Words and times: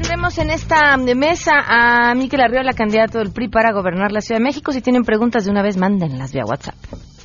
tendremos 0.00 0.38
en 0.38 0.50
esta 0.50 0.96
mesa 0.96 1.54
a 1.66 2.14
Miquel 2.14 2.40
Arriola, 2.40 2.72
candidato 2.72 3.18
del 3.18 3.32
PRI 3.32 3.48
para 3.48 3.72
gobernar 3.72 4.12
la 4.12 4.20
Ciudad 4.20 4.38
de 4.38 4.44
México. 4.44 4.70
Si 4.70 4.80
tienen 4.80 5.02
preguntas 5.02 5.44
de 5.44 5.50
una 5.50 5.60
vez, 5.60 5.76
mándenlas 5.76 6.32
vía 6.32 6.44
WhatsApp. 6.46 6.76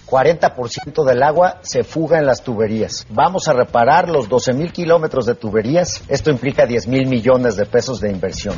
40% 0.08 1.06
del 1.06 1.22
agua 1.22 1.60
se 1.62 1.84
fuga 1.84 2.18
en 2.18 2.26
las 2.26 2.44
tuberías. 2.44 3.06
Vamos 3.12 3.48
a 3.48 3.54
reparar 3.54 4.10
los 4.10 4.28
12 4.28 4.54
mil 4.54 4.72
kilómetros 4.72 5.28
de 5.28 5.36
tuberías. 5.36 6.04
Esto 6.08 6.32
implica 6.32 6.66
10 6.66 6.88
mil 6.88 7.08
millones 7.08 7.58
de 7.58 7.68
pesos 7.68 8.00
de 8.00 8.10
inversión. 8.10 8.56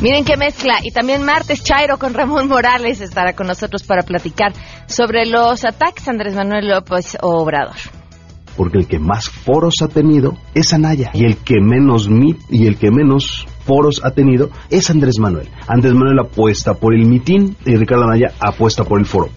Miren 0.00 0.24
qué 0.24 0.36
mezcla. 0.36 0.78
Y 0.84 0.92
también 0.92 1.24
martes 1.24 1.64
Chairo 1.64 1.98
con 1.98 2.14
Ramón 2.14 2.46
Morales 2.46 3.00
estará 3.00 3.32
con 3.32 3.48
nosotros 3.48 3.82
para 3.82 4.02
platicar 4.02 4.52
sobre 4.86 5.26
los 5.26 5.64
ataques 5.64 6.06
a 6.06 6.12
Andrés 6.12 6.36
Manuel 6.36 6.68
López 6.68 7.18
Obrador 7.20 7.99
porque 8.60 8.76
el 8.76 8.86
que 8.86 8.98
más 8.98 9.30
foros 9.30 9.76
ha 9.82 9.88
tenido 9.88 10.36
es 10.54 10.74
Anaya 10.74 11.12
y 11.14 11.24
el 11.24 11.38
que 11.38 11.62
menos 11.62 12.10
mit 12.10 12.38
y 12.50 12.66
el 12.66 12.76
que 12.76 12.90
menos 12.90 13.46
foros 13.64 14.02
ha 14.04 14.10
tenido 14.10 14.50
es 14.68 14.90
Andrés 14.90 15.18
Manuel. 15.18 15.48
Andrés 15.66 15.94
Manuel 15.94 16.18
apuesta 16.18 16.74
por 16.74 16.94
el 16.94 17.06
mitin 17.06 17.56
y 17.64 17.74
Ricardo 17.76 18.04
Anaya 18.04 18.34
apuesta 18.38 18.84
por 18.84 19.00
el 19.00 19.06
foro. 19.06 19.30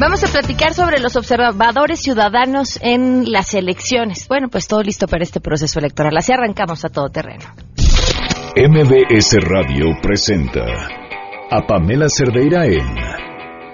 Vamos 0.00 0.24
a 0.24 0.28
platicar 0.28 0.72
sobre 0.72 1.00
los 1.00 1.16
observadores 1.16 2.00
ciudadanos 2.00 2.78
en 2.80 3.30
las 3.30 3.52
elecciones. 3.52 4.26
Bueno, 4.26 4.48
pues 4.48 4.68
todo 4.68 4.82
listo 4.82 5.06
para 5.06 5.22
este 5.22 5.40
proceso 5.40 5.78
electoral. 5.78 6.16
Así 6.16 6.32
arrancamos 6.32 6.82
a 6.86 6.88
todo 6.88 7.10
terreno. 7.10 7.44
MBS 8.56 9.36
Radio 9.42 9.98
presenta 10.00 10.64
a 11.50 11.66
Pamela 11.66 12.06
Cerdeira 12.08 12.64
en 12.64 12.88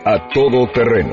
A 0.04 0.28
Todo 0.34 0.66
Terreno 0.74 1.12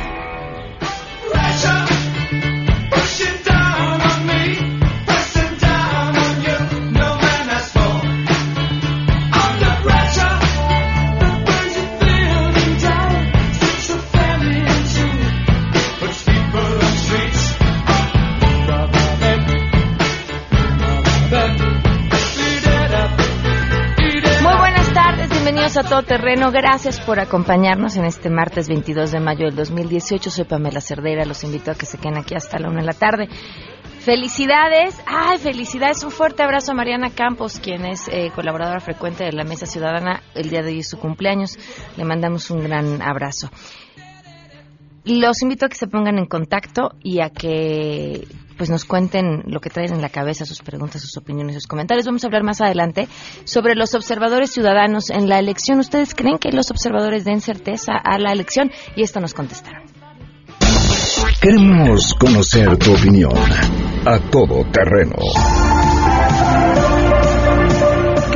A 25.77 25.83
todo 25.83 26.03
terreno. 26.03 26.51
Gracias 26.51 26.99
por 26.99 27.19
acompañarnos 27.19 27.95
en 27.95 28.03
este 28.03 28.29
martes 28.29 28.67
22 28.67 29.11
de 29.11 29.21
mayo 29.21 29.45
del 29.45 29.55
2018. 29.55 30.29
Soy 30.29 30.43
Pamela 30.43 30.81
Cerdera. 30.81 31.23
Los 31.23 31.45
invito 31.45 31.71
a 31.71 31.75
que 31.75 31.85
se 31.85 31.97
queden 31.97 32.17
aquí 32.17 32.35
hasta 32.35 32.59
la 32.59 32.69
una 32.69 32.81
de 32.81 32.87
la 32.87 32.93
tarde. 32.93 33.29
Felicidades, 33.99 34.99
ay, 35.05 35.37
felicidades, 35.37 36.03
un 36.03 36.11
fuerte 36.11 36.43
abrazo 36.43 36.73
a 36.73 36.75
Mariana 36.75 37.11
Campos, 37.11 37.59
quien 37.59 37.85
es 37.85 38.09
eh, 38.09 38.31
colaboradora 38.35 38.81
frecuente 38.81 39.23
de 39.23 39.31
la 39.31 39.45
Mesa 39.45 39.65
Ciudadana. 39.65 40.21
El 40.35 40.49
día 40.49 40.61
de 40.61 40.71
hoy 40.71 40.79
es 40.79 40.89
su 40.89 40.99
cumpleaños, 40.99 41.57
le 41.95 42.03
mandamos 42.03 42.51
un 42.51 42.63
gran 42.63 43.01
abrazo. 43.01 43.49
Los 45.05 45.41
invito 45.41 45.67
a 45.67 45.69
que 45.69 45.75
se 45.75 45.87
pongan 45.87 46.17
en 46.17 46.25
contacto 46.25 46.95
y 47.01 47.21
a 47.21 47.29
que 47.29 48.27
pues 48.57 48.69
nos 48.69 48.85
cuenten 48.85 49.43
lo 49.45 49.59
que 49.59 49.69
traen 49.69 49.93
en 49.93 50.01
la 50.01 50.09
cabeza, 50.09 50.45
sus 50.45 50.61
preguntas, 50.61 51.01
sus 51.01 51.17
opiniones, 51.17 51.55
sus 51.55 51.67
comentarios. 51.67 52.05
Vamos 52.05 52.23
a 52.23 52.27
hablar 52.27 52.43
más 52.43 52.61
adelante 52.61 53.07
sobre 53.43 53.75
los 53.75 53.93
observadores 53.93 54.51
ciudadanos 54.51 55.09
en 55.09 55.29
la 55.29 55.39
elección. 55.39 55.79
¿Ustedes 55.79 56.15
creen 56.15 56.37
que 56.37 56.51
los 56.51 56.71
observadores 56.71 57.25
den 57.25 57.41
certeza 57.41 57.93
a 57.93 58.17
la 58.19 58.31
elección? 58.31 58.71
Y 58.95 59.03
esto 59.03 59.19
nos 59.19 59.33
contestaron. 59.33 59.83
Queremos 61.41 62.13
conocer 62.15 62.77
tu 62.77 62.93
opinión 62.93 63.33
a 64.05 64.19
todo 64.29 64.63
terreno 64.71 65.15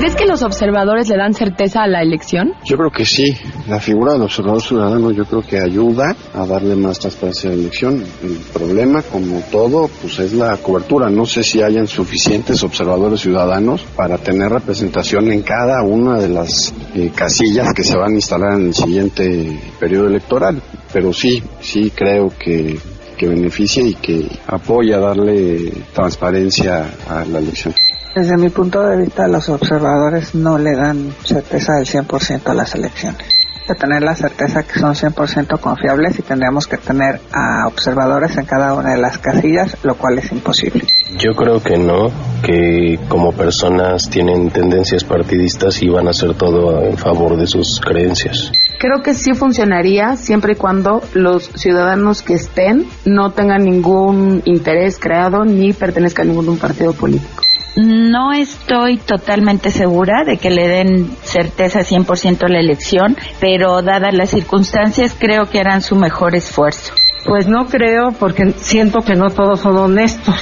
¿Crees 0.06 0.18
que 0.18 0.28
los 0.28 0.44
observadores 0.44 1.10
le 1.10 1.18
dan 1.18 1.34
certeza 1.34 1.82
a 1.82 1.88
la 1.88 2.04
elección? 2.04 2.54
Yo 2.64 2.78
creo 2.78 2.92
que 2.92 3.06
sí. 3.06 3.36
La 3.68 3.80
figura 3.80 4.14
del 4.14 4.22
observador 4.22 4.62
ciudadano 4.62 5.10
yo 5.10 5.26
creo 5.26 5.42
que 5.42 5.58
ayuda 5.58 6.16
a 6.32 6.46
darle 6.46 6.76
más 6.76 7.00
transparencia 7.00 7.50
a 7.50 7.54
la 7.54 7.60
elección. 7.60 8.04
El 8.22 8.38
problema, 8.54 9.02
como 9.02 9.40
todo, 9.52 9.90
pues 10.04 10.20
es 10.20 10.34
la 10.34 10.58
cobertura. 10.58 11.10
No 11.10 11.26
sé 11.26 11.44
si 11.44 11.64
hayan 11.64 11.88
suficientes 11.88 12.62
observadores 12.62 13.22
ciudadanos 13.22 13.82
para 13.96 14.20
tener 14.20 14.52
representación 14.52 15.32
en 15.32 15.42
cada 15.42 15.82
una 15.82 16.20
de 16.20 16.30
las 16.30 16.72
eh, 16.94 17.10
casillas 17.16 17.74
que 17.74 17.84
se 17.84 17.98
van 17.98 18.12
a 18.12 18.16
instalar 18.16 18.60
en 18.60 18.68
el 18.68 18.76
siguiente 18.76 19.60
periodo 19.80 20.06
electoral. 20.06 20.62
Pero 20.94 21.14
sí, 21.14 21.42
sí 21.62 21.92
creo 21.96 22.30
que 22.30 22.78
que 23.16 23.28
beneficie 23.28 23.84
y 23.84 23.96
que 23.96 24.28
apoya 24.48 25.00
darle 25.00 25.72
transparencia 25.94 26.86
a 27.10 27.26
la 27.26 27.40
elección. 27.40 27.74
Desde 28.16 28.38
mi 28.38 28.50
punto 28.50 28.82
de 28.82 28.98
vista, 28.98 29.28
los 29.28 29.50
observadores 29.50 30.36
no 30.36 30.58
le 30.58 30.74
dan 30.74 31.14
certeza 31.24 31.74
del 31.74 31.86
100% 31.86 32.48
a 32.48 32.54
las 32.54 32.74
elecciones. 32.76 33.28
De 33.68 33.74
tener 33.76 34.04
la 34.04 34.16
certeza 34.16 34.62
que 34.64 34.80
son 34.80 34.94
100% 34.94 35.60
confiables 35.60 36.20
y 36.20 36.22
tendríamos 36.22 36.68
que 36.68 36.78
tener 36.78 37.20
a 37.34 37.68
observadores 37.68 38.38
en 38.38 38.46
cada 38.46 38.74
una 38.76 38.92
de 38.92 39.02
las 39.02 39.18
casillas, 39.18 39.76
lo 39.84 39.96
cual 39.96 40.20
es 40.20 40.32
imposible. 40.32 40.84
Yo 41.18 41.32
creo 41.32 41.62
que 41.62 41.78
no, 41.78 42.10
que 42.44 43.00
como 43.08 43.32
personas 43.32 44.10
tienen 44.10 44.52
tendencias 44.52 45.04
partidistas 45.04 45.82
y 45.82 45.90
van 45.90 46.08
a 46.08 46.12
hacer 46.12 46.36
todo 46.36 46.84
en 46.84 46.98
favor 46.98 47.38
de 47.38 47.48
sus 47.48 47.80
creencias. 47.80 48.52
Creo 48.80 49.02
que 49.02 49.14
sí 49.14 49.34
funcionaría 49.34 50.18
siempre 50.18 50.54
y 50.54 50.56
cuando 50.56 51.02
los 51.14 51.46
ciudadanos 51.56 52.22
que 52.22 52.34
estén 52.34 52.86
no 53.06 53.32
tengan 53.32 53.64
ningún 53.64 54.42
interés 54.46 55.00
creado 55.00 55.46
ni 55.46 55.74
pertenezcan 55.74 56.28
a 56.28 56.34
ningún 56.34 56.58
partido 56.58 56.94
político. 56.94 57.45
No 57.76 58.32
estoy 58.32 58.98
totalmente 58.98 59.70
segura 59.70 60.24
de 60.26 60.38
que 60.38 60.50
le 60.50 60.68
den 60.68 61.16
certeza 61.24 61.82
100% 61.82 62.44
a 62.44 62.48
la 62.48 62.60
elección, 62.60 63.18
pero 63.42 63.82
dadas 63.82 64.14
las 64.14 64.30
circunstancias 64.30 65.14
creo 65.18 65.46
que 65.46 65.60
harán 65.60 65.82
su 65.82 65.96
mejor 65.96 66.36
esfuerzo. 66.36 66.94
Pues 67.26 67.48
no 67.48 67.66
creo 67.66 68.14
porque 68.14 68.54
siento 68.58 69.02
que 69.02 69.16
no 69.16 69.30
todos 69.30 69.60
son 69.60 69.76
honestos. 69.78 70.36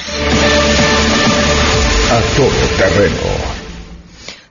A 2.10 2.36
todo 2.36 2.48
terreno 2.78 3.53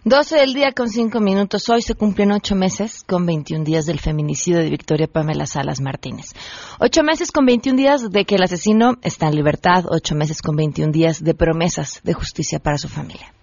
12 0.06 0.36
del 0.36 0.54
día 0.54 0.74
con 0.74 0.90
5 0.90 1.22
minutos. 1.22 1.70
Hoy 1.70 1.82
se 1.82 1.96
cumplen 1.96 2.34
8 2.34 2.56
meses 2.56 3.06
con 3.08 3.26
21 3.26 3.64
días 3.64 3.86
del 3.86 4.02
feminicidio 4.02 4.60
de 4.60 4.70
Victoria 4.70 5.08
Pamela 5.08 5.46
Salas 5.46 5.80
Martínez. 5.80 6.34
8 6.82 7.04
meses 7.04 7.32
con 7.32 7.46
21 7.46 7.78
días 7.78 8.12
de 8.12 8.26
que 8.26 8.36
el 8.36 8.44
asesino 8.44 8.98
está 9.02 9.28
en 9.28 9.36
libertad. 9.36 9.86
8 9.88 10.16
meses 10.16 10.42
con 10.42 10.58
21 10.58 10.92
días 10.92 11.24
de 11.24 11.34
promesas 11.34 12.02
de 12.04 12.12
justicia 12.12 12.60
para 12.60 12.78
su 12.78 12.90
familia. 12.90 13.34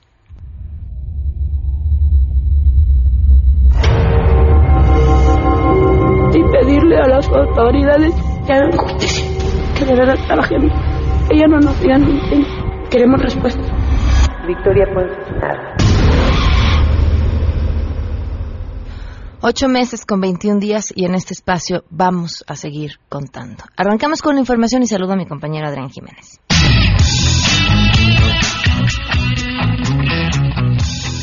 Y 6.35 6.43
pedirle 6.53 6.97
a 6.99 7.09
las 7.09 7.27
autoridades 7.27 8.13
que 8.47 8.53
hagan 8.53 8.77
justicia, 8.77 9.25
que 9.79 9.87
de 9.87 9.95
verdad 9.95 10.27
trabajen. 10.27 10.71
Ella 11.31 11.47
no 11.49 11.59
nos 11.59 11.81
digan 11.81 12.05
Queremos 12.91 13.23
respuesta. 13.23 13.63
Victoria 14.47 14.85
nada. 15.41 15.70
Ocho 19.43 19.69
meses 19.69 20.05
con 20.05 20.21
21 20.21 20.61
días 20.61 20.93
y 20.95 21.07
en 21.07 21.15
este 21.15 21.33
espacio 21.33 21.85
vamos 21.89 22.45
a 22.47 22.57
seguir 22.57 23.01
contando. 23.09 23.65
Arrancamos 23.75 24.21
con 24.21 24.35
la 24.35 24.41
información 24.41 24.83
y 24.83 24.87
saludo 24.87 25.15
a 25.15 25.17
mi 25.17 25.25
compañero 25.25 25.67
Adrián 25.67 25.89
Jiménez. 25.89 26.39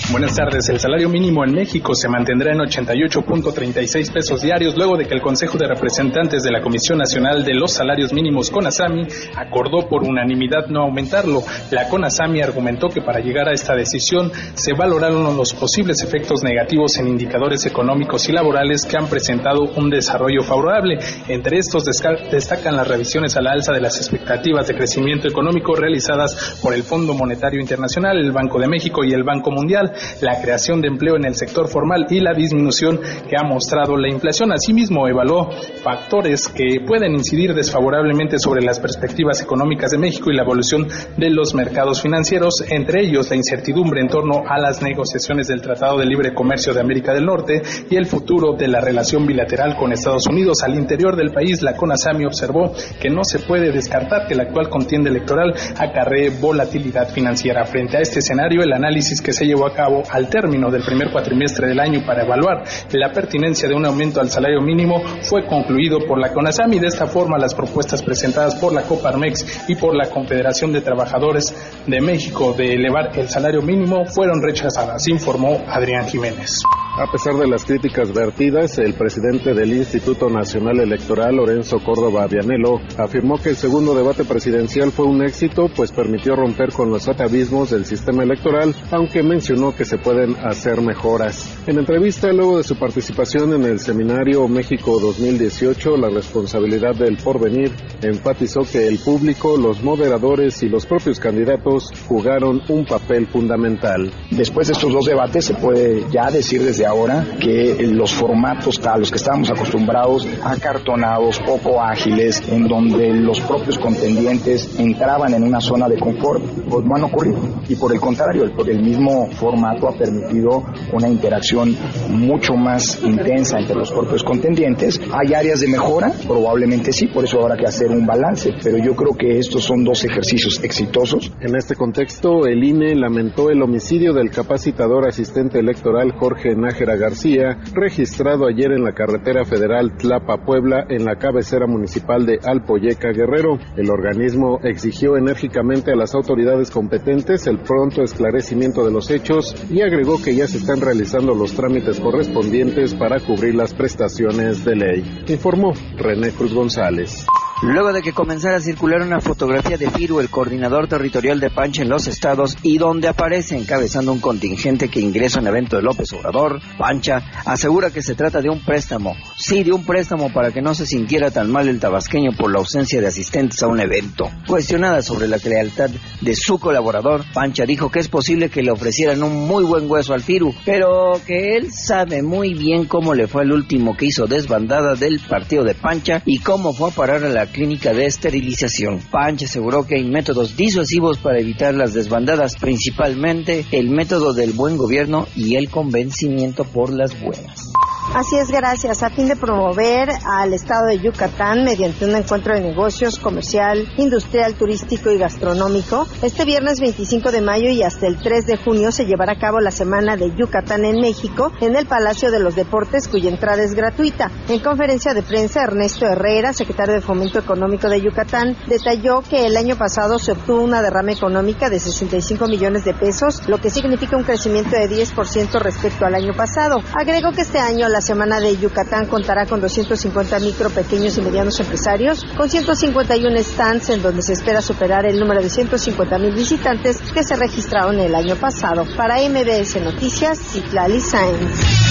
Buenas 0.09 0.35
tardes. 0.35 0.69
El 0.69 0.79
salario 0.79 1.09
mínimo 1.09 1.43
en 1.43 1.51
México 1.51 1.93
se 1.93 2.07
mantendrá 2.07 2.53
en 2.53 2.59
88.36 2.59 4.13
pesos 4.13 4.41
diarios 4.41 4.77
luego 4.77 4.95
de 4.95 5.05
que 5.05 5.13
el 5.13 5.21
Consejo 5.21 5.57
de 5.57 5.67
Representantes 5.67 6.43
de 6.43 6.51
la 6.51 6.61
Comisión 6.61 6.99
Nacional 6.99 7.43
de 7.43 7.53
los 7.53 7.73
Salarios 7.73 8.13
Mínimos 8.13 8.49
CONASAMI 8.49 9.05
acordó 9.35 9.89
por 9.89 10.03
unanimidad 10.05 10.67
no 10.67 10.83
aumentarlo. 10.83 11.43
La 11.71 11.89
CONASAMI 11.89 12.41
argumentó 12.41 12.87
que 12.87 13.01
para 13.01 13.19
llegar 13.19 13.49
a 13.49 13.51
esta 13.51 13.75
decisión 13.75 14.31
se 14.53 14.71
valoraron 14.71 15.35
los 15.35 15.53
posibles 15.53 16.01
efectos 16.01 16.41
negativos 16.41 16.97
en 16.99 17.09
indicadores 17.09 17.65
económicos 17.65 18.29
y 18.29 18.31
laborales 18.31 18.85
que 18.85 18.95
han 18.97 19.07
presentado 19.07 19.63
un 19.75 19.89
desarrollo 19.89 20.41
favorable. 20.41 20.99
Entre 21.27 21.57
estos 21.57 21.83
destacan 21.83 22.77
las 22.77 22.87
revisiones 22.87 23.35
a 23.35 23.41
la 23.41 23.51
alza 23.51 23.73
de 23.73 23.81
las 23.81 23.97
expectativas 23.97 24.69
de 24.69 24.75
crecimiento 24.75 25.27
económico 25.27 25.75
realizadas 25.75 26.57
por 26.61 26.73
el 26.73 26.83
Fondo 26.83 27.13
Monetario 27.13 27.59
Internacional, 27.59 28.17
el 28.17 28.31
Banco 28.31 28.57
de 28.57 28.69
México 28.69 29.03
y 29.03 29.11
el 29.11 29.23
Banco 29.25 29.51
Mundial 29.51 29.96
la 30.21 30.41
creación 30.41 30.81
de 30.81 30.87
empleo 30.87 31.15
en 31.15 31.25
el 31.25 31.35
sector 31.35 31.67
formal 31.67 32.07
y 32.09 32.19
la 32.19 32.33
disminución 32.33 32.99
que 33.29 33.35
ha 33.37 33.47
mostrado 33.47 33.97
la 33.97 34.09
inflación. 34.09 34.51
Asimismo, 34.51 35.07
evaluó 35.07 35.49
factores 35.83 36.47
que 36.47 36.81
pueden 36.85 37.13
incidir 37.13 37.53
desfavorablemente 37.53 38.39
sobre 38.39 38.63
las 38.63 38.79
perspectivas 38.79 39.41
económicas 39.41 39.91
de 39.91 39.97
México 39.97 40.31
y 40.31 40.35
la 40.35 40.43
evolución 40.43 40.87
de 41.17 41.29
los 41.29 41.53
mercados 41.53 42.01
financieros, 42.01 42.63
entre 42.69 43.03
ellos 43.03 43.29
la 43.29 43.35
incertidumbre 43.35 44.01
en 44.01 44.07
torno 44.07 44.43
a 44.47 44.59
las 44.59 44.81
negociaciones 44.81 45.47
del 45.47 45.61
Tratado 45.61 45.97
de 45.97 46.05
Libre 46.05 46.33
Comercio 46.33 46.73
de 46.73 46.81
América 46.81 47.13
del 47.13 47.25
Norte 47.25 47.61
y 47.89 47.95
el 47.95 48.05
futuro 48.05 48.53
de 48.53 48.67
la 48.67 48.81
relación 48.81 49.25
bilateral 49.25 49.75
con 49.75 49.91
Estados 49.91 50.27
Unidos. 50.27 50.63
Al 50.63 50.75
interior 50.75 51.15
del 51.15 51.31
país, 51.31 51.61
la 51.61 51.75
CONASAMI 51.75 52.25
observó 52.25 52.73
que 52.99 53.09
no 53.09 53.23
se 53.23 53.39
puede 53.39 53.71
descartar 53.71 54.27
que 54.27 54.35
la 54.35 54.43
actual 54.43 54.69
contienda 54.69 55.09
electoral 55.09 55.53
acarree 55.77 56.29
volatilidad 56.29 57.09
financiera. 57.09 57.65
Frente 57.65 57.97
a 57.97 58.01
este 58.01 58.19
escenario, 58.19 58.61
el 58.61 58.73
análisis 58.73 59.21
que 59.21 59.33
se 59.33 59.45
llevó 59.45 59.65
a 59.65 59.73
cabo 59.73 59.86
al 60.09 60.29
término 60.29 60.69
del 60.69 60.83
primer 60.83 61.11
cuatrimestre 61.11 61.67
del 61.67 61.79
año 61.79 62.03
para 62.05 62.23
evaluar 62.23 62.63
la 62.91 63.11
pertinencia 63.11 63.67
de 63.67 63.75
un 63.75 63.85
aumento 63.85 64.19
al 64.19 64.29
salario 64.29 64.61
mínimo 64.61 65.01
fue 65.21 65.45
concluido 65.45 65.99
por 66.07 66.19
la 66.19 66.33
CONASAMI. 66.33 66.79
De 66.79 66.87
esta 66.87 67.07
forma, 67.07 67.37
las 67.37 67.53
propuestas 67.53 68.01
presentadas 68.01 68.55
por 68.55 68.73
la 68.73 68.83
Coparmex 68.83 69.69
y 69.69 69.75
por 69.75 69.95
la 69.95 70.09
Confederación 70.09 70.73
de 70.73 70.81
Trabajadores 70.81 71.53
de 71.85 72.01
México 72.01 72.53
de 72.53 72.73
elevar 72.73 73.11
el 73.15 73.29
salario 73.29 73.61
mínimo 73.61 74.05
fueron 74.05 74.41
rechazadas, 74.41 75.07
informó 75.07 75.63
Adrián 75.67 76.07
Jiménez. 76.07 76.61
A 76.99 77.11
pesar 77.11 77.35
de 77.35 77.47
las 77.47 77.63
críticas 77.63 78.11
vertidas, 78.11 78.79
el 78.79 78.95
presidente 78.95 79.53
del 79.53 79.71
Instituto 79.71 80.31
Nacional 80.31 80.79
Electoral, 80.79 81.35
Lorenzo 81.35 81.77
Córdoba 81.77 82.25
Vianelo, 82.25 82.79
afirmó 82.97 83.37
que 83.37 83.49
el 83.49 83.55
segundo 83.55 83.93
debate 83.93 84.25
presidencial 84.25 84.91
fue 84.91 85.05
un 85.05 85.23
éxito, 85.23 85.69
pues 85.75 85.91
permitió 85.91 86.35
romper 86.35 86.73
con 86.73 86.89
los 86.89 87.07
atavismos 87.07 87.69
del 87.69 87.85
sistema 87.85 88.23
electoral, 88.23 88.73
aunque 88.89 89.21
mencionó 89.21 89.75
que 89.77 89.85
se 89.85 89.97
pueden 89.97 90.35
hacer 90.43 90.81
mejoras. 90.81 91.55
En 91.67 91.77
entrevista, 91.77 92.33
luego 92.33 92.57
de 92.57 92.63
su 92.63 92.77
participación 92.77 93.53
en 93.53 93.63
el 93.63 93.79
seminario 93.79 94.47
México 94.47 94.99
2018, 94.99 95.97
la 95.97 96.09
responsabilidad 96.09 96.95
del 96.95 97.17
porvenir, 97.17 97.71
enfatizó 98.01 98.61
que 98.61 98.87
el 98.87 98.97
público, 98.97 99.55
los 99.55 99.83
moderadores 99.83 100.63
y 100.63 100.69
los 100.69 100.85
propios 100.85 101.19
candidatos 101.19 101.91
jugaron 102.07 102.61
un 102.69 102.85
papel 102.85 103.27
fundamental. 103.27 104.11
Después 104.31 104.67
de 104.67 104.73
estos 104.73 104.91
dos 104.91 105.05
debates, 105.05 105.45
se 105.45 105.53
puede 105.53 106.05
ya 106.11 106.31
decir 106.31 106.63
desde 106.63 106.85
ahora 106.85 107.25
que 107.39 107.87
los 107.91 108.13
formatos 108.13 108.79
a 108.85 108.97
los 108.97 109.11
que 109.11 109.17
estábamos 109.17 109.51
acostumbrados, 109.51 110.27
acartonados, 110.43 111.39
poco 111.39 111.81
ágiles, 111.81 112.41
en 112.49 112.67
donde 112.67 113.13
los 113.13 113.39
propios 113.41 113.77
contendientes 113.77 114.79
entraban 114.79 115.33
en 115.33 115.43
una 115.43 115.61
zona 115.61 115.87
de 115.87 115.99
confort, 115.99 116.43
pues 116.69 116.85
no 116.85 116.95
han 116.95 117.03
ocurrido. 117.03 117.37
Y 117.69 117.75
por 117.75 117.93
el 117.93 117.99
contrario, 117.99 118.43
el, 118.43 118.69
el 118.69 118.81
mismo 118.81 119.27
formato 119.31 119.66
ha 119.87 119.97
permitido 119.97 120.63
una 120.93 121.09
interacción 121.09 121.75
mucho 122.09 122.53
más 122.55 123.01
intensa 123.03 123.59
entre 123.59 123.75
los 123.75 123.91
propios 123.91 124.23
contendientes. 124.23 124.99
¿Hay 125.11 125.33
áreas 125.33 125.59
de 125.61 125.67
mejora? 125.67 126.11
Probablemente 126.27 126.91
sí, 126.91 127.07
por 127.07 127.25
eso 127.25 127.41
habrá 127.41 127.57
que 127.57 127.65
hacer 127.65 127.91
un 127.91 128.05
balance, 128.05 128.53
pero 128.63 128.77
yo 128.77 128.95
creo 128.95 129.13
que 129.13 129.37
estos 129.37 129.63
son 129.63 129.83
dos 129.83 130.03
ejercicios 130.05 130.59
exitosos. 130.63 131.31
En 131.41 131.55
este 131.55 131.75
contexto, 131.75 132.45
el 132.45 132.63
INE 132.63 132.95
lamentó 132.95 133.49
el 133.49 133.61
homicidio 133.61 134.13
del 134.13 134.31
capacitador 134.31 135.07
asistente 135.07 135.59
electoral 135.59 136.13
Jorge 136.13 136.55
Nájera 136.55 136.95
García, 136.95 137.57
registrado 137.73 138.47
ayer 138.47 138.71
en 138.71 138.83
la 138.83 138.93
carretera 138.93 139.45
federal 139.45 139.97
Tlapa-Puebla 139.97 140.85
en 140.89 141.05
la 141.05 141.15
cabecera 141.15 141.67
municipal 141.67 142.25
de 142.25 142.39
Alpoyeca 142.43 143.11
Guerrero. 143.11 143.57
El 143.75 143.89
organismo 143.89 144.59
exigió 144.63 145.17
enérgicamente 145.17 145.91
a 145.91 145.95
las 145.95 146.13
autoridades 146.15 146.71
competentes 146.71 147.47
el 147.47 147.59
pronto 147.59 148.01
esclarecimiento 148.03 148.85
de 148.85 148.91
los 148.91 149.09
hechos 149.09 149.55
y 149.69 149.81
agregó 149.81 150.21
que 150.21 150.35
ya 150.35 150.47
se 150.47 150.57
están 150.57 150.81
realizando 150.81 151.33
los 151.33 151.53
trámites 151.53 151.99
correspondientes 151.99 152.93
para 152.93 153.19
cubrir 153.19 153.55
las 153.55 153.73
prestaciones 153.73 154.63
de 154.63 154.75
ley. 154.75 155.23
Informó 155.27 155.73
René 155.97 156.31
Cruz 156.31 156.53
González. 156.53 157.25
Luego 157.63 157.91
de 157.91 158.03
que 158.03 158.13
comenzara 158.13 158.57
a 158.57 158.61
circular 158.61 159.01
una 159.01 159.19
fotografía 159.19 159.77
de 159.77 159.89
Firu, 159.89 160.19
el 160.19 160.29
coordinador 160.29 160.87
territorial 160.87 161.39
de 161.39 161.49
Pancha 161.49 161.81
en 161.81 161.89
los 161.89 162.05
estados, 162.05 162.55
y 162.61 162.77
donde 162.77 163.07
aparece 163.07 163.57
encabezando 163.57 164.13
un 164.13 164.19
contingente 164.19 164.89
que 164.89 164.99
ingresa 164.99 165.39
en 165.39 165.47
evento 165.47 165.75
de 165.75 165.81
López 165.81 166.13
Obrador, 166.13 166.61
Pancha 166.77 167.23
asegura 167.45 167.89
que 167.89 168.03
se 168.03 168.13
trata 168.13 168.41
de 168.41 168.49
un 168.51 168.63
préstamo. 168.63 169.15
Sí, 169.37 169.63
de 169.63 169.73
un 169.73 169.83
préstamo 169.83 170.31
para 170.31 170.51
que 170.51 170.61
no 170.61 170.75
se 170.75 170.85
sintiera 170.85 171.31
tan 171.31 171.51
mal 171.51 171.67
el 171.67 171.79
tabasqueño 171.79 172.33
por 172.37 172.51
la 172.51 172.59
ausencia 172.59 173.01
de 173.01 173.07
asistentes 173.07 173.63
a 173.63 173.67
un 173.67 173.79
evento. 173.79 174.29
Cuestionada 174.45 175.01
sobre 175.01 175.27
la 175.27 175.37
lealtad 175.37 175.89
de 176.21 176.35
su 176.35 176.59
colaborador, 176.59 177.23
Pancha 177.33 177.65
dijo 177.65 177.89
que 177.89 177.99
es 177.99 178.07
posible 178.07 178.49
que 178.49 178.61
le 178.61 178.69
ofrecieran 178.69 179.23
un 179.23 179.47
muy 179.47 179.63
buen 179.63 179.89
hueso 179.89 180.13
al 180.13 180.21
Firu, 180.21 180.53
pero 180.63 181.19
que 181.25 181.57
él 181.57 181.71
sabe 181.71 182.21
muy 182.21 182.53
bien 182.53 182.85
cómo 182.85 183.15
le 183.15 183.27
fue 183.27 183.41
el 183.41 183.51
último 183.51 183.97
que 183.97 184.05
hizo 184.05 184.27
desbandada 184.27 184.93
del 184.93 185.19
partido 185.21 185.63
de 185.63 185.73
Pancha 185.73 186.21
y 186.23 186.37
cómo 186.37 186.71
fue 186.71 186.91
a 186.91 186.93
parar 186.93 187.23
a 187.23 187.29
la 187.29 187.46
clínica 187.47 187.93
de 187.93 188.05
esterilización. 188.05 188.99
Pancha 189.11 189.45
aseguró 189.45 189.85
que 189.85 189.95
hay 189.95 190.03
métodos 190.03 190.55
disuasivos 190.55 191.17
para 191.17 191.39
evitar 191.39 191.73
las 191.73 191.93
desbandadas, 191.93 192.55
principalmente 192.57 193.65
el 193.71 193.89
método 193.89 194.33
del 194.33 194.53
buen 194.53 194.77
gobierno 194.77 195.27
y 195.35 195.55
el 195.55 195.69
convencimiento 195.69 196.63
por 196.63 196.91
las 196.91 197.19
buenas. 197.19 197.67
Así 198.13 198.37
es, 198.37 198.49
gracias. 198.49 199.03
A 199.03 199.09
fin 199.09 199.27
de 199.27 199.35
promover 199.35 200.09
al 200.25 200.53
estado 200.53 200.87
de 200.87 200.99
Yucatán 200.99 201.63
mediante 201.65 202.05
un 202.05 202.15
encuentro 202.15 202.53
de 202.53 202.61
negocios, 202.61 203.19
comercial, 203.19 203.87
industrial, 203.97 204.55
turístico 204.55 205.11
y 205.11 205.17
gastronómico, 205.19 206.07
este 206.21 206.45
viernes 206.45 206.79
25 206.79 207.31
de 207.31 207.41
mayo 207.41 207.69
y 207.69 207.83
hasta 207.83 208.07
el 208.07 208.17
3 208.17 208.47
de 208.47 208.57
junio 208.57 208.91
se 208.91 209.05
llevará 209.05 209.33
a 209.33 209.39
cabo 209.39 209.59
la 209.59 209.71
Semana 209.71 210.15
de 210.15 210.33
Yucatán 210.35 210.85
en 210.85 211.01
México 211.01 211.51
en 211.61 211.75
el 211.75 211.85
Palacio 211.85 212.31
de 212.31 212.39
los 212.39 212.55
Deportes, 212.55 213.07
cuya 213.07 213.29
entrada 213.29 213.61
es 213.61 213.75
gratuita. 213.75 214.31
En 214.47 214.59
conferencia 214.59 215.13
de 215.13 215.21
prensa, 215.21 215.63
Ernesto 215.63 216.05
Herrera, 216.07 216.53
secretario 216.53 216.95
de 216.95 217.01
Fomento 217.01 217.39
Económico 217.39 217.89
de 217.89 218.01
Yucatán, 218.01 218.55
detalló 218.67 219.21
que 219.21 219.45
el 219.45 219.57
año 219.57 219.75
pasado 219.75 220.17
se 220.17 220.31
obtuvo 220.31 220.63
una 220.63 220.81
derrama 220.81 221.11
económica 221.11 221.69
de 221.69 221.79
65 221.79 222.47
millones 222.47 222.85
de 222.85 222.93
pesos, 222.93 223.47
lo 223.47 223.59
que 223.59 223.69
significa 223.69 224.17
un 224.17 224.23
crecimiento 224.23 224.71
de 224.71 224.89
10% 224.89 225.59
respecto 225.59 226.05
al 226.05 226.15
año 226.15 226.33
pasado. 226.33 226.77
Agregó 226.93 227.31
que 227.31 227.41
este 227.41 227.59
año 227.59 227.87
la 227.89 227.96
Semana 228.01 228.39
de 228.39 228.57
Yucatán 228.57 229.07
contará 229.07 229.45
con 229.45 229.61
250 229.61 230.39
micro, 230.39 230.69
pequeños 230.69 231.17
y 231.17 231.21
medianos 231.21 231.59
empresarios, 231.59 232.23
con 232.35 232.49
151 232.49 233.37
stands 233.43 233.89
en 233.89 234.01
donde 234.01 234.21
se 234.21 234.33
espera 234.33 234.61
superar 234.61 235.05
el 235.05 235.19
número 235.19 235.41
de 235.41 235.49
150 235.49 236.17
mil 236.19 236.33
visitantes 236.33 237.01
que 237.13 237.23
se 237.23 237.35
registraron 237.35 237.99
el 237.99 238.15
año 238.15 238.35
pasado. 238.35 238.85
Para 238.95 239.17
MBS 239.17 239.81
Noticias, 239.81 240.39
Citlali 240.39 240.99
Sáenz. 240.99 241.87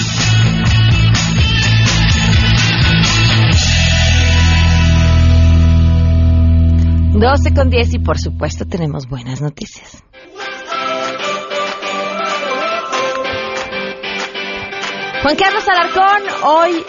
Doce 7.19 7.51
con 7.51 7.69
10 7.69 7.95
y 7.95 7.99
por 7.99 8.19
supuesto 8.19 8.65
tenemos 8.65 9.07
buenas 9.07 9.41
noticias. 9.41 10.03
Juan 15.27 15.35
Carlos 15.35 15.67
Alarcón, 15.67 16.23
hoy, 16.45 16.85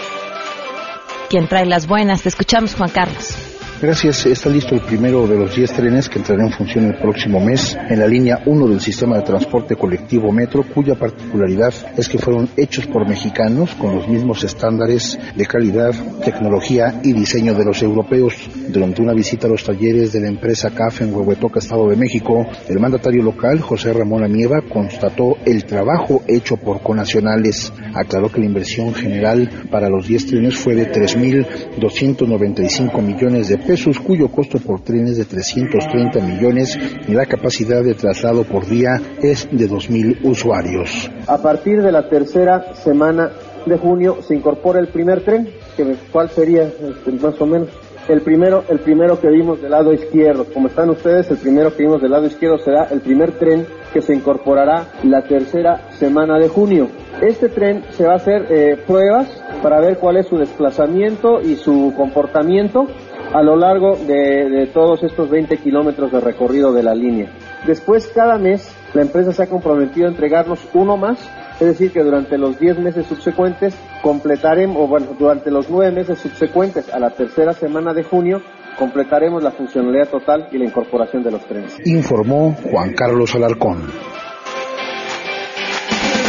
quien 1.28 1.48
trae 1.48 1.66
las 1.66 1.88
buenas. 1.88 2.22
Te 2.22 2.28
escuchamos, 2.28 2.72
Juan 2.76 2.88
Carlos. 2.88 3.47
Gracias. 3.80 4.26
Está 4.26 4.50
listo 4.50 4.74
el 4.74 4.80
primero 4.80 5.28
de 5.28 5.38
los 5.38 5.54
10 5.54 5.72
trenes 5.72 6.08
que 6.08 6.18
entrarán 6.18 6.46
en 6.46 6.52
función 6.52 6.86
el 6.86 6.96
próximo 6.96 7.38
mes 7.38 7.78
en 7.88 8.00
la 8.00 8.08
línea 8.08 8.42
1 8.44 8.66
del 8.66 8.80
sistema 8.80 9.16
de 9.16 9.22
transporte 9.22 9.76
colectivo 9.76 10.32
Metro, 10.32 10.64
cuya 10.64 10.96
particularidad 10.96 11.72
es 11.96 12.08
que 12.08 12.18
fueron 12.18 12.48
hechos 12.56 12.88
por 12.88 13.08
mexicanos 13.08 13.76
con 13.76 13.94
los 13.94 14.08
mismos 14.08 14.42
estándares 14.42 15.16
de 15.36 15.46
calidad, 15.46 15.94
tecnología 16.24 17.00
y 17.04 17.12
diseño 17.12 17.54
de 17.54 17.64
los 17.64 17.80
europeos. 17.80 18.34
Durante 18.68 19.00
una 19.00 19.12
visita 19.12 19.46
a 19.46 19.50
los 19.50 19.62
talleres 19.62 20.12
de 20.12 20.22
la 20.22 20.28
empresa 20.28 20.70
CAF 20.70 21.02
en 21.02 21.14
Huehuetoca, 21.14 21.60
Estado 21.60 21.88
de 21.88 21.94
México, 21.94 22.44
el 22.68 22.80
mandatario 22.80 23.22
local, 23.22 23.60
José 23.60 23.92
Ramón 23.92 24.24
Amieva, 24.24 24.60
constató 24.68 25.36
el 25.46 25.64
trabajo 25.64 26.24
hecho 26.26 26.56
por 26.56 26.82
conacionales. 26.82 27.72
Aclaró 27.94 28.32
que 28.32 28.40
la 28.40 28.46
inversión 28.46 28.92
general 28.92 29.48
para 29.70 29.88
los 29.88 30.08
10 30.08 30.26
trenes 30.26 30.56
fue 30.56 30.74
de 30.74 30.90
3.295 30.90 33.00
millones 33.00 33.48
de 33.48 33.67
pesos, 33.68 34.00
cuyo 34.00 34.28
costo 34.28 34.58
por 34.58 34.80
tren 34.80 35.08
es 35.08 35.18
de 35.18 35.26
330 35.26 36.20
millones 36.20 36.78
y 37.06 37.12
la 37.12 37.26
capacidad 37.26 37.84
de 37.84 37.92
traslado 37.92 38.44
por 38.44 38.66
día 38.66 38.98
es 39.20 39.46
de 39.52 39.68
2.000 39.68 40.20
usuarios. 40.22 41.10
A 41.26 41.36
partir 41.36 41.82
de 41.82 41.92
la 41.92 42.08
tercera 42.08 42.74
semana 42.76 43.30
de 43.66 43.76
junio 43.76 44.22
se 44.22 44.34
incorpora 44.34 44.80
el 44.80 44.88
primer 44.88 45.22
tren, 45.22 45.50
que 45.76 45.84
¿cuál 46.10 46.30
sería 46.30 46.62
este, 46.62 47.12
más 47.12 47.38
o 47.42 47.46
menos? 47.46 47.68
El 48.08 48.22
primero, 48.22 48.64
el 48.70 48.78
primero 48.78 49.20
que 49.20 49.28
vimos 49.28 49.60
del 49.60 49.72
lado 49.72 49.92
izquierdo. 49.92 50.46
Como 50.46 50.68
están 50.68 50.88
ustedes, 50.88 51.30
el 51.30 51.36
primero 51.36 51.76
que 51.76 51.82
vimos 51.82 52.00
del 52.00 52.12
lado 52.12 52.26
izquierdo 52.26 52.56
será 52.56 52.84
el 52.84 53.02
primer 53.02 53.32
tren 53.32 53.66
que 53.92 54.00
se 54.00 54.14
incorporará 54.14 54.86
la 55.02 55.20
tercera 55.24 55.90
semana 55.98 56.38
de 56.38 56.48
junio. 56.48 56.88
Este 57.20 57.50
tren 57.50 57.84
se 57.90 58.06
va 58.06 58.14
a 58.14 58.16
hacer 58.16 58.46
eh, 58.48 58.78
pruebas 58.86 59.28
para 59.62 59.78
ver 59.80 59.98
cuál 59.98 60.16
es 60.16 60.26
su 60.26 60.38
desplazamiento 60.38 61.42
y 61.42 61.56
su 61.56 61.92
comportamiento 61.94 62.86
a 63.32 63.42
lo 63.42 63.56
largo 63.56 63.96
de, 63.96 64.48
de 64.48 64.66
todos 64.66 65.02
estos 65.02 65.28
20 65.28 65.56
kilómetros 65.58 66.12
de 66.12 66.20
recorrido 66.20 66.72
de 66.72 66.82
la 66.82 66.94
línea. 66.94 67.30
Después, 67.66 68.10
cada 68.14 68.38
mes 68.38 68.74
La 68.94 69.02
empresa 69.02 69.32
se 69.32 69.42
ha 69.42 69.46
comprometido 69.46 70.06
a 70.06 70.10
entregarnos 70.10 70.60
uno 70.72 70.96
más, 70.96 71.18
es 71.60 71.66
decir, 71.66 71.92
que 71.92 72.02
durante 72.02 72.38
los 72.38 72.58
10 72.58 72.78
meses 72.78 73.06
subsecuentes 73.06 73.74
completaremos, 74.02 74.78
o 74.78 74.86
bueno, 74.86 75.08
durante 75.18 75.50
los 75.50 75.68
9 75.68 75.92
meses 75.92 76.18
subsecuentes 76.18 76.88
a 76.92 76.98
la 76.98 77.10
tercera 77.10 77.52
semana 77.52 77.92
de 77.92 78.02
junio, 78.02 78.40
completaremos 78.78 79.42
la 79.42 79.50
funcionalidad 79.50 80.08
total 80.08 80.48
y 80.52 80.58
la 80.58 80.64
incorporación 80.64 81.22
de 81.22 81.32
los 81.32 81.44
trenes. 81.44 81.76
Informó 81.84 82.56
Juan 82.70 82.94
Carlos 82.94 83.34
Alarcón. 83.34 83.92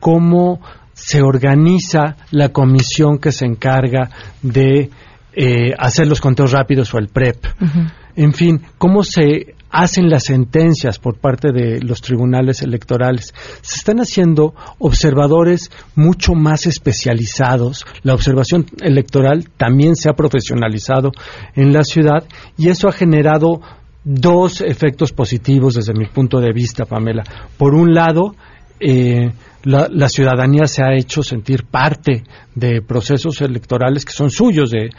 Cómo 0.00 0.60
se 0.94 1.22
organiza 1.22 2.16
la 2.30 2.48
comisión 2.48 3.18
que 3.18 3.32
se 3.32 3.44
encarga 3.44 4.10
de 4.42 4.90
eh, 5.32 5.74
hacer 5.78 6.06
los 6.06 6.20
conteos 6.20 6.52
rápidos 6.52 6.94
o 6.94 6.98
el 6.98 7.08
PREP. 7.08 7.44
En 8.16 8.32
fin, 8.32 8.62
cómo 8.78 9.02
se 9.02 9.54
hacen 9.74 10.08
las 10.08 10.24
sentencias 10.24 11.00
por 11.00 11.18
parte 11.18 11.48
de 11.52 11.80
los 11.80 12.00
tribunales 12.00 12.62
electorales. 12.62 13.34
Se 13.60 13.78
están 13.78 13.98
haciendo 13.98 14.54
observadores 14.78 15.72
mucho 15.96 16.34
más 16.34 16.66
especializados. 16.66 17.84
La 18.04 18.14
observación 18.14 18.66
electoral 18.80 19.48
también 19.56 19.96
se 19.96 20.08
ha 20.08 20.12
profesionalizado 20.12 21.10
en 21.56 21.72
la 21.72 21.82
ciudad 21.82 22.24
y 22.56 22.68
eso 22.68 22.86
ha 22.88 22.92
generado 22.92 23.60
dos 24.04 24.60
efectos 24.60 25.12
positivos 25.12 25.74
desde 25.74 25.94
mi 25.94 26.06
punto 26.06 26.38
de 26.38 26.52
vista, 26.52 26.84
Pamela. 26.84 27.24
Por 27.58 27.74
un 27.74 27.94
lado, 27.94 28.36
eh, 28.78 29.32
la, 29.64 29.88
la, 29.90 30.08
ciudadanía 30.08 30.66
se 30.66 30.82
ha 30.82 30.94
hecho 30.94 31.22
sentir 31.22 31.64
parte 31.64 32.24
de 32.54 32.80
procesos 32.82 33.40
electorales 33.40 34.04
que 34.04 34.12
son 34.12 34.30
suyos 34.30 34.70
de, 34.70 34.90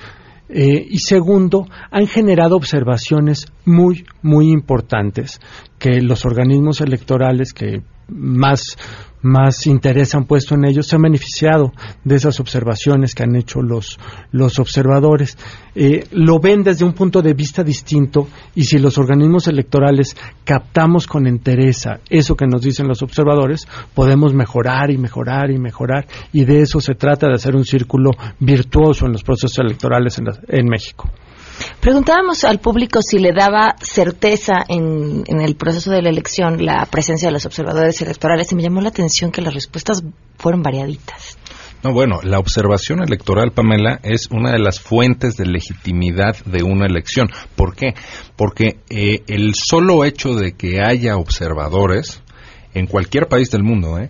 eh, 0.50 0.86
y 0.90 1.00
segundo, 1.00 1.66
han 1.90 2.08
generado 2.08 2.56
observaciones 2.56 3.48
muy, 3.66 4.06
muy 4.22 4.52
importantes 4.52 5.40
que 5.80 6.02
los 6.02 6.26
organismos 6.26 6.82
electorales 6.82 7.52
que 7.52 7.82
más 8.08 8.78
más 9.26 9.66
interés 9.66 10.14
han 10.14 10.26
puesto 10.26 10.56
en 10.56 10.66
ellos, 10.66 10.88
se 10.88 10.96
han 10.96 11.02
beneficiado 11.02 11.74
de 12.04 12.16
esas 12.16 12.40
observaciones 12.40 13.16
que 13.16 13.24
han 13.24 13.36
hecho 13.36 13.62
los, 13.62 14.00
los 14.32 14.60
observadores. 14.60 15.38
Eh, 15.74 16.06
lo 16.12 16.40
ven 16.40 16.64
desde 16.64 16.86
un 16.86 16.94
punto 16.94 17.22
de 17.22 17.34
vista 17.34 17.64
distinto 17.64 18.28
y 18.54 18.64
si 18.64 18.78
los 18.78 18.98
organismos 18.98 19.48
electorales 19.48 20.16
captamos 20.44 21.08
con 21.08 21.28
entereza 21.28 22.00
eso 22.10 22.36
que 22.36 22.46
nos 22.46 22.62
dicen 22.62 22.88
los 22.88 23.02
observadores, 23.02 23.68
podemos 23.94 24.34
mejorar 24.34 24.92
y 24.92 24.98
mejorar 24.98 25.50
y 25.52 25.58
mejorar 25.58 26.06
y 26.32 26.46
de 26.46 26.62
eso 26.62 26.80
se 26.80 26.94
trata 26.94 27.28
de 27.28 27.36
hacer 27.36 27.56
un 27.56 27.66
círculo 27.66 28.12
virtuoso 28.40 29.08
en 29.08 29.14
los 29.14 29.24
procesos 29.24 29.58
electorales 29.60 30.18
en, 30.20 30.28
en 30.48 30.66
México. 30.68 31.10
Preguntábamos 31.80 32.44
al 32.44 32.60
público 32.60 33.02
si 33.02 33.20
le 33.20 33.32
daba 33.32 33.76
certeza 33.80 34.64
en, 34.68 35.24
el 35.28 35.56
proceso 35.56 35.92
de 35.92 36.02
la 36.02 36.10
elección 36.10 36.66
la 36.66 36.86
presencia 36.86 37.28
de 37.28 37.34
los 37.34 37.46
observadores 37.46 38.02
electorales 38.02 38.52
y 38.52 38.56
me 38.56 38.64
llamó 38.64 38.82
la 38.82 38.90
atención 38.90 39.32
que 39.32 39.42
las 39.42 39.54
respuestas 39.54 40.04
fueron 40.38 40.64
variaditas. 40.64 41.38
No, 41.84 41.94
bueno, 41.94 42.20
la 42.24 42.40
observación 42.40 43.04
electoral, 43.04 43.52
Pamela, 43.52 44.00
es 44.02 44.28
una 44.32 44.52
de 44.52 44.58
las 44.58 44.80
fuentes 44.80 45.38
de 45.38 45.46
legitimidad 45.46 46.36
de 46.46 46.64
una 46.64 46.88
elección. 46.88 47.30
¿Por 47.56 47.76
qué? 47.76 47.94
Porque 48.36 48.80
eh, 48.90 49.22
el 49.28 49.54
solo 49.54 50.04
hecho 50.04 50.34
de 50.34 50.54
que 50.54 50.82
haya 50.82 51.18
observadores 51.18 52.24
en 52.74 52.88
cualquier 52.88 53.28
país 53.28 53.52
del 53.52 53.64
mundo, 53.64 54.00
¿eh? 54.00 54.10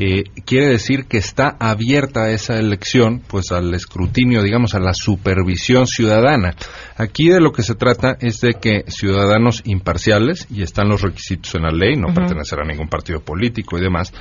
Eh, 0.00 0.22
quiere 0.44 0.68
decir 0.68 1.06
que 1.06 1.18
está 1.18 1.56
abierta 1.58 2.30
esa 2.30 2.56
elección 2.56 3.20
pues 3.26 3.50
al 3.50 3.74
escrutinio, 3.74 4.44
digamos, 4.44 4.76
a 4.76 4.78
la 4.78 4.94
supervisión 4.94 5.88
ciudadana. 5.88 6.54
Aquí 6.96 7.28
de 7.28 7.40
lo 7.40 7.50
que 7.50 7.64
se 7.64 7.74
trata 7.74 8.16
es 8.20 8.40
de 8.40 8.54
que 8.54 8.84
ciudadanos 8.86 9.62
imparciales, 9.64 10.46
y 10.50 10.62
están 10.62 10.88
los 10.88 11.02
requisitos 11.02 11.56
en 11.56 11.62
la 11.62 11.72
ley, 11.72 11.96
no 11.96 12.06
uh 12.06 12.10
-huh. 12.10 12.14
pertenecer 12.14 12.60
a 12.60 12.64
ningún 12.64 12.88
partido 12.88 13.20
político 13.20 13.76
y 13.76 13.80
demás, 13.82 14.12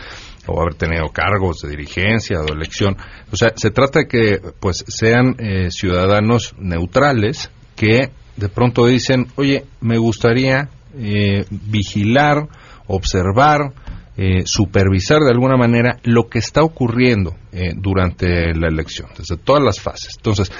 o 0.48 0.60
haber 0.60 0.74
tenido 0.74 1.10
cargos 1.10 1.62
de 1.62 1.69
dirigencia 1.69 2.39
o 2.39 2.43
de 2.46 2.53
elección, 2.53 2.98
o 3.31 3.36
sea, 3.36 3.53
se 3.55 3.69
trata 3.69 4.00
de 4.00 4.07
que 4.07 4.39
pues 4.60 4.84
sean 4.88 5.36
eh, 5.38 5.67
ciudadanos 5.69 6.55
neutrales 6.57 7.51
que 7.75 8.10
de 8.36 8.50
pronto 8.50 8.88
dicen, 8.88 9.27
oye, 9.36 9.65
me 9.81 9.98
gustaría 9.98 10.69
eh, 10.98 11.46
vigilar, 11.50 12.48
observar, 12.88 13.74
eh, 14.17 14.43
supervisar 14.45 15.19
de 15.21 15.31
alguna 15.31 15.57
manera 15.57 16.00
lo 16.03 16.27
que 16.27 16.39
está 16.39 16.63
ocurriendo 16.63 17.36
eh, 17.51 17.74
durante 17.75 18.53
la 18.55 18.67
elección, 18.67 19.09
desde 19.15 19.38
todas 19.38 19.63
las 19.63 19.79
fases. 19.79 20.15
Entonces, 20.17 20.51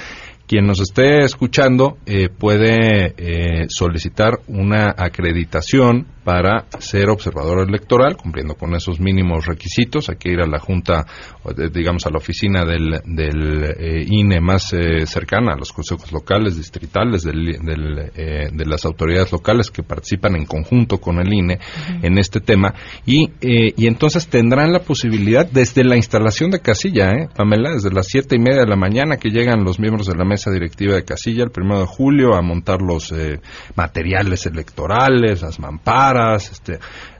quien 0.48 0.66
nos 0.66 0.80
esté 0.80 1.24
escuchando 1.24 1.98
eh, 2.06 2.28
puede 2.30 3.14
eh, 3.16 3.66
solicitar 3.68 4.40
una 4.48 4.94
acreditación 4.96 6.06
para 6.24 6.66
ser 6.78 7.08
observador 7.08 7.66
electoral, 7.66 8.16
cumpliendo 8.16 8.54
con 8.54 8.74
esos 8.74 9.00
mínimos 9.00 9.46
requisitos. 9.46 10.10
Hay 10.10 10.16
que 10.16 10.30
ir 10.30 10.40
a 10.40 10.46
la 10.46 10.58
Junta, 10.58 11.06
digamos, 11.72 12.04
a 12.04 12.10
la 12.10 12.18
oficina 12.18 12.66
del, 12.66 13.00
del 13.06 13.64
eh, 13.64 14.04
INE 14.06 14.38
más 14.38 14.74
eh, 14.74 15.06
cercana, 15.06 15.54
a 15.54 15.56
los 15.56 15.72
consejos 15.72 16.12
locales, 16.12 16.56
distritales, 16.58 17.22
del, 17.22 17.58
del, 17.62 18.10
de 18.52 18.66
las 18.66 18.84
autoridades 18.84 19.32
locales 19.32 19.70
que 19.70 19.82
participan 19.82 20.36
en 20.36 20.44
conjunto 20.44 20.98
con 20.98 21.18
el 21.18 21.32
INE 21.32 21.54
uh 21.54 21.58
-huh. 21.92 22.06
en 22.06 22.18
este 22.18 22.40
tema. 22.40 22.74
Y, 23.06 23.30
y 23.40 23.86
entonces 23.86 24.28
tendrán 24.28 24.72
la 24.72 24.80
posibilidad, 24.80 25.48
desde 25.50 25.82
la 25.82 25.96
instalación 25.96 26.50
de 26.50 26.60
casilla, 26.60 27.10
¿eh, 27.12 27.28
Pamela, 27.34 27.72
desde 27.72 27.90
las 27.90 28.06
siete 28.06 28.36
y 28.36 28.38
media 28.38 28.60
de 28.60 28.68
la 28.68 28.76
mañana 28.76 29.16
que 29.16 29.30
llegan 29.30 29.64
los 29.64 29.80
miembros 29.80 30.06
de 30.06 30.14
la 30.14 30.24
mesa 30.24 30.37
mesa 30.38 30.52
directiva 30.52 30.94
de 30.94 31.04
casilla 31.04 31.42
el 31.42 31.50
primero 31.50 31.80
de 31.80 31.86
julio 31.86 32.34
a 32.34 32.42
montar 32.42 32.80
los 32.80 33.10
eh, 33.10 33.40
materiales 33.74 34.46
electorales, 34.46 35.42
las 35.42 35.58
mamparas, 35.58 36.52
este, 36.52 36.78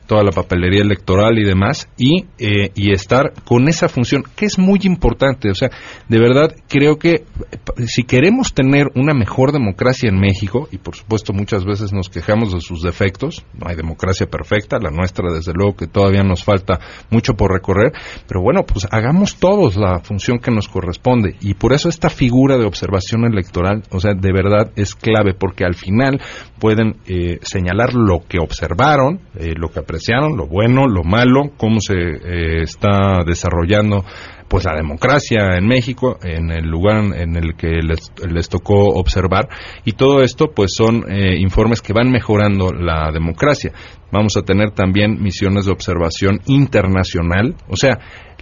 toda 0.09 0.25
la 0.25 0.33
papelería 0.33 0.81
electoral 0.81 1.39
y 1.39 1.45
demás, 1.45 1.89
y, 1.99 2.25
eh, 2.39 2.73
y 2.75 2.93
estar 2.93 3.35
con 3.45 3.69
esa 3.69 3.89
función, 3.89 4.25
que 4.35 4.47
es 4.47 4.59
muy 4.59 4.81
importante. 4.85 5.51
O 5.51 5.55
sea, 5.55 5.71
de 6.09 6.19
verdad 6.19 6.57
creo 6.67 6.99
que 6.99 7.13
eh, 7.13 7.25
si 7.87 8.05
queremos 8.05 8.55
tener 8.55 8.87
una 8.95 9.13
mejor 9.13 9.53
democracia 9.53 10.09
en 10.09 10.19
México, 10.19 10.67
y 10.73 10.79
por 10.79 10.97
supuesto 10.97 11.33
muchas 11.35 11.65
veces 11.67 11.93
nos 11.93 12.09
quejamos 12.09 12.55
de 12.55 12.61
sus 12.63 12.83
defectos, 12.83 13.45
no 13.53 13.69
hay 13.69 13.77
democracia 13.77 14.27
perfecta, 14.27 14.79
la 14.79 14.91
nuestra 14.91 15.31
desde 15.31 15.53
luego 15.53 15.77
que 15.77 15.87
todavía 15.87 16.23
nos 16.23 16.43
falta 16.43 16.81
mucho 17.11 17.35
por 17.35 17.53
recorrer, 17.53 17.93
pero 18.27 18.41
bueno, 18.41 18.65
pues 18.65 18.89
hagamos 18.91 19.37
todos 19.37 19.77
la 19.77 19.99
función 19.99 20.39
que 20.39 20.51
nos 20.51 20.69
corresponde, 20.69 21.37
y 21.43 21.53
por 21.53 21.75
eso 21.75 21.91
esta 21.91 22.09
figura 22.09 22.57
de 22.57 22.65
observación 22.65 23.27
electoral, 23.27 23.83
o 23.91 24.01
sea, 24.01 24.15
de 24.15 24.33
verdad 24.33 24.73
es 24.75 24.95
clave, 24.95 25.35
porque 25.39 25.65
al 25.65 25.75
final 25.75 26.19
pueden 26.59 26.97
eh, 27.07 27.39
señalar 27.43 27.93
lo 27.93 28.21
que 28.27 28.39
observaron, 28.39 29.21
lo 29.35 29.69
que 29.69 29.81
lo 30.37 30.47
bueno, 30.47 30.87
lo 30.87 31.05
malo, 31.05 31.51
cómo 31.57 31.81
se 31.81 31.95
eh, 31.95 32.63
está 32.63 33.23
desarrollando 33.27 34.05
pues 34.49 34.65
la 34.65 34.75
democracia 34.75 35.57
en 35.59 35.67
México, 35.67 36.19
en 36.23 36.51
el 36.51 36.67
lugar 36.67 37.15
en 37.17 37.37
el 37.37 37.55
que 37.55 37.83
les, 37.83 38.11
les 38.27 38.49
tocó 38.49 38.95
observar, 38.95 39.49
y 39.85 39.93
todo 39.93 40.23
esto 40.23 40.53
pues 40.55 40.73
son 40.75 41.05
eh, 41.11 41.39
informes 41.39 41.83
que 41.83 41.93
van 41.93 42.11
mejorando 42.11 42.73
la 42.73 43.11
democracia. 43.13 43.73
Vamos 44.11 44.39
a 44.39 44.43
tener 44.43 44.71
también 44.71 45.23
misiones 45.23 45.67
de 45.67 45.73
observación 45.73 46.41
internacional, 46.47 47.57
o 47.69 47.77
sea, 47.77 47.99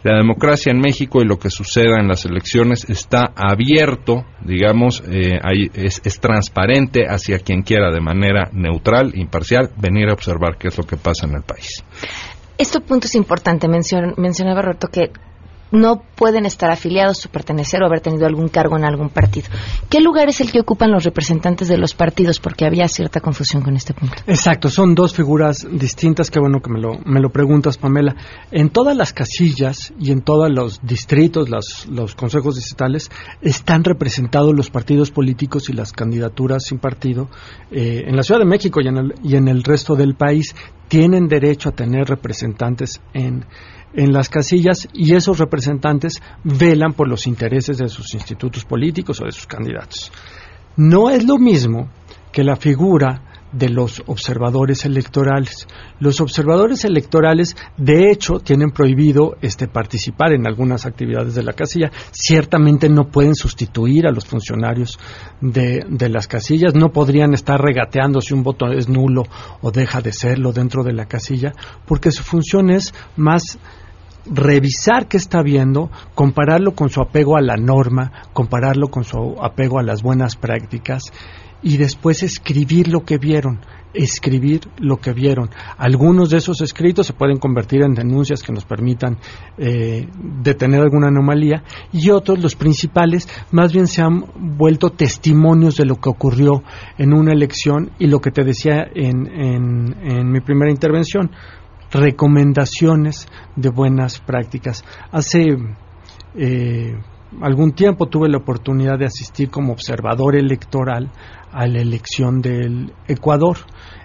la 0.06 0.18
democracia 0.18 0.70
en 0.70 0.78
México 0.78 1.20
y 1.20 1.26
lo 1.26 1.38
que 1.38 1.50
suceda 1.50 1.98
en 1.98 2.06
las 2.06 2.24
elecciones 2.24 2.88
está 2.88 3.32
abierto, 3.34 4.24
digamos, 4.44 5.02
eh, 5.10 5.40
es, 5.74 6.00
es, 6.04 6.20
transparente 6.20 7.06
hacia 7.08 7.40
quien 7.40 7.62
quiera 7.62 7.90
de 7.90 8.00
manera 8.00 8.48
neutral, 8.52 9.12
imparcial, 9.16 9.70
venir 9.76 10.08
a 10.08 10.12
observar 10.12 10.58
qué 10.58 10.68
es 10.68 10.78
lo 10.78 10.84
que 10.84 10.96
pasa 10.96 11.26
en 11.26 11.34
el 11.34 11.42
país. 11.42 11.82
Este 12.56 12.80
punto 12.80 13.06
es 13.08 13.16
importante. 13.16 13.66
Mencion, 13.66 14.14
mencionaba 14.16 14.62
Roberto 14.62 14.86
que 14.88 15.10
no 15.70 16.02
pueden 16.14 16.46
estar 16.46 16.70
afiliados 16.70 17.26
o 17.26 17.28
pertenecer 17.28 17.82
o 17.82 17.86
haber 17.86 18.00
tenido 18.00 18.26
algún 18.26 18.48
cargo 18.48 18.76
en 18.76 18.84
algún 18.84 19.08
partido. 19.08 19.48
¿Qué 19.88 20.00
lugar 20.00 20.28
es 20.28 20.40
el 20.40 20.50
que 20.50 20.60
ocupan 20.60 20.90
los 20.90 21.04
representantes 21.04 21.68
de 21.68 21.76
los 21.76 21.94
partidos? 21.94 22.38
Porque 22.38 22.64
había 22.64 22.88
cierta 22.88 23.20
confusión 23.20 23.62
con 23.62 23.76
este 23.76 23.94
punto. 23.94 24.16
Exacto, 24.26 24.68
son 24.70 24.94
dos 24.94 25.14
figuras 25.14 25.66
distintas. 25.70 26.30
Qué 26.30 26.40
bueno 26.40 26.60
que 26.60 26.70
me 26.70 26.80
lo, 26.80 26.98
me 27.04 27.20
lo 27.20 27.30
preguntas, 27.30 27.78
Pamela. 27.78 28.14
En 28.50 28.70
todas 28.70 28.96
las 28.96 29.12
casillas 29.12 29.92
y 29.98 30.12
en 30.12 30.22
todos 30.22 30.50
los 30.50 30.80
distritos, 30.82 31.48
las, 31.48 31.86
los 31.88 32.14
consejos 32.14 32.56
distritales, 32.56 33.10
están 33.42 33.84
representados 33.84 34.54
los 34.54 34.70
partidos 34.70 35.10
políticos 35.10 35.68
y 35.68 35.72
las 35.72 35.92
candidaturas 35.92 36.64
sin 36.64 36.78
partido. 36.78 37.28
Eh, 37.70 38.04
en 38.06 38.16
la 38.16 38.22
Ciudad 38.22 38.40
de 38.40 38.46
México 38.46 38.80
y 38.80 38.88
en, 38.88 38.96
el, 38.96 39.14
y 39.22 39.36
en 39.36 39.48
el 39.48 39.62
resto 39.62 39.96
del 39.96 40.14
país 40.14 40.54
tienen 40.88 41.26
derecho 41.26 41.70
a 41.70 41.72
tener 41.72 42.06
representantes 42.06 43.00
en 43.12 43.44
en 43.94 44.12
las 44.12 44.28
casillas 44.28 44.88
y 44.92 45.14
esos 45.14 45.38
representantes 45.38 46.20
velan 46.44 46.92
por 46.92 47.08
los 47.08 47.26
intereses 47.26 47.78
de 47.78 47.88
sus 47.88 48.14
institutos 48.14 48.64
políticos 48.64 49.20
o 49.20 49.24
de 49.24 49.32
sus 49.32 49.46
candidatos. 49.46 50.12
No 50.76 51.10
es 51.10 51.24
lo 51.24 51.38
mismo 51.38 51.90
que 52.32 52.44
la 52.44 52.56
figura 52.56 53.22
de 53.52 53.68
los 53.68 54.02
observadores 54.06 54.84
electorales. 54.84 55.66
Los 55.98 56.20
observadores 56.20 56.84
electorales, 56.84 57.56
de 57.76 58.10
hecho, 58.10 58.38
tienen 58.40 58.70
prohibido 58.70 59.36
este, 59.40 59.68
participar 59.68 60.32
en 60.32 60.46
algunas 60.46 60.86
actividades 60.86 61.34
de 61.34 61.42
la 61.42 61.52
casilla. 61.52 61.90
Ciertamente 62.10 62.88
no 62.88 63.08
pueden 63.08 63.34
sustituir 63.34 64.06
a 64.06 64.12
los 64.12 64.26
funcionarios 64.26 64.98
de, 65.40 65.84
de 65.88 66.08
las 66.08 66.26
casillas, 66.26 66.74
no 66.74 66.90
podrían 66.90 67.34
estar 67.34 67.60
regateando 67.60 68.20
si 68.20 68.34
un 68.34 68.42
voto 68.42 68.66
es 68.72 68.88
nulo 68.88 69.24
o 69.60 69.70
deja 69.70 70.00
de 70.00 70.12
serlo 70.12 70.52
dentro 70.52 70.82
de 70.82 70.92
la 70.92 71.06
casilla, 71.06 71.52
porque 71.86 72.10
su 72.10 72.22
función 72.22 72.70
es 72.70 72.92
más 73.16 73.58
revisar 74.30 75.08
qué 75.08 75.16
está 75.16 75.42
viendo, 75.42 75.90
compararlo 76.14 76.74
con 76.74 76.90
su 76.90 77.00
apego 77.00 77.36
a 77.36 77.42
la 77.42 77.56
norma, 77.56 78.12
compararlo 78.32 78.88
con 78.88 79.04
su 79.04 79.36
apego 79.42 79.78
a 79.78 79.82
las 79.82 80.02
buenas 80.02 80.36
prácticas 80.36 81.12
y 81.62 81.78
después 81.78 82.22
escribir 82.22 82.88
lo 82.88 83.04
que 83.04 83.18
vieron, 83.18 83.60
escribir 83.94 84.60
lo 84.78 84.98
que 84.98 85.12
vieron. 85.12 85.50
Algunos 85.78 86.30
de 86.30 86.38
esos 86.38 86.60
escritos 86.60 87.06
se 87.06 87.12
pueden 87.12 87.38
convertir 87.38 87.82
en 87.82 87.94
denuncias 87.94 88.42
que 88.42 88.52
nos 88.52 88.64
permitan 88.64 89.18
eh, 89.58 90.06
detener 90.42 90.82
alguna 90.82 91.08
anomalía 91.08 91.64
y 91.92 92.10
otros, 92.10 92.40
los 92.40 92.54
principales, 92.54 93.28
más 93.50 93.72
bien 93.72 93.86
se 93.86 94.02
han 94.02 94.24
vuelto 94.56 94.90
testimonios 94.90 95.76
de 95.76 95.86
lo 95.86 95.96
que 95.96 96.10
ocurrió 96.10 96.62
en 96.98 97.14
una 97.14 97.32
elección 97.32 97.90
y 97.98 98.06
lo 98.06 98.20
que 98.20 98.30
te 98.30 98.44
decía 98.44 98.86
en, 98.94 99.26
en 100.02 100.30
mi 100.30 100.40
primera 100.40 100.70
intervención 100.70 101.30
recomendaciones 101.98 103.28
de 103.56 103.70
buenas 103.70 104.20
prácticas. 104.20 104.84
Hace 105.10 105.56
eh, 106.34 106.96
algún 107.40 107.72
tiempo 107.72 108.06
tuve 108.06 108.28
la 108.28 108.38
oportunidad 108.38 108.98
de 108.98 109.06
asistir 109.06 109.50
como 109.50 109.72
observador 109.72 110.36
electoral 110.36 111.10
a 111.52 111.66
la 111.66 111.80
elección 111.80 112.40
del 112.40 112.92
Ecuador. 113.08 113.58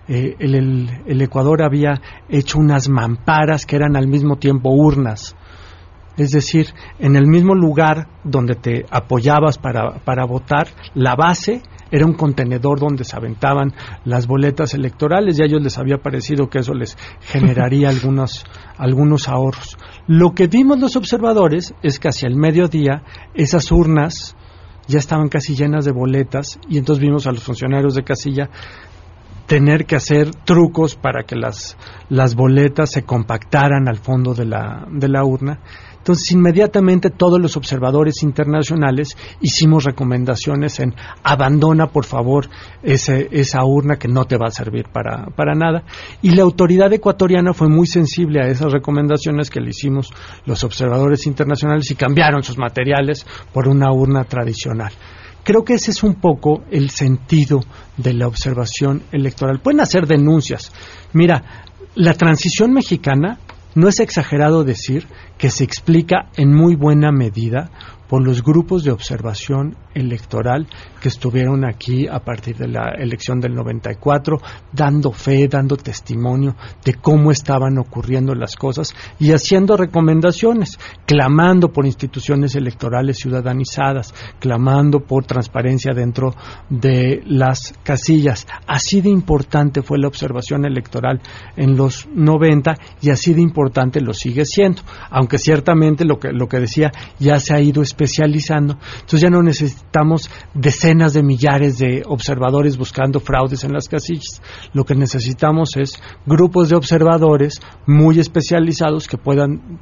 Eh, 0.08 0.36
el, 0.40 1.22
Ecuador 1.22 1.64
había 1.64 2.02
hecho 2.30 2.60
unas 2.60 2.90
mamparas 2.90 3.66
que 3.66 3.76
eran 3.76 3.96
al 3.96 4.08
mismo 4.08 4.38
tiempo 4.38 4.72
urnas. 4.72 5.36
Es 6.18 6.32
decir, 6.32 6.68
en 7.00 7.16
el 7.16 7.28
mismo 7.28 7.56
lugar 7.56 8.08
donde 8.24 8.56
te 8.56 8.86
apoyabas 8.90 9.58
para, 9.58 10.00
para 10.04 10.26
votar, 10.26 10.68
la 10.94 11.16
base 11.16 11.62
era 11.92 12.06
un 12.06 12.14
contenedor 12.14 12.80
donde 12.80 13.04
se 13.04 13.16
aventaban 13.16 13.74
las 14.06 14.26
boletas 14.28 14.74
electorales 14.74 15.38
y 15.38 15.44
a 15.44 15.46
ellos 15.46 15.62
les 15.62 15.78
había 15.78 15.98
parecido 15.98 16.50
que 16.50 16.60
eso 16.60 16.74
les 16.74 16.98
generaría 17.22 17.90
algunos, 17.90 18.46
algunos 18.78 19.28
ahorros. 19.28 19.78
Lo 20.08 20.32
que 20.32 20.48
vimos 20.48 20.80
los 20.80 20.96
observadores 20.96 21.74
es 21.84 22.00
que 22.00 22.08
hacia 22.08 22.28
el 22.28 22.36
mediodía 22.36 23.04
esas 23.34 23.72
urnas 23.72 24.36
ya 24.88 25.00
estaban 25.00 25.30
casi 25.30 25.56
llenas 25.56 25.86
de 25.86 25.92
boletas 25.92 26.60
y 26.70 26.78
entonces 26.78 27.02
vimos 27.04 27.28
a 27.28 27.32
los 27.32 27.44
funcionarios 27.44 27.96
de 27.96 28.04
casilla 28.04 28.50
tener 29.48 29.86
que 29.86 29.98
hacer 29.98 30.34
trucos 30.34 30.96
para 30.96 31.24
que 31.24 31.36
las, 31.36 31.78
las 32.10 32.36
boletas 32.36 32.92
se 32.92 33.04
compactaran 33.04 33.90
al 33.90 33.98
fondo 33.98 34.34
de 34.34 34.46
la, 34.46 34.88
de 34.90 35.10
la 35.10 35.26
urna 35.26 35.60
entonces, 36.02 36.32
inmediatamente 36.32 37.12
todos 37.12 37.40
los 37.40 37.56
observadores 37.58 38.24
internacionales 38.24 39.16
hicimos 39.40 39.84
recomendaciones 39.84 40.80
en 40.80 40.96
abandona, 41.22 41.92
por 41.92 42.06
favor, 42.06 42.50
ese, 42.82 43.28
esa 43.30 43.64
urna 43.64 43.98
que 43.98 44.08
no 44.08 44.26
te 44.26 44.36
va 44.36 44.48
a 44.48 44.52
servir 44.52 44.86
para, 44.92 45.28
para 45.28 45.54
nada. 45.54 45.84
Y 46.24 46.32
la 46.32 46.42
autoridad 46.42 46.92
ecuatoriana 46.92 47.54
fue 47.54 47.70
muy 47.70 47.86
sensible 47.86 48.42
a 48.42 48.48
esas 48.48 48.72
recomendaciones 48.72 49.52
que 49.52 49.62
le 49.62 49.70
hicimos 49.70 50.12
los 50.46 50.64
observadores 50.64 51.28
internacionales 51.28 51.92
y 51.92 51.96
cambiaron 51.96 52.42
sus 52.42 52.58
materiales 52.58 53.24
por 53.54 53.68
una 53.68 53.94
urna 53.94 54.24
tradicional. 54.24 54.92
Creo 55.44 55.64
que 55.64 55.76
ese 55.76 55.92
es 55.92 56.02
un 56.02 56.16
poco 56.16 56.64
el 56.72 56.90
sentido 56.90 57.64
de 57.98 58.14
la 58.14 58.26
observación 58.26 59.04
electoral. 59.12 59.60
Pueden 59.60 59.82
hacer 59.82 60.08
denuncias. 60.08 60.72
Mira, 61.14 61.44
la 61.94 62.16
transición 62.16 62.74
mexicana 62.74 63.38
no 63.76 63.88
es 63.88 64.00
exagerado 64.00 64.64
decir 64.64 65.08
que 65.38 65.50
se 65.50 65.64
explica 65.64 66.30
en 66.36 66.54
muy 66.54 66.76
buena 66.76 67.12
medida 67.12 67.70
por 68.12 68.22
los 68.22 68.44
grupos 68.44 68.84
de 68.84 68.92
observación 68.92 69.78
electoral 69.94 70.68
que 71.02 71.08
estuvieron 71.08 71.64
aquí 71.64 72.10
a 72.10 72.20
partir 72.20 72.58
de 72.58 72.68
la 72.68 72.92
elección 72.98 73.40
del 73.40 73.56
94, 73.56 74.38
dando 74.74 75.14
fe, 75.14 75.48
dando 75.48 75.78
testimonio 75.78 76.58
de 76.84 76.96
cómo 76.96 77.32
estaban 77.32 77.78
ocurriendo 77.78 78.36
las 78.36 78.58
cosas 78.58 78.94
y 79.18 79.32
haciendo 79.32 79.78
recomendaciones, 79.78 80.78
clamando 81.06 81.72
por 81.72 81.86
instituciones 81.86 82.54
electorales 82.56 83.16
ciudadanizadas, 83.16 84.14
clamando 84.40 85.00
por 85.00 85.24
transparencia 85.24 85.94
dentro 85.94 86.36
de 86.70 87.24
las 87.26 87.74
casillas. 87.82 88.46
Así 88.68 89.00
de 89.00 89.10
importante 89.10 89.84
fue 89.84 89.98
la 90.00 90.10
observación 90.10 90.66
electoral 90.66 91.22
en 91.56 91.78
los 91.78 92.10
90 92.14 92.76
y 93.02 93.10
así 93.10 93.34
de 93.34 93.42
importante 93.42 94.02
lo 94.02 94.12
sigue 94.14 94.44
siendo, 94.44 94.82
aunque 95.10 95.38
ciertamente 95.38 96.04
lo 96.04 96.20
que, 96.20 96.34
lo 96.34 96.50
que 96.50 96.60
decía 96.60 96.92
ya 97.18 97.40
se 97.40 97.56
ha 97.56 97.62
ido 97.62 97.82
especializando. 98.02 98.78
Entonces 98.94 99.22
ya 99.22 99.30
no 99.30 99.44
necesitamos 99.44 100.30
decenas 100.54 101.14
de 101.14 101.24
millares 101.24 101.78
de 101.78 102.04
observadores 102.08 102.78
buscando 102.78 103.20
fraudes 103.20 103.64
en 103.64 103.74
las 103.74 103.88
casillas. 103.88 104.42
Lo 104.74 104.84
que 104.84 104.96
necesitamos 104.96 105.78
es 105.78 106.02
grupos 106.26 106.70
de 106.70 106.76
observadores 106.76 107.62
muy 107.86 108.20
especializados 108.20 109.08
que 109.08 109.18
puedan 109.18 109.80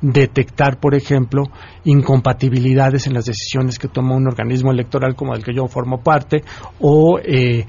detectar, 0.00 0.80
por 0.80 0.94
ejemplo, 0.94 1.44
incompatibilidades 1.84 3.06
en 3.06 3.14
las 3.14 3.26
decisiones 3.26 3.78
que 3.78 3.88
toma 3.88 4.16
un 4.16 4.26
organismo 4.26 4.72
electoral 4.72 5.14
como 5.14 5.34
el 5.34 5.44
que 5.44 5.54
yo 5.54 5.68
formo 5.68 6.02
parte 6.02 6.42
o 6.80 7.20
eh, 7.22 7.64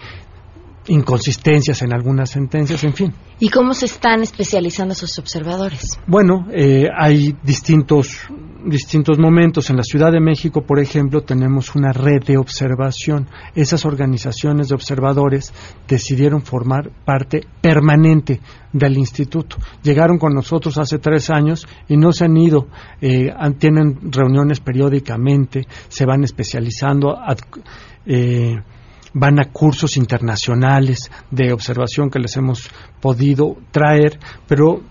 inconsistencias 0.89 1.81
en 1.81 1.93
algunas 1.93 2.29
sentencias, 2.29 2.83
en 2.83 2.93
fin. 2.93 3.13
¿Y 3.39 3.49
cómo 3.49 3.73
se 3.73 3.85
están 3.85 4.21
especializando 4.21 4.93
esos 4.93 5.17
observadores? 5.17 5.97
Bueno, 6.05 6.47
eh, 6.51 6.87
hay 6.97 7.35
distintos 7.43 8.27
distintos 8.65 9.17
momentos. 9.17 9.69
En 9.69 9.77
la 9.77 9.83
Ciudad 9.83 10.11
de 10.11 10.19
México, 10.19 10.61
por 10.61 10.79
ejemplo, 10.79 11.21
tenemos 11.21 11.75
una 11.75 11.91
red 11.91 12.23
de 12.23 12.37
observación. 12.37 13.27
Esas 13.55 13.85
organizaciones 13.85 14.69
de 14.69 14.75
observadores 14.75 15.53
decidieron 15.87 16.41
formar 16.41 16.91
parte 17.05 17.41
permanente 17.61 18.39
del 18.73 18.97
instituto. 18.97 19.57
Llegaron 19.83 20.17
con 20.17 20.33
nosotros 20.33 20.77
hace 20.77 20.99
tres 20.99 21.29
años 21.29 21.67
y 21.87 21.97
no 21.97 22.11
se 22.11 22.25
han 22.25 22.37
ido. 22.37 22.67
Eh, 23.01 23.31
tienen 23.57 24.11
reuniones 24.11 24.59
periódicamente, 24.59 25.67
se 25.87 26.05
van 26.05 26.23
especializando. 26.23 27.17
Eh, 28.05 28.57
van 29.13 29.39
a 29.39 29.51
cursos 29.51 29.97
internacionales 29.97 31.11
de 31.31 31.53
observación 31.53 32.09
que 32.09 32.19
les 32.19 32.35
hemos 32.37 32.69
podido 33.01 33.57
traer, 33.71 34.19
pero 34.47 34.81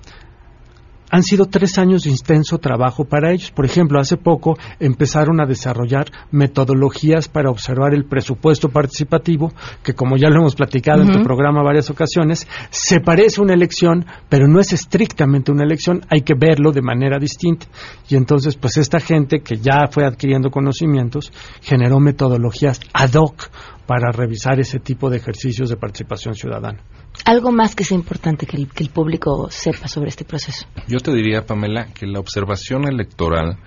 han 1.10 1.22
sido 1.22 1.46
tres 1.46 1.78
años 1.78 2.02
de 2.02 2.10
intenso 2.10 2.58
trabajo 2.58 3.04
para 3.04 3.32
ellos. 3.32 3.50
Por 3.50 3.64
ejemplo, 3.64 3.98
hace 3.98 4.16
poco 4.16 4.58
empezaron 4.78 5.40
a 5.40 5.46
desarrollar 5.46 6.06
metodologías 6.30 7.28
para 7.28 7.50
observar 7.50 7.94
el 7.94 8.04
presupuesto 8.04 8.68
participativo, 8.68 9.52
que 9.82 9.94
como 9.94 10.16
ya 10.16 10.28
lo 10.28 10.40
hemos 10.40 10.54
platicado 10.54 11.02
en 11.02 11.12
tu 11.12 11.22
programa 11.22 11.62
varias 11.62 11.90
ocasiones, 11.90 12.46
se 12.70 13.00
parece 13.00 13.40
a 13.40 13.44
una 13.44 13.54
elección, 13.54 14.04
pero 14.28 14.46
no 14.48 14.60
es 14.60 14.72
estrictamente 14.72 15.50
una 15.50 15.64
elección, 15.64 16.02
hay 16.10 16.22
que 16.22 16.34
verlo 16.34 16.72
de 16.72 16.82
manera 16.82 17.18
distinta. 17.18 17.66
Y 18.08 18.16
entonces, 18.16 18.56
pues 18.56 18.76
esta 18.76 19.00
gente 19.00 19.40
que 19.40 19.56
ya 19.56 19.88
fue 19.90 20.04
adquiriendo 20.04 20.50
conocimientos, 20.50 21.32
generó 21.62 22.00
metodologías 22.00 22.80
ad 22.92 23.14
hoc 23.14 23.48
para 23.88 24.12
revisar 24.12 24.60
ese 24.60 24.80
tipo 24.80 25.08
de 25.08 25.16
ejercicios 25.16 25.70
de 25.70 25.78
participación 25.78 26.34
ciudadana. 26.34 26.78
Algo 27.24 27.52
más 27.52 27.74
que 27.74 27.84
sea 27.84 27.96
importante 27.96 28.44
que 28.44 28.58
el, 28.58 28.68
que 28.68 28.84
el 28.84 28.90
público 28.90 29.48
sepa 29.50 29.88
sobre 29.88 30.10
este 30.10 30.26
proceso. 30.26 30.66
Yo 30.86 30.98
te 30.98 31.10
diría, 31.10 31.46
Pamela, 31.46 31.86
que 31.94 32.06
la 32.06 32.20
observación 32.20 32.86
electoral 32.86 33.58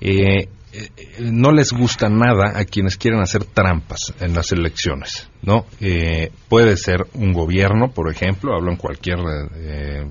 eh, 0.00 0.48
eh, 0.72 0.88
no 1.20 1.50
les 1.50 1.72
gusta 1.72 2.08
nada 2.08 2.52
a 2.54 2.64
quienes 2.64 2.96
quieren 2.96 3.20
hacer 3.20 3.44
trampas 3.44 4.14
en 4.20 4.34
las 4.34 4.52
elecciones, 4.52 5.28
¿no? 5.42 5.66
Eh, 5.80 6.30
puede 6.48 6.76
ser 6.76 7.06
un 7.14 7.32
gobierno, 7.32 7.88
por 7.88 8.08
ejemplo, 8.08 8.54
hablo 8.54 8.70
en 8.70 8.76
cualquier 8.76 9.18
eh, 9.56 10.06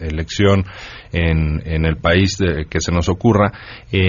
elección 0.00 0.64
en, 1.12 1.62
en, 1.64 1.84
el 1.84 1.96
país 1.96 2.38
que 2.68 2.80
se 2.80 2.92
nos 2.92 3.08
ocurra, 3.08 3.52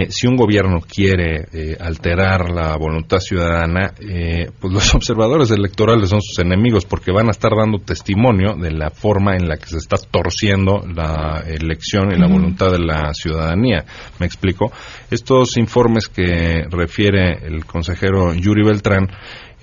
si 0.10 0.28
un 0.28 0.36
gobierno 0.36 0.80
quiere 0.82 1.76
alterar 1.80 2.52
la 2.52 2.78
voluntad 2.78 3.18
ciudadana, 3.18 3.94
pues 3.98 4.74
los 4.74 4.94
observadores 4.96 5.50
electorales 5.50 6.10
son 6.10 6.22
sus 6.22 6.38
enemigos 6.40 6.86
porque 6.86 7.12
van 7.12 7.28
a 7.28 7.32
estar 7.32 7.52
dando 7.56 7.80
testimonio 7.80 8.54
de 8.56 8.72
la 8.72 8.92
forma 8.92 9.36
en 9.36 9.48
la 9.48 9.58
que 9.58 9.66
se 9.66 9.78
está 9.78 9.98
torciendo 9.98 10.82
la 10.86 11.44
elección 11.48 12.12
y 12.12 12.20
la 12.20 12.28
voluntad 12.28 12.72
de 12.72 12.80
la 12.80 13.14
ciudadanía. 13.14 13.84
¿Me 14.20 14.28
explico? 14.28 14.72
Estos 15.10 15.58
informes 15.58 15.91
que 16.08 16.64
refiere 16.70 17.46
el 17.46 17.66
consejero 17.66 18.34
Yuri 18.34 18.64
Beltrán 18.64 19.08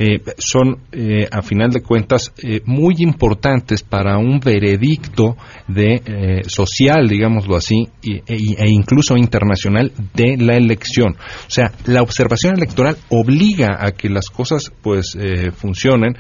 eh, 0.01 0.23
son, 0.39 0.79
eh, 0.93 1.27
a 1.29 1.43
final 1.43 1.71
de 1.71 1.83
cuentas, 1.83 2.33
eh, 2.45 2.61
muy 2.65 2.95
importantes 2.99 3.83
para 3.83 4.17
un 4.17 4.39
veredicto 4.39 5.37
de 5.67 6.43
social, 6.47 7.09
digámoslo 7.09 7.57
así, 7.57 7.89
e, 8.03 8.23
e, 8.27 8.69
incluso 8.71 9.17
internacional 9.17 9.93
de 10.15 10.37
la 10.37 10.57
elección. 10.57 11.17
O 11.17 11.51
sea, 11.51 11.73
la 11.87 12.03
observación 12.03 12.57
electoral 12.57 12.97
obliga 13.09 13.79
a 13.81 13.91
que 13.91 14.09
las 14.09 14.31
cosas, 14.31 14.73
pues, 14.83 15.19
funcionen, 15.57 16.17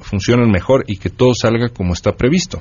funcionen 0.00 0.50
mejor 0.50 0.84
y 0.86 0.96
que 0.96 1.10
todo 1.10 1.32
salga 1.34 1.68
como 1.68 1.92
está 1.92 2.12
previsto. 2.12 2.60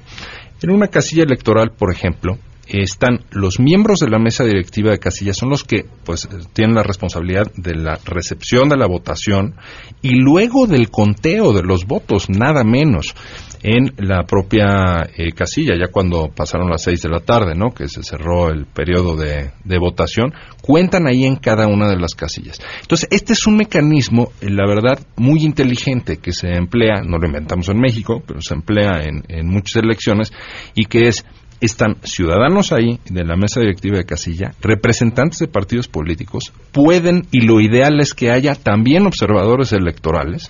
En 0.61 0.71
una 0.71 0.87
casilla 0.87 1.23
electoral, 1.23 1.71
por 1.77 1.91
ejemplo, 1.91 2.37
están 2.69 3.21
los 3.31 3.59
miembros 3.59 3.99
de 3.99 4.09
la 4.09 4.19
mesa 4.19 4.43
directiva 4.43 4.91
de 4.91 4.99
casilla, 4.99 5.33
son 5.33 5.49
los 5.49 5.63
que 5.63 5.85
pues 6.05 6.29
tienen 6.53 6.75
la 6.75 6.83
responsabilidad 6.83 7.51
de 7.55 7.75
la 7.75 7.99
recepción 8.05 8.69
de 8.69 8.77
la 8.77 8.87
votación 8.87 9.55
y 10.01 10.15
luego 10.15 10.67
del 10.67 10.89
conteo 10.89 11.51
de 11.53 11.63
los 11.63 11.85
votos, 11.85 12.29
nada 12.29 12.63
menos 12.63 13.15
en 13.61 13.93
la 13.97 14.23
propia 14.23 15.09
eh, 15.17 15.31
casilla, 15.33 15.73
ya 15.77 15.91
cuando 15.91 16.29
pasaron 16.33 16.69
las 16.69 16.83
seis 16.83 17.01
de 17.01 17.09
la 17.09 17.19
tarde, 17.19 17.55
¿no? 17.55 17.71
Que 17.71 17.89
se 17.89 18.03
cerró 18.03 18.49
el 18.49 18.65
periodo 18.65 19.15
de, 19.15 19.51
de, 19.63 19.77
votación, 19.77 20.33
cuentan 20.61 21.07
ahí 21.07 21.25
en 21.25 21.35
cada 21.35 21.67
una 21.67 21.89
de 21.89 21.97
las 21.97 22.15
casillas. 22.15 22.59
Entonces, 22.81 23.09
este 23.11 23.33
es 23.33 23.45
un 23.47 23.57
mecanismo, 23.57 24.31
eh, 24.39 24.49
la 24.49 24.65
verdad, 24.65 24.99
muy 25.17 25.43
inteligente 25.43 26.17
que 26.17 26.31
se 26.31 26.55
emplea, 26.55 27.01
no 27.05 27.17
lo 27.17 27.27
inventamos 27.27 27.67
en 27.69 27.79
México, 27.79 28.23
pero 28.25 28.39
se 28.41 28.53
emplea 28.53 29.03
en, 29.03 29.23
en 29.27 29.47
muchas 29.47 29.83
elecciones 29.83 30.31
y 30.73 30.85
que 30.85 31.09
es 31.09 31.25
están 31.61 31.97
ciudadanos 32.03 32.71
ahí 32.71 32.99
de 33.09 33.23
la 33.23 33.35
mesa 33.35 33.59
directiva 33.59 33.97
de 33.97 34.05
casilla, 34.05 34.53
representantes 34.61 35.39
de 35.39 35.47
partidos 35.47 35.87
políticos, 35.87 36.53
pueden 36.71 37.27
y 37.31 37.41
lo 37.41 37.59
ideal 37.59 37.99
es 37.99 38.13
que 38.13 38.31
haya 38.31 38.55
también 38.55 39.05
observadores 39.05 39.73
electorales 39.73 40.49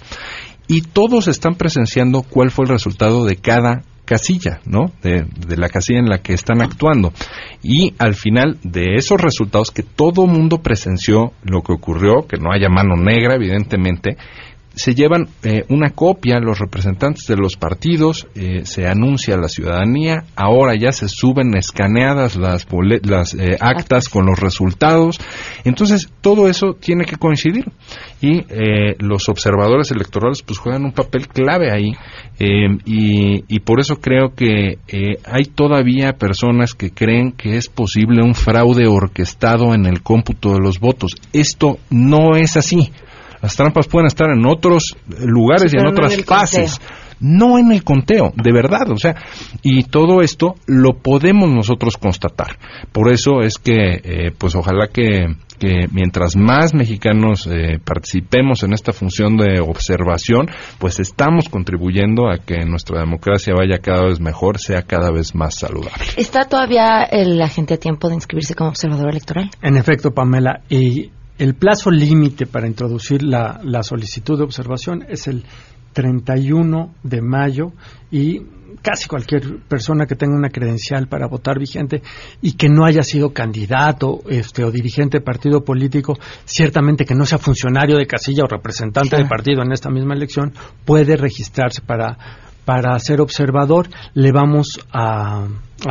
y 0.68 0.82
todos 0.82 1.28
están 1.28 1.56
presenciando 1.56 2.22
cuál 2.22 2.52
fue 2.52 2.66
el 2.66 2.70
resultado 2.70 3.26
de 3.26 3.38
cada 3.38 3.82
casilla, 4.06 4.60
¿no? 4.66 4.92
De, 5.04 5.24
de, 5.48 5.58
la 5.58 5.70
casilla 5.70 6.00
en 6.00 6.10
la 6.10 6.18
que 6.18 6.34
están 6.34 6.64
actuando. 6.64 7.14
Y 7.62 7.94
al 8.00 8.16
final 8.16 8.58
de 8.64 8.96
esos 8.96 9.22
resultados 9.22 9.70
que 9.70 9.84
todo 9.84 10.26
mundo 10.26 10.64
presenció 10.64 11.34
lo 11.44 11.62
que 11.62 11.74
ocurrió, 11.74 12.26
que 12.28 12.38
no 12.38 12.52
haya 12.52 12.70
mano 12.70 12.96
negra, 12.96 13.36
evidentemente, 13.36 14.18
se 14.80 14.96
llevan 14.96 15.28
eh, 15.44 15.66
una 15.68 15.90
copia 15.90 16.40
los 16.40 16.58
representantes 16.58 17.26
de 17.28 17.36
los 17.36 17.58
partidos, 17.58 18.28
eh, 18.34 18.62
se 18.64 18.88
anuncia 18.88 19.36
a 19.36 19.38
la 19.38 19.50
ciudadanía, 19.50 20.24
ahora 20.38 20.74
ya 20.80 20.94
se 20.94 21.10
suben 21.10 21.54
escaneadas 21.58 22.38
las, 22.38 22.66
las 23.04 23.34
eh, 23.34 23.58
actas 23.60 24.08
con 24.08 24.26
los 24.26 24.40
resultados, 24.40 25.20
entonces 25.66 26.10
todo 26.22 26.48
eso 26.48 26.78
tiene 26.80 27.04
que 27.04 27.18
coincidir 27.18 27.66
y 28.22 28.44
los 29.00 29.30
observadores 29.30 29.92
electorales 29.92 30.42
pues 30.44 30.60
juegan 30.60 30.84
un 30.84 30.92
papel 30.92 31.28
clave 31.28 31.72
ahí 31.72 31.94
y, 32.86 33.44
y, 33.48 33.60
por 33.62 33.80
eso 33.80 33.98
creo 33.98 34.34
que 34.36 34.78
hay 35.24 35.44
todavía 35.44 36.14
personas 36.14 36.74
que 36.74 36.92
creen 36.92 37.32
que 37.32 37.56
es 37.56 37.70
posible 37.70 38.22
un 38.24 38.36
fraude 38.36 38.88
orquestado 38.88 39.74
en 39.74 39.86
el 39.86 40.02
cómputo 40.02 40.54
de 40.54 40.60
los 40.60 40.80
votos. 40.80 41.12
Esto 41.32 41.78
no 41.90 42.36
es 42.36 42.58
así. 42.58 42.92
Las 43.42 43.56
trampas 43.56 43.88
pueden 43.88 44.08
estar 44.08 44.30
en 44.30 44.46
otros 44.46 44.96
lugares 45.20 45.74
y 45.74 45.78
en 45.78 45.88
otras 45.88 46.24
fases. 46.26 46.80
No 47.22 47.58
en 47.60 47.74
el 47.74 47.84
conteo, 47.84 48.32
de 48.34 48.54
verdad, 48.54 48.90
o 48.92 48.96
sea, 48.96 49.14
y 49.62 49.84
todo 49.84 50.22
esto 50.22 50.56
lo 50.68 51.00
podemos 51.00 51.50
nosotros 51.50 51.98
constatar. 51.98 52.58
Por 52.94 53.12
eso 53.12 53.42
es 53.42 53.58
que, 53.58 54.00
eh, 54.02 54.32
pues 54.38 54.56
ojalá 54.56 54.88
que, 54.88 55.26
mientras 55.92 56.38
más 56.38 56.74
mexicanos 56.74 57.46
eh, 57.46 57.78
participemos 57.84 58.64
en 58.64 58.72
esta 58.72 58.94
función 58.94 59.36
de 59.36 59.60
observación, 59.60 60.48
pues 60.78 61.02
estamos 61.02 61.50
contribuyendo 61.50 62.30
a 62.32 62.38
que 62.38 62.64
nuestra 62.66 63.02
democracia 63.02 63.54
vaya 63.54 63.80
cada 63.80 64.06
vez 64.06 64.22
mejor, 64.22 64.58
sea 64.58 64.84
cada 64.84 65.12
vez 65.12 65.36
más 65.36 65.56
saludable. 65.56 66.06
¿Está 66.16 66.46
todavía 66.46 67.06
la 67.12 67.50
gente 67.50 67.74
a 67.74 67.78
tiempo 67.78 68.08
de 68.08 68.16
inscribirse 68.16 68.56
como 68.56 68.70
observador 68.70 69.10
electoral? 69.10 69.50
En 69.62 69.76
efecto, 69.76 70.12
Pamela, 70.12 70.62
y 70.70 71.12
el 71.40 71.56
plazo 71.56 71.90
límite 71.90 72.46
para 72.46 72.68
introducir 72.68 73.24
la, 73.24 73.62
solicitud 73.82 74.38
de 74.38 74.44
observación 74.44 75.06
es 75.08 75.28
el 75.28 75.44
31 75.94 76.96
de 77.02 77.22
mayo 77.22 77.72
y 78.12 78.42
casi 78.82 79.08
cualquier 79.08 79.62
persona 79.68 80.06
que 80.06 80.16
tenga 80.16 80.36
una 80.36 80.50
credencial 80.50 81.08
para 81.08 81.28
votar 81.28 81.58
vigente 81.58 82.04
y 82.42 82.54
que 82.54 82.68
no 82.68 82.86
haya 82.86 83.02
sido 83.04 83.34
candidato 83.34 84.20
este, 84.30 84.66
o 84.66 84.72
dirigente 84.72 85.20
de 85.20 85.24
partido 85.24 85.64
político, 85.64 86.20
ciertamente 86.44 87.06
que 87.06 87.16
no 87.16 87.26
sea 87.26 87.38
funcionario 87.38 87.98
de 87.98 88.06
casilla 88.06 88.44
o 88.44 88.48
representante 88.48 89.16
de 89.16 89.26
partido 89.26 89.64
en 89.64 89.72
esta 89.72 89.90
misma 89.90 90.16
elección, 90.16 90.54
puede 90.86 91.16
registrarse 91.16 91.82
para, 91.82 92.18
para 92.70 93.00
ser 93.00 93.20
observador. 93.20 93.88
Le 94.14 94.32
vamos 94.32 94.80
a 94.94 95.48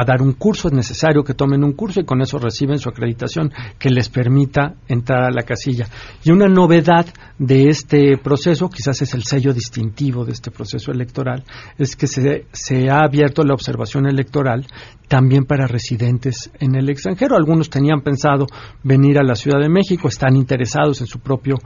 dar 0.07 0.23
un 0.23 0.35
curso, 0.35 0.69
es 0.69 0.75
necesario 0.75 1.25
que 1.25 1.35
tomen 1.35 1.65
un 1.65 1.73
curso 1.73 1.99
y 1.99 2.05
con 2.05 2.23
eso 2.23 2.39
reciben 2.39 2.79
su 2.79 2.89
acreditación 2.89 3.53
que 3.81 3.91
les 3.91 4.09
permita 4.09 4.75
entrar 4.87 5.25
a 5.25 5.33
la 5.33 5.43
casilla. 5.43 5.89
Y 6.23 6.31
una 6.31 6.47
novedad 6.47 7.07
de 7.37 7.69
este 7.69 8.17
proceso, 8.19 8.69
quizás 8.69 9.03
es 9.03 9.13
el 9.15 9.25
sello 9.25 9.53
distintivo 9.53 10.25
de 10.25 10.31
este 10.31 10.53
proceso 10.53 10.93
electoral, 10.93 11.43
es 11.79 11.97
que 11.97 12.07
se, 12.07 12.47
se 12.53 12.89
ha 12.89 13.01
abierto 13.01 13.43
la 13.43 13.55
observación 13.55 14.07
electoral 14.07 14.65
también 15.09 15.47
para 15.47 15.67
residentes 15.67 16.49
en 16.61 16.77
el 16.77 16.91
extranjero. 16.91 17.35
Algunos 17.35 17.71
tenían 17.71 18.03
pensado 18.03 18.47
venir 18.85 19.19
a 19.19 19.25
la 19.25 19.35
Ciudad 19.35 19.59
de 19.59 19.69
México, 19.69 20.07
están 20.07 20.37
interesados 20.37 21.01
en 21.01 21.09
su 21.09 21.19
propio 21.19 21.57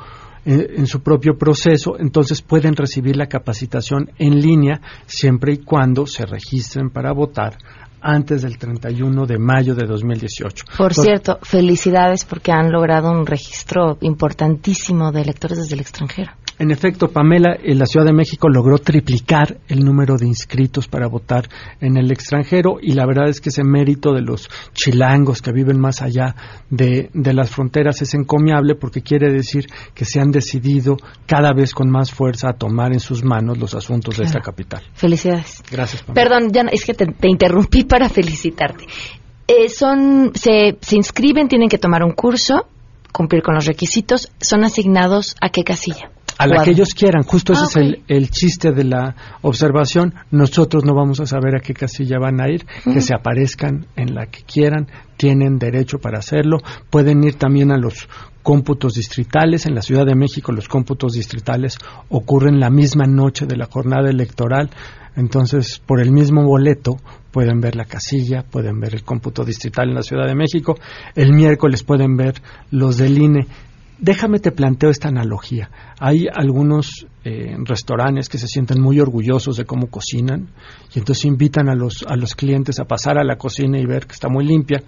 eh, 0.44 0.74
en 0.76 0.86
su 0.86 1.02
propio 1.02 1.38
proceso, 1.38 1.96
entonces 1.98 2.42
pueden 2.42 2.74
recibir 2.74 3.16
la 3.16 3.26
capacitación 3.26 4.10
en 4.18 4.40
línea 4.40 4.80
siempre 5.06 5.54
y 5.54 5.58
cuando 5.58 6.06
se 6.06 6.26
registren 6.26 6.90
para 6.90 7.12
votar 7.12 7.58
antes 8.02 8.42
del 8.42 8.58
31 8.58 9.26
de 9.26 9.38
mayo 9.38 9.74
de 9.74 9.86
2018. 9.86 10.64
Por 10.76 10.92
cierto, 10.92 11.38
felicidades 11.42 12.24
porque 12.24 12.52
han 12.52 12.72
logrado 12.72 13.10
un 13.12 13.24
registro 13.24 13.96
importantísimo 14.00 15.12
de 15.12 15.22
electores 15.22 15.58
desde 15.58 15.74
el 15.74 15.80
extranjero. 15.80 16.32
En 16.62 16.70
efecto, 16.70 17.08
Pamela, 17.08 17.56
en 17.60 17.76
la 17.76 17.86
Ciudad 17.86 18.06
de 18.06 18.12
México 18.12 18.48
logró 18.48 18.78
triplicar 18.78 19.56
el 19.66 19.80
número 19.84 20.16
de 20.16 20.28
inscritos 20.28 20.86
para 20.86 21.08
votar 21.08 21.48
en 21.80 21.96
el 21.96 22.12
extranjero 22.12 22.76
y 22.80 22.92
la 22.92 23.04
verdad 23.04 23.28
es 23.28 23.40
que 23.40 23.48
ese 23.48 23.64
mérito 23.64 24.12
de 24.12 24.20
los 24.22 24.48
chilangos 24.72 25.42
que 25.42 25.50
viven 25.50 25.80
más 25.80 26.02
allá 26.02 26.36
de, 26.70 27.10
de 27.14 27.34
las 27.34 27.50
fronteras 27.50 28.00
es 28.02 28.14
encomiable 28.14 28.76
porque 28.76 29.02
quiere 29.02 29.32
decir 29.32 29.66
que 29.92 30.04
se 30.04 30.20
han 30.20 30.30
decidido 30.30 30.98
cada 31.26 31.52
vez 31.52 31.74
con 31.74 31.90
más 31.90 32.12
fuerza 32.12 32.50
a 32.50 32.52
tomar 32.52 32.92
en 32.92 33.00
sus 33.00 33.24
manos 33.24 33.58
los 33.58 33.74
asuntos 33.74 34.18
de 34.18 34.22
esta 34.22 34.38
capital. 34.38 34.84
Felicidades. 34.94 35.64
Gracias. 35.68 36.04
Pamela. 36.04 36.14
Perdón, 36.28 36.52
ya 36.52 36.62
no- 36.62 36.70
es 36.72 36.84
que 36.84 36.94
te, 36.94 37.06
te 37.06 37.28
interrumpí 37.28 37.82
para 37.88 38.08
felicitarte. 38.08 38.86
Eh, 39.48 39.68
son, 39.68 40.30
se, 40.36 40.78
se 40.80 40.94
inscriben, 40.94 41.48
tienen 41.48 41.68
que 41.68 41.78
tomar 41.78 42.04
un 42.04 42.12
curso, 42.12 42.68
cumplir 43.12 43.42
con 43.42 43.56
los 43.56 43.66
requisitos, 43.66 44.30
son 44.40 44.62
asignados 44.62 45.34
a 45.40 45.48
qué 45.48 45.64
casilla. 45.64 46.12
A 46.42 46.46
la 46.46 46.64
que 46.64 46.70
ellos 46.70 46.94
quieran, 46.94 47.22
justo 47.22 47.52
ese 47.52 47.62
Ah, 47.62 47.66
es 47.68 47.76
el, 47.76 48.02
el 48.08 48.30
chiste 48.30 48.72
de 48.72 48.84
la 48.84 49.14
observación. 49.42 50.14
Nosotros 50.30 50.84
no 50.84 50.94
vamos 50.94 51.20
a 51.20 51.26
saber 51.26 51.54
a 51.56 51.60
qué 51.60 51.74
casilla 51.74 52.18
van 52.18 52.40
a 52.40 52.48
ir, 52.48 52.66
que 52.84 53.00
se 53.00 53.14
aparezcan 53.14 53.86
en 53.96 54.14
la 54.14 54.26
que 54.26 54.42
quieran, 54.42 54.88
tienen 55.16 55.58
derecho 55.58 55.98
para 55.98 56.18
hacerlo. 56.18 56.58
Pueden 56.90 57.22
ir 57.22 57.34
también 57.34 57.70
a 57.70 57.78
los 57.78 58.08
cómputos 58.42 58.94
distritales. 58.94 59.66
En 59.66 59.74
la 59.74 59.82
Ciudad 59.82 60.04
de 60.04 60.14
México 60.14 60.52
los 60.52 60.68
cómputos 60.68 61.12
distritales 61.14 61.78
ocurren 62.08 62.60
la 62.60 62.70
misma 62.70 63.06
noche 63.06 63.46
de 63.46 63.56
la 63.56 63.66
jornada 63.66 64.10
electoral. 64.10 64.70
Entonces, 65.14 65.78
por 65.84 66.00
el 66.00 66.10
mismo 66.10 66.42
boleto 66.42 66.96
pueden 67.30 67.60
ver 67.60 67.76
la 67.76 67.84
casilla, 67.84 68.42
pueden 68.42 68.80
ver 68.80 68.94
el 68.94 69.04
cómputo 69.04 69.44
distrital 69.44 69.88
en 69.88 69.94
la 69.94 70.02
Ciudad 70.02 70.26
de 70.26 70.34
México. 70.34 70.78
El 71.14 71.32
miércoles 71.32 71.82
pueden 71.82 72.16
ver 72.16 72.34
los 72.70 72.96
del 72.96 73.18
INE. 73.18 73.46
Déjame 74.02 74.40
te 74.40 74.50
planteo 74.50 74.90
esta 74.90 75.06
analogía. 75.06 75.70
Hay 76.00 76.26
algunos 76.34 77.06
eh, 77.22 77.54
restaurantes 77.64 78.28
que 78.28 78.36
se 78.36 78.48
sienten 78.48 78.82
muy 78.82 78.98
orgullosos 78.98 79.56
de 79.56 79.64
cómo 79.64 79.86
cocinan 79.90 80.48
y 80.92 80.98
entonces 80.98 81.24
invitan 81.24 81.68
a 81.68 81.76
los, 81.76 82.04
a 82.08 82.16
los 82.16 82.34
clientes 82.34 82.80
a 82.80 82.84
pasar 82.84 83.16
a 83.16 83.22
la 83.22 83.36
cocina 83.36 83.78
y 83.78 83.86
ver 83.86 84.08
que 84.08 84.14
está 84.14 84.28
muy 84.28 84.44
limpia. 84.44 84.82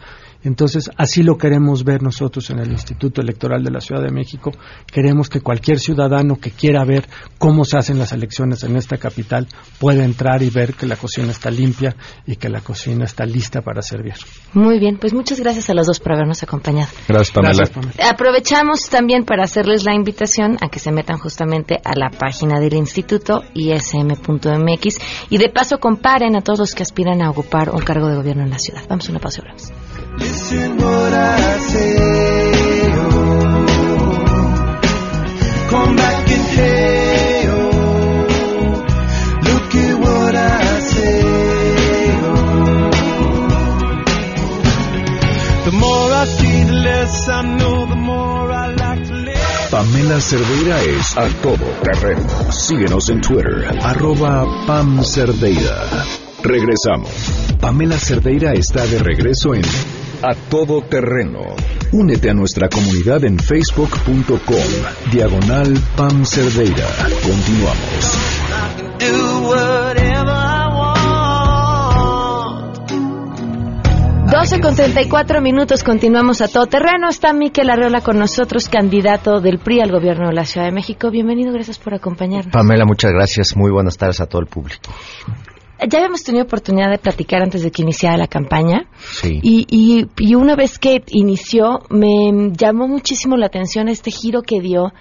Entonces, 0.44 0.90
así 0.96 1.22
lo 1.22 1.38
queremos 1.38 1.84
ver 1.84 2.02
nosotros 2.02 2.50
en 2.50 2.58
el 2.58 2.70
Instituto 2.70 3.20
Electoral 3.20 3.64
de 3.64 3.70
la 3.70 3.80
Ciudad 3.80 4.02
de 4.02 4.12
México. 4.12 4.52
Queremos 4.86 5.28
que 5.28 5.40
cualquier 5.40 5.78
ciudadano 5.78 6.36
que 6.36 6.50
quiera 6.50 6.84
ver 6.84 7.08
cómo 7.38 7.64
se 7.64 7.78
hacen 7.78 7.98
las 7.98 8.12
elecciones 8.12 8.62
en 8.62 8.76
esta 8.76 8.98
capital 8.98 9.48
pueda 9.78 10.04
entrar 10.04 10.42
y 10.42 10.50
ver 10.50 10.74
que 10.74 10.86
la 10.86 10.96
cocina 10.96 11.30
está 11.30 11.50
limpia 11.50 11.96
y 12.26 12.36
que 12.36 12.48
la 12.48 12.60
cocina 12.60 13.04
está 13.04 13.24
lista 13.24 13.62
para 13.62 13.82
servir. 13.82 14.14
Muy 14.52 14.78
bien, 14.78 14.98
pues 14.98 15.14
muchas 15.14 15.40
gracias 15.40 15.70
a 15.70 15.74
los 15.74 15.86
dos 15.86 15.98
por 15.98 16.12
habernos 16.12 16.42
acompañado. 16.42 16.90
Gracias, 17.08 17.30
Pamela. 17.32 17.54
Gracias, 17.56 17.70
Pamela. 17.70 18.10
Aprovechamos 18.10 18.88
también 18.90 19.24
para 19.24 19.44
hacerles 19.44 19.84
la 19.84 19.94
invitación 19.94 20.58
a 20.60 20.68
que 20.68 20.78
se 20.78 20.92
metan 20.92 21.18
justamente 21.18 21.80
a 21.84 21.96
la 21.96 22.10
página 22.10 22.60
del 22.60 22.74
instituto 22.74 23.42
ism.mx 23.54 24.98
y 25.30 25.38
de 25.38 25.48
paso 25.48 25.78
comparen 25.78 26.36
a 26.36 26.42
todos 26.42 26.58
los 26.58 26.74
que 26.74 26.82
aspiran 26.82 27.22
a 27.22 27.30
ocupar 27.30 27.70
un 27.70 27.80
cargo 27.80 28.08
de 28.08 28.16
gobierno 28.16 28.42
en 28.42 28.50
la 28.50 28.58
ciudad. 28.58 28.82
Vamos 28.88 29.08
a 29.08 29.12
una 29.12 29.20
pausa 29.20 29.40
y 29.40 29.42
volvemos. 29.42 29.83
The 30.50 30.68
more 45.72 46.12
I 46.12 46.24
less 46.70 47.26
know, 47.26 47.86
the 47.86 47.96
more 47.96 48.52
I. 48.52 48.74
Pamela 49.70 50.20
Cerdeira 50.20 50.80
es 50.82 51.16
a 51.16 51.26
todo 51.42 51.64
terreno. 51.82 52.52
Síguenos 52.52 53.08
en 53.08 53.20
Twitter, 53.20 53.66
arroba 53.82 54.46
Pam 54.66 55.02
Cerdeira. 55.02 56.04
Regresamos. 56.42 57.10
Pamela 57.60 57.98
Cerdeira 57.98 58.52
está 58.52 58.86
de 58.86 58.98
regreso 58.98 59.54
en 59.54 59.62
A 60.26 60.34
Todo 60.48 60.80
Terreno. 60.80 61.54
Únete 61.92 62.30
a 62.30 62.32
nuestra 62.32 62.70
comunidad 62.70 63.26
en 63.26 63.38
facebook.com, 63.38 64.38
diagonal 65.12 65.74
Pam 65.98 66.24
Cerdeira. 66.24 66.86
Continuamos. 67.22 68.16
Do 69.00 69.48
whatever 69.50 70.32
I 70.32 70.66
want. 70.72 70.94
12 74.32 74.60
con 74.62 74.74
34 74.74 75.42
minutos, 75.42 75.84
continuamos 75.84 76.40
a 76.40 76.48
todo 76.48 76.64
terreno. 76.68 77.10
Está 77.10 77.34
Miquel 77.34 77.68
Arreola 77.68 78.00
con 78.00 78.18
nosotros, 78.18 78.70
candidato 78.70 79.42
del 79.42 79.58
PRI 79.58 79.82
al 79.82 79.92
gobierno 79.92 80.28
de 80.28 80.34
la 80.34 80.46
Ciudad 80.46 80.68
de 80.68 80.72
México. 80.72 81.10
Bienvenido, 81.10 81.52
gracias 81.52 81.78
por 81.78 81.92
acompañarnos. 81.92 82.50
Pamela, 82.50 82.86
muchas 82.86 83.12
gracias. 83.12 83.54
Muy 83.54 83.70
buenas 83.70 83.98
tardes 83.98 84.22
a 84.22 84.26
todo 84.26 84.40
el 84.40 84.46
público. 84.46 84.90
Ya 85.80 85.98
habíamos 85.98 86.22
tenido 86.22 86.44
oportunidad 86.44 86.90
de 86.90 86.98
platicar 86.98 87.42
antes 87.42 87.62
de 87.62 87.70
que 87.70 87.82
iniciara 87.82 88.16
la 88.16 88.28
campaña. 88.28 88.86
Sí. 88.98 89.40
Y, 89.42 89.66
y, 89.68 90.06
y 90.18 90.34
una 90.34 90.54
vez 90.56 90.78
que 90.78 91.02
inició, 91.08 91.80
me 91.90 92.52
llamó 92.56 92.86
muchísimo 92.88 93.36
la 93.36 93.46
atención 93.46 93.88
este 93.88 94.10
giro 94.10 94.42
que 94.42 94.60
dio, 94.60 94.92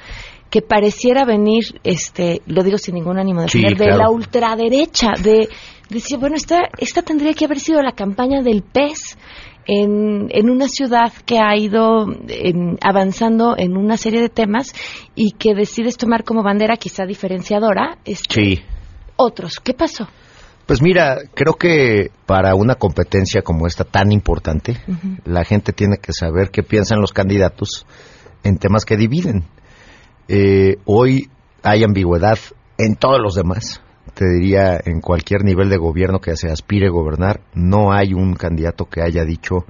que 0.50 0.62
pareciera 0.62 1.26
venir, 1.26 1.64
este, 1.84 2.42
lo 2.48 2.64
digo 2.64 2.78
sin 2.78 2.96
ningún 2.96 3.18
ánimo 3.20 3.42
de 3.42 3.50
Sí, 3.50 3.62
de 3.62 3.88
la 3.88 4.10
ultraderecha, 4.10 5.12
de 5.22 5.48
decir, 5.90 6.18
bueno, 6.18 6.36
esta, 6.36 6.60
esta 6.80 7.02
tendría 7.02 7.34
que 7.34 7.46
haber 7.46 7.60
sido 7.60 7.82
la 7.82 7.92
campaña 7.94 8.42
del 8.42 8.64
PES. 8.64 9.18
En, 9.66 10.28
en 10.32 10.50
una 10.50 10.68
ciudad 10.68 11.14
que 11.26 11.40
ha 11.40 11.56
ido 11.56 12.06
em, 12.28 12.76
avanzando 12.82 13.56
en 13.58 13.78
una 13.78 13.96
serie 13.96 14.20
de 14.20 14.28
temas 14.28 14.74
y 15.16 15.32
que 15.32 15.56
decides 15.56 15.96
tomar 15.96 16.26
como 16.26 16.44
bandera 16.44 16.76
quizá 16.76 17.06
diferenciadora 17.06 17.98
este, 18.04 18.34
Sí. 18.58 18.62
otros. 19.16 19.62
¿Qué 19.64 19.74
pasó? 19.74 20.10
Pues 20.65 20.82
mira, 20.82 21.17
creo 21.34 21.56
que 21.56 22.10
para 22.26 22.56
una 22.56 22.76
competencia 22.76 23.41
como 23.41 23.67
esta 23.67 23.84
tan 23.84 24.13
importante, 24.13 24.78
la 25.26 25.43
gente 25.43 25.73
tiene 25.73 25.97
que 25.97 26.13
saber 26.13 26.52
qué 26.52 26.63
piensan 26.63 27.02
los 27.02 27.12
candidatos 27.12 27.86
en 28.43 28.58
temas 28.58 28.86
que 28.86 28.95
dividen. 28.95 29.43
Eh, 30.30 30.78
hoy 30.86 31.30
hay 31.63 31.84
ambigüedad 31.84 32.38
en 32.78 32.95
todos 32.95 33.19
los 33.21 33.36
demás. 33.36 33.82
Te 34.13 34.26
diría, 34.26 34.80
en 34.86 35.02
cualquier 35.02 35.43
nivel 35.43 35.69
de 35.69 35.78
gobierno 35.78 36.19
que 36.19 36.38
se 36.38 36.49
aspire 36.49 36.88
a 36.88 36.91
gobernar, 36.91 37.41
no 37.54 37.91
hay 37.91 38.13
un 38.13 38.34
candidato 38.34 38.86
que 38.86 39.02
haya 39.02 39.26
dicho 39.26 39.65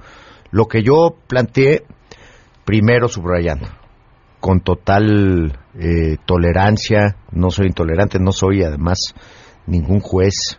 lo 0.52 0.66
que 0.68 0.84
yo 0.84 1.16
planteé, 1.26 1.82
primero 2.64 3.08
subrayando, 3.08 3.66
con 4.38 4.60
total 4.60 5.58
eh, 5.76 6.18
tolerancia, 6.24 7.16
no 7.32 7.50
soy 7.50 7.66
intolerante, 7.66 8.20
no 8.20 8.30
soy 8.30 8.62
además 8.62 9.14
ningún 9.66 9.98
juez 9.98 10.58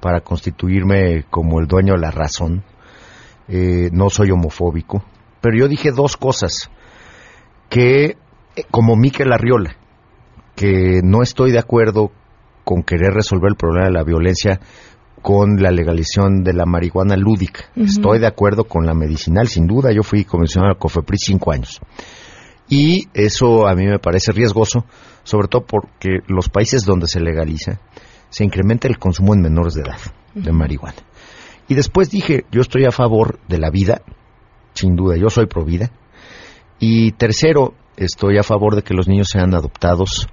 para 0.00 0.20
constituirme 0.20 1.24
como 1.30 1.60
el 1.60 1.66
dueño 1.66 1.94
de 1.94 2.00
la 2.00 2.10
razón, 2.10 2.62
eh, 3.48 3.90
no 3.92 4.10
soy 4.10 4.30
homofóbico, 4.30 5.04
pero 5.40 5.56
yo 5.56 5.68
dije 5.68 5.92
dos 5.92 6.16
cosas 6.16 6.70
que, 7.68 8.16
eh, 8.56 8.64
como 8.70 8.96
Miquel 8.96 9.32
Arriola, 9.32 9.76
que 10.54 11.00
no 11.02 11.22
estoy 11.22 11.52
de 11.52 11.58
acuerdo 11.58 12.10
con 12.64 12.82
querer 12.82 13.12
resolver 13.12 13.50
el 13.50 13.56
problema 13.56 13.86
de 13.86 13.92
la 13.92 14.02
violencia 14.02 14.60
con 15.22 15.62
la 15.62 15.70
legalización 15.70 16.42
de 16.44 16.52
la 16.52 16.66
marihuana 16.66 17.16
lúdica. 17.16 17.64
Estoy 17.74 18.20
de 18.20 18.28
acuerdo 18.28 18.64
con 18.64 18.86
la 18.86 18.94
medicinal, 18.94 19.48
sin 19.48 19.66
duda. 19.66 19.90
Yo 19.92 20.02
fui 20.02 20.24
comisionado 20.24 20.72
al 20.72 20.78
COFEPRIS 20.78 21.20
cinco 21.26 21.52
años. 21.52 21.80
Y 22.68 23.08
eso 23.12 23.66
a 23.66 23.74
mí 23.74 23.86
me 23.86 23.98
parece 23.98 24.32
riesgoso, 24.32 24.84
sobre 25.24 25.48
todo 25.48 25.64
porque 25.64 26.20
los 26.28 26.48
países 26.48 26.84
donde 26.84 27.08
se 27.08 27.20
legaliza 27.20 27.80
se 28.36 28.44
incrementa 28.44 28.86
el 28.86 28.98
consumo 28.98 29.32
en 29.32 29.40
menores 29.40 29.72
de 29.72 29.80
edad 29.80 29.96
de 30.34 30.52
marihuana. 30.52 30.98
Y 31.68 31.74
después 31.74 32.10
dije, 32.10 32.44
yo 32.52 32.60
estoy 32.60 32.84
a 32.84 32.90
favor 32.90 33.38
de 33.48 33.56
la 33.56 33.70
vida, 33.70 34.02
sin 34.74 34.94
duda, 34.94 35.16
yo 35.16 35.30
soy 35.30 35.46
pro 35.46 35.64
vida. 35.64 35.90
Y 36.78 37.12
tercero, 37.12 37.72
estoy 37.96 38.36
a 38.36 38.42
favor 38.42 38.76
de 38.76 38.82
que 38.82 38.92
los 38.92 39.08
niños 39.08 39.28
sean 39.32 39.54
adoptados 39.54 40.28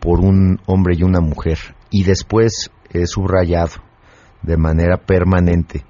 por 0.00 0.18
un 0.18 0.58
hombre 0.66 0.96
y 0.98 1.04
una 1.04 1.20
mujer. 1.20 1.76
Y 1.90 2.02
después 2.02 2.72
he 2.90 3.06
subrayado 3.06 3.74
de 4.42 4.56
manera 4.56 4.96
permanente, 4.96 5.84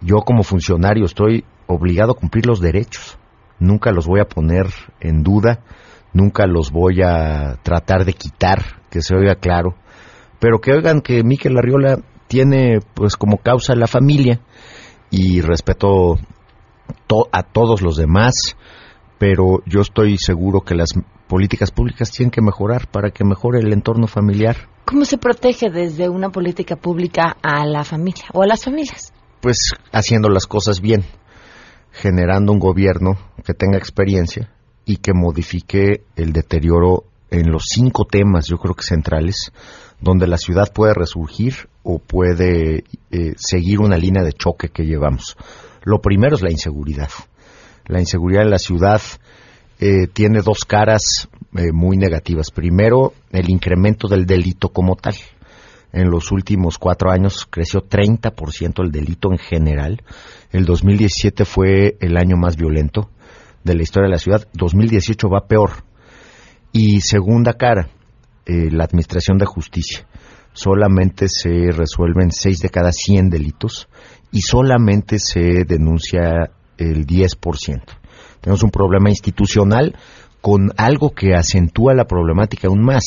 yo 0.00 0.22
como 0.22 0.42
funcionario 0.42 1.04
estoy 1.04 1.44
obligado 1.68 2.10
a 2.10 2.16
cumplir 2.18 2.44
los 2.44 2.60
derechos. 2.60 3.20
Nunca 3.60 3.92
los 3.92 4.08
voy 4.08 4.18
a 4.18 4.28
poner 4.28 4.66
en 4.98 5.22
duda, 5.22 5.60
nunca 6.12 6.48
los 6.48 6.72
voy 6.72 7.02
a 7.02 7.60
tratar 7.62 8.04
de 8.04 8.14
quitar, 8.14 8.82
que 8.90 9.00
se 9.00 9.14
oiga 9.14 9.36
claro. 9.36 9.76
Pero 10.42 10.60
que 10.60 10.72
oigan 10.72 11.02
que 11.02 11.22
Miquel 11.22 11.56
Arriola 11.56 12.00
tiene 12.26 12.80
pues 12.94 13.14
como 13.16 13.36
causa 13.38 13.76
la 13.76 13.86
familia 13.86 14.40
y 15.08 15.40
respeto 15.40 16.18
to- 17.06 17.28
a 17.30 17.44
todos 17.44 17.80
los 17.80 17.96
demás, 17.96 18.56
pero 19.18 19.62
yo 19.66 19.82
estoy 19.82 20.16
seguro 20.18 20.62
que 20.62 20.74
las 20.74 20.88
políticas 21.28 21.70
públicas 21.70 22.10
tienen 22.10 22.32
que 22.32 22.42
mejorar 22.42 22.88
para 22.90 23.12
que 23.12 23.22
mejore 23.22 23.60
el 23.60 23.72
entorno 23.72 24.08
familiar. 24.08 24.56
¿Cómo 24.84 25.04
se 25.04 25.16
protege 25.16 25.70
desde 25.70 26.08
una 26.08 26.30
política 26.30 26.74
pública 26.74 27.36
a 27.40 27.64
la 27.64 27.84
familia 27.84 28.24
o 28.34 28.42
a 28.42 28.46
las 28.48 28.64
familias? 28.64 29.12
Pues 29.40 29.58
haciendo 29.92 30.28
las 30.28 30.46
cosas 30.46 30.80
bien, 30.80 31.04
generando 31.92 32.50
un 32.52 32.58
gobierno 32.58 33.16
que 33.44 33.54
tenga 33.54 33.78
experiencia 33.78 34.50
y 34.84 34.96
que 34.96 35.12
modifique 35.14 36.02
el 36.16 36.32
deterioro 36.32 37.04
en 37.32 37.50
los 37.50 37.64
cinco 37.66 38.04
temas, 38.04 38.46
yo 38.46 38.58
creo 38.58 38.74
que 38.74 38.84
centrales, 38.84 39.52
donde 40.00 40.26
la 40.26 40.36
ciudad 40.36 40.70
puede 40.72 40.92
resurgir 40.92 41.68
o 41.82 41.98
puede 41.98 42.84
eh, 43.10 43.32
seguir 43.36 43.80
una 43.80 43.96
línea 43.96 44.22
de 44.22 44.34
choque 44.34 44.68
que 44.68 44.84
llevamos. 44.84 45.36
Lo 45.82 46.02
primero 46.02 46.36
es 46.36 46.42
la 46.42 46.50
inseguridad. 46.50 47.08
La 47.86 48.00
inseguridad 48.00 48.42
en 48.42 48.50
la 48.50 48.58
ciudad 48.58 49.00
eh, 49.80 50.08
tiene 50.12 50.42
dos 50.42 50.66
caras 50.66 51.30
eh, 51.56 51.72
muy 51.72 51.96
negativas. 51.96 52.50
Primero, 52.50 53.14
el 53.30 53.48
incremento 53.48 54.08
del 54.08 54.26
delito 54.26 54.68
como 54.68 54.94
tal. 54.96 55.14
En 55.94 56.10
los 56.10 56.32
últimos 56.32 56.76
cuatro 56.76 57.10
años 57.10 57.46
creció 57.48 57.80
30% 57.80 58.82
el 58.84 58.92
delito 58.92 59.32
en 59.32 59.38
general. 59.38 60.02
El 60.50 60.66
2017 60.66 61.46
fue 61.46 61.96
el 62.00 62.18
año 62.18 62.36
más 62.36 62.56
violento 62.56 63.08
de 63.64 63.74
la 63.74 63.82
historia 63.82 64.08
de 64.08 64.12
la 64.12 64.18
ciudad. 64.18 64.46
2018 64.52 65.28
va 65.28 65.46
peor. 65.46 65.91
Y 66.72 67.02
segunda 67.02 67.52
cara, 67.52 67.88
eh, 68.46 68.70
la 68.70 68.84
Administración 68.84 69.36
de 69.36 69.44
Justicia. 69.44 70.06
Solamente 70.54 71.28
se 71.28 71.70
resuelven 71.70 72.32
6 72.32 72.60
de 72.60 72.68
cada 72.70 72.92
100 72.92 73.28
delitos 73.28 73.88
y 74.30 74.40
solamente 74.40 75.18
se 75.18 75.64
denuncia 75.66 76.50
el 76.78 77.06
10%. 77.06 77.82
Tenemos 78.40 78.62
un 78.62 78.70
problema 78.70 79.10
institucional 79.10 79.94
con 80.40 80.72
algo 80.76 81.10
que 81.10 81.34
acentúa 81.34 81.94
la 81.94 82.06
problemática 82.06 82.68
aún 82.68 82.82
más, 82.82 83.04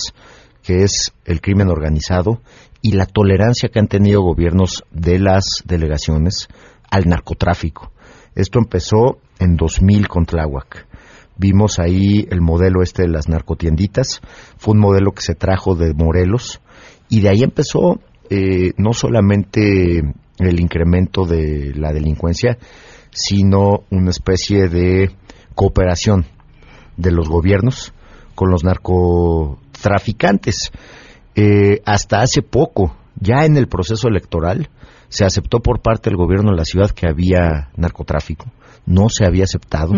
que 0.63 0.83
es 0.83 1.13
el 1.25 1.41
crimen 1.41 1.69
organizado 1.69 2.41
y 2.81 2.91
la 2.93 3.07
tolerancia 3.07 3.69
que 3.69 3.79
han 3.79 3.87
tenido 3.87 4.21
gobiernos 4.21 4.83
de 4.91 5.19
las 5.19 5.63
delegaciones 5.65 6.47
al 6.89 7.05
narcotráfico. 7.05 7.91
Esto 8.35 8.59
empezó 8.59 9.17
en 9.39 9.55
2000 9.55 10.07
con 10.07 10.25
Tláhuac. 10.25 10.87
Vimos 11.37 11.79
ahí 11.79 12.25
el 12.29 12.41
modelo 12.41 12.81
este 12.81 13.03
de 13.03 13.09
las 13.09 13.27
narcotienditas. 13.27 14.21
Fue 14.57 14.73
un 14.73 14.79
modelo 14.79 15.11
que 15.11 15.21
se 15.21 15.35
trajo 15.35 15.75
de 15.75 15.93
Morelos 15.93 16.61
y 17.09 17.21
de 17.21 17.29
ahí 17.29 17.43
empezó 17.43 17.99
eh, 18.29 18.73
no 18.77 18.93
solamente 18.93 20.01
el 20.39 20.59
incremento 20.59 21.25
de 21.25 21.73
la 21.75 21.91
delincuencia, 21.91 22.57
sino 23.11 23.83
una 23.89 24.09
especie 24.09 24.67
de 24.67 25.11
cooperación 25.53 26.25
de 26.97 27.11
los 27.11 27.29
gobiernos 27.29 27.93
con 28.33 28.49
los 28.49 28.63
narcotraficantes. 28.63 30.71
Eh, 31.35 31.81
hasta 31.85 32.21
hace 32.21 32.41
poco, 32.41 32.95
ya 33.19 33.45
en 33.45 33.57
el 33.57 33.67
proceso 33.67 34.07
electoral, 34.07 34.69
se 35.09 35.25
aceptó 35.25 35.59
por 35.59 35.81
parte 35.81 36.09
del 36.09 36.17
gobierno 36.17 36.51
de 36.51 36.57
la 36.57 36.65
ciudad 36.65 36.91
que 36.91 37.07
había 37.07 37.69
narcotráfico. 37.75 38.45
No 38.85 39.09
se 39.09 39.25
había 39.25 39.45
aceptado. 39.45 39.93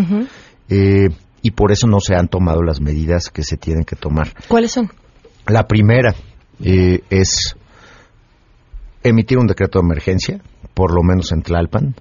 Eh, 0.69 1.09
y 1.41 1.51
por 1.51 1.71
eso 1.71 1.87
no 1.87 1.99
se 1.99 2.15
han 2.15 2.27
tomado 2.27 2.63
las 2.63 2.81
medidas 2.81 3.29
que 3.29 3.43
se 3.43 3.57
tienen 3.57 3.83
que 3.83 3.95
tomar. 3.95 4.33
¿Cuáles 4.47 4.71
son? 4.71 4.91
La 5.47 5.67
primera 5.67 6.13
eh, 6.63 7.01
es 7.09 7.55
emitir 9.03 9.37
un 9.37 9.47
decreto 9.47 9.79
de 9.79 9.85
emergencia, 9.85 10.41
por 10.73 10.93
lo 10.93 11.03
menos 11.03 11.31
en 11.31 11.41
Tlalpan, 11.41 11.95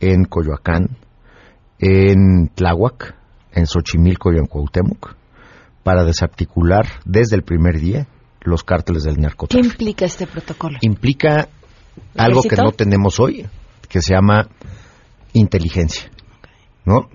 en 0.00 0.24
Coyoacán, 0.24 0.96
en 1.78 2.48
Tláhuac, 2.54 3.14
en 3.52 3.66
Xochimilco 3.66 4.32
y 4.32 4.38
en 4.38 4.46
Cuauhtémoc, 4.46 5.14
para 5.82 6.04
desarticular 6.04 6.86
desde 7.04 7.36
el 7.36 7.42
primer 7.42 7.78
día 7.78 8.06
los 8.40 8.64
cárteles 8.64 9.04
del 9.04 9.16
¿Qué 9.16 9.22
narcotráfico. 9.22 9.72
implica 9.72 10.04
este 10.04 10.26
protocolo? 10.26 10.78
Implica 10.80 11.48
algo 12.16 12.42
que 12.42 12.56
no 12.56 12.72
tenemos 12.72 13.20
hoy, 13.20 13.46
que 13.88 14.02
se 14.02 14.14
llama 14.14 14.48
inteligencia, 15.32 16.10
¿no? 16.84 17.08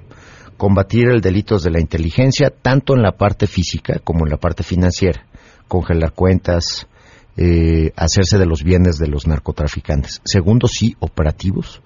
Combatir 0.58 1.10
el 1.10 1.22
delito 1.22 1.56
desde 1.56 1.72
la 1.72 1.80
inteligencia, 1.80 2.50
tanto 2.50 2.96
en 2.96 3.04
la 3.04 3.12
parte 3.12 3.48
física 3.48 4.00
como 4.04 4.26
en 4.26 4.32
la 4.32 4.38
parte 4.38 4.64
financiera. 4.64 5.26
Congelar 5.68 6.14
cuentas, 6.14 6.88
eh, 7.36 7.92
hacerse 7.96 8.40
de 8.40 8.48
los 8.48 8.64
bienes 8.64 8.98
de 8.98 9.08
los 9.08 9.28
narcotraficantes. 9.28 10.22
Segundo, 10.26 10.68
sí, 10.68 10.96
operativos 11.00 11.82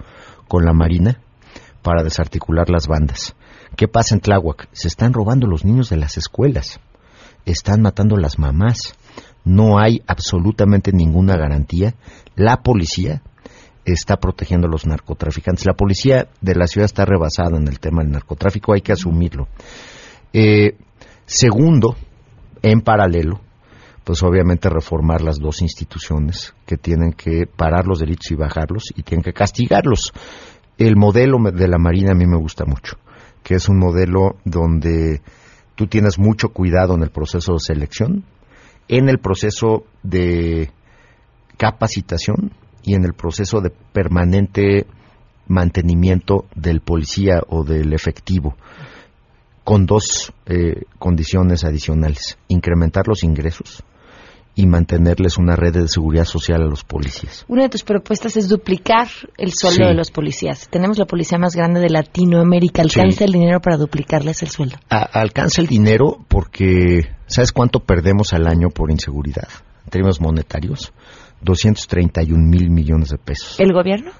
con 0.48 0.64
la 0.64 0.72
Marina 0.74 1.20
para 1.82 2.04
desarticular 2.04 2.70
las 2.70 2.88
bandas. 2.88 3.36
¿Qué 3.76 3.88
pasa 3.88 4.16
en 4.16 4.22
Tláhuac? 4.22 4.70
Se 4.72 4.88
están 4.88 5.14
robando 5.14 5.48
los 5.48 5.66
niños 5.66 5.90
de 5.90 5.98
las 5.98 6.18
escuelas. 6.18 6.80
Están 7.46 7.82
matando 7.82 8.16
las 8.18 8.40
mamás. 8.40 8.96
No 9.44 9.80
hay 9.80 10.02
absolutamente 10.08 10.92
ninguna 10.94 11.36
garantía. 11.36 11.96
La 12.36 12.64
policía 12.64 13.22
está 13.86 14.18
protegiendo 14.18 14.68
a 14.68 14.72
los 14.72 14.86
narcotraficantes. 14.86 15.66
La 15.66 15.74
policía 15.74 16.28
de 16.42 16.56
la 16.56 16.68
ciudad 16.68 16.86
está 16.86 17.06
rebasada 17.06 17.58
en 17.58 17.68
el 17.68 17.80
tema 17.80 18.04
del 18.04 18.12
narcotráfico, 18.12 18.74
hay 18.74 18.82
que 18.82 18.94
asumirlo. 18.94 19.48
Eh, 20.34 20.78
segundo, 21.26 21.96
en 22.62 22.82
paralelo, 22.82 23.42
pues 24.04 24.24
obviamente 24.24 24.70
reformar 24.70 25.22
las 25.22 25.40
dos 25.40 25.62
instituciones 25.62 26.54
que 26.66 26.78
tienen 26.78 27.14
que 27.14 27.46
parar 27.48 27.88
los 27.88 28.00
delitos 28.00 28.32
y 28.32 28.36
bajarlos 28.36 28.86
y 28.96 29.04
tienen 29.04 29.24
que 29.24 29.34
castigarlos. 29.34 30.14
El 30.78 30.96
modelo 30.96 31.38
de 31.52 31.68
la 31.68 31.78
Marina 31.78 32.12
a 32.12 32.16
mí 32.16 32.26
me 32.26 32.38
gusta 32.38 32.66
mucho, 32.66 32.98
que 33.44 33.56
es 33.56 33.70
un 33.70 33.78
modelo 33.78 34.38
donde 34.46 35.22
tú 35.76 35.88
tienes 35.88 36.18
mucho 36.18 36.50
cuidado 36.50 36.96
en 36.96 37.04
el 37.04 37.12
proceso 37.12 37.54
de 37.54 37.60
selección, 37.60 38.24
en 38.88 39.10
el 39.10 39.20
proceso 39.20 39.86
de 40.04 40.72
capacitación 41.58 42.52
y 42.84 42.96
en 42.96 43.04
el 43.06 43.14
proceso 43.14 43.62
de 43.62 43.70
permanente 43.70 44.86
mantenimiento 45.48 46.46
del 46.56 46.82
policía 46.82 47.42
o 47.50 47.64
del 47.64 47.94
efectivo 47.94 48.56
con 49.64 49.86
dos 49.86 50.34
eh, 50.46 50.84
condiciones 50.98 51.64
adicionales. 51.64 52.38
Incrementar 52.48 53.08
los 53.08 53.24
ingresos 53.24 53.84
y 54.56 54.66
mantenerles 54.68 55.38
una 55.38 55.56
red 55.56 55.74
de 55.74 55.88
seguridad 55.88 56.26
social 56.26 56.62
a 56.62 56.66
los 56.66 56.84
policías. 56.84 57.46
Una 57.48 57.64
de 57.64 57.70
tus 57.70 57.84
propuestas 57.84 58.36
es 58.38 58.50
duplicar 58.50 59.08
el 59.38 59.52
sueldo 59.54 59.84
Sí. 59.84 59.90
de 59.90 59.94
los 59.94 60.12
policías. 60.12 60.68
Tenemos 60.70 60.98
la 60.98 61.06
policía 61.06 61.38
más 61.38 61.56
grande 61.56 61.80
de 61.80 61.90
Latinoamérica. 61.90 62.82
¿Alcanza 62.82 63.20
Sí. 63.20 63.24
el 63.26 63.32
dinero 63.32 63.62
para 63.62 63.78
duplicarles 63.78 64.42
el 64.44 64.50
sueldo? 64.50 64.76
A- 64.90 65.04
alcanza 65.20 65.62
el 65.62 65.68
dinero 65.68 66.18
porque 66.28 67.10
¿sabes 67.28 67.52
cuánto 67.52 67.80
perdemos 67.80 68.34
al 68.34 68.48
año 68.48 68.70
por 68.70 68.92
inseguridad? 68.92 69.48
En 69.86 69.90
términos 69.90 70.20
monetarios, 70.20 70.92
231 71.42 72.38
mil 72.48 72.70
millones 72.70 73.10
de 73.10 73.18
pesos. 73.18 73.60
¿El 73.60 73.74
gobierno? 73.74 74.12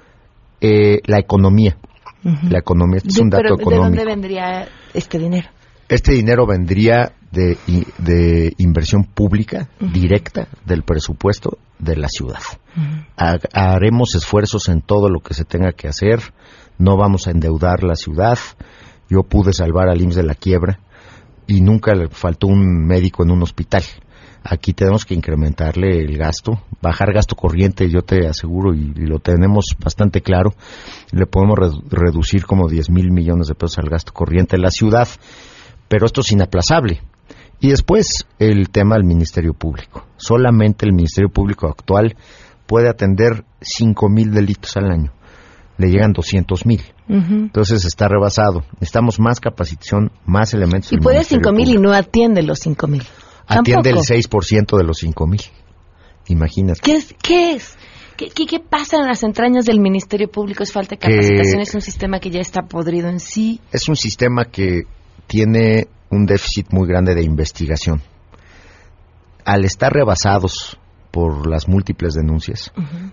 Eh, 0.60 1.00
la 1.06 1.18
economía, 1.18 1.76
la 2.22 2.58
economía, 2.60 2.98
este 2.98 3.08
es 3.08 3.18
un 3.18 3.30
dato 3.30 3.42
pero 3.42 3.56
¿de 3.56 3.62
económico. 3.62 3.86
dónde 3.88 4.04
vendría 4.04 4.68
este 4.94 5.18
dinero? 5.18 5.48
Este 5.88 6.12
dinero 6.12 6.46
vendría 6.46 7.12
de, 7.32 7.58
de 7.98 8.52
inversión 8.58 9.04
pública 9.04 9.68
directa 9.80 10.46
del 10.64 10.82
presupuesto 10.84 11.58
de 11.78 11.96
la 11.96 12.08
ciudad. 12.08 12.38
Ha- 13.16 13.38
haremos 13.52 14.14
esfuerzos 14.14 14.68
en 14.68 14.80
todo 14.82 15.08
lo 15.08 15.20
que 15.20 15.34
se 15.34 15.44
tenga 15.44 15.72
que 15.72 15.88
hacer. 15.88 16.20
No 16.78 16.96
vamos 16.96 17.26
a 17.26 17.32
endeudar 17.32 17.82
la 17.82 17.96
ciudad. 17.96 18.38
Yo 19.10 19.24
pude 19.24 19.52
salvar 19.52 19.88
al 19.88 20.00
IMSS 20.00 20.16
de 20.16 20.22
la 20.22 20.34
quiebra 20.34 20.78
y 21.46 21.60
nunca 21.60 21.94
le 21.94 22.08
faltó 22.08 22.46
un 22.46 22.86
médico 22.86 23.24
en 23.24 23.32
un 23.32 23.42
hospital. 23.42 23.82
Aquí 24.44 24.72
tenemos 24.72 25.04
que 25.04 25.14
incrementarle 25.14 26.00
el 26.00 26.16
gasto, 26.18 26.60
bajar 26.80 27.12
gasto 27.12 27.36
corriente, 27.36 27.88
yo 27.88 28.02
te 28.02 28.26
aseguro, 28.26 28.74
y, 28.74 28.92
y 28.96 29.06
lo 29.06 29.20
tenemos 29.20 29.66
bastante 29.78 30.20
claro. 30.20 30.54
Le 31.12 31.26
podemos 31.26 31.56
re- 31.58 31.80
reducir 31.90 32.44
como 32.44 32.68
10 32.68 32.90
mil 32.90 33.12
millones 33.12 33.46
de 33.48 33.54
pesos 33.54 33.78
al 33.78 33.88
gasto 33.88 34.12
corriente 34.12 34.56
de 34.56 34.62
la 34.62 34.70
ciudad, 34.70 35.06
pero 35.88 36.06
esto 36.06 36.22
es 36.22 36.32
inaplazable. 36.32 37.02
Y 37.60 37.68
después 37.68 38.26
el 38.40 38.70
tema 38.70 38.96
del 38.96 39.04
Ministerio 39.04 39.54
Público. 39.54 40.04
Solamente 40.16 40.84
el 40.86 40.92
Ministerio 40.92 41.30
Público 41.30 41.68
actual 41.68 42.16
puede 42.66 42.88
atender 42.88 43.44
5 43.60 44.08
mil 44.08 44.32
delitos 44.32 44.76
al 44.76 44.90
año. 44.90 45.12
Le 45.78 45.88
llegan 45.88 46.12
200 46.12 46.66
mil. 46.66 46.82
Entonces 47.08 47.84
está 47.84 48.08
rebasado. 48.08 48.64
Necesitamos 48.74 49.20
más 49.20 49.38
capacitación, 49.38 50.10
más 50.26 50.52
elementos. 50.54 50.92
Y 50.92 50.96
puede 50.96 51.18
Ministerio 51.18 51.44
cinco 51.44 51.52
mil 51.56 51.68
y 51.74 51.78
no 51.78 51.92
atiende 51.92 52.42
los 52.42 52.58
cinco 52.58 52.86
mil. 52.88 53.02
Atiende 53.46 53.90
el 53.90 53.96
Tampoco. 53.96 54.40
6% 54.40 54.76
de 54.78 54.84
los 54.84 54.98
5 54.98 55.26
mil. 55.26 55.40
Imagínate. 56.28 56.80
¿Qué 56.82 56.96
es? 56.96 57.14
¿Qué 57.22 57.52
es? 57.54 57.76
¿Qué, 58.16 58.28
qué, 58.28 58.46
qué 58.46 58.60
pasa 58.60 58.98
en 58.98 59.06
las 59.06 59.22
entrañas 59.22 59.64
del 59.64 59.80
Ministerio 59.80 60.30
Público? 60.30 60.62
¿Es 60.62 60.72
falta 60.72 60.90
de 60.90 60.98
capacitación? 60.98 61.60
¿Es 61.60 61.74
un 61.74 61.80
sistema 61.80 62.20
que 62.20 62.30
ya 62.30 62.40
está 62.40 62.62
podrido 62.62 63.08
en 63.08 63.20
sí? 63.20 63.60
Es 63.72 63.88
un 63.88 63.96
sistema 63.96 64.44
que 64.44 64.82
tiene 65.26 65.88
un 66.10 66.26
déficit 66.26 66.68
muy 66.70 66.86
grande 66.86 67.14
de 67.14 67.22
investigación. 67.22 68.02
Al 69.44 69.64
estar 69.64 69.92
rebasados 69.92 70.78
por 71.10 71.48
las 71.48 71.68
múltiples 71.68 72.14
denuncias, 72.14 72.72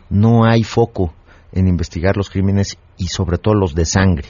no 0.10 0.46
hay 0.46 0.64
foco 0.64 1.14
en 1.52 1.68
investigar 1.68 2.18
los 2.18 2.30
crímenes 2.30 2.78
y 2.98 3.08
sobre 3.08 3.38
todo 3.38 3.56
los 3.56 3.74
de 3.74 3.86
sangre. 3.86 4.28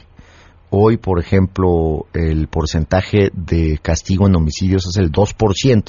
Hoy, 0.71 0.97
por 0.97 1.19
ejemplo, 1.19 2.05
el 2.13 2.47
porcentaje 2.47 3.32
de 3.34 3.79
castigo 3.82 4.27
en 4.27 4.36
homicidios 4.36 4.86
es 4.86 4.97
el 4.97 5.12
2%. 5.12 5.84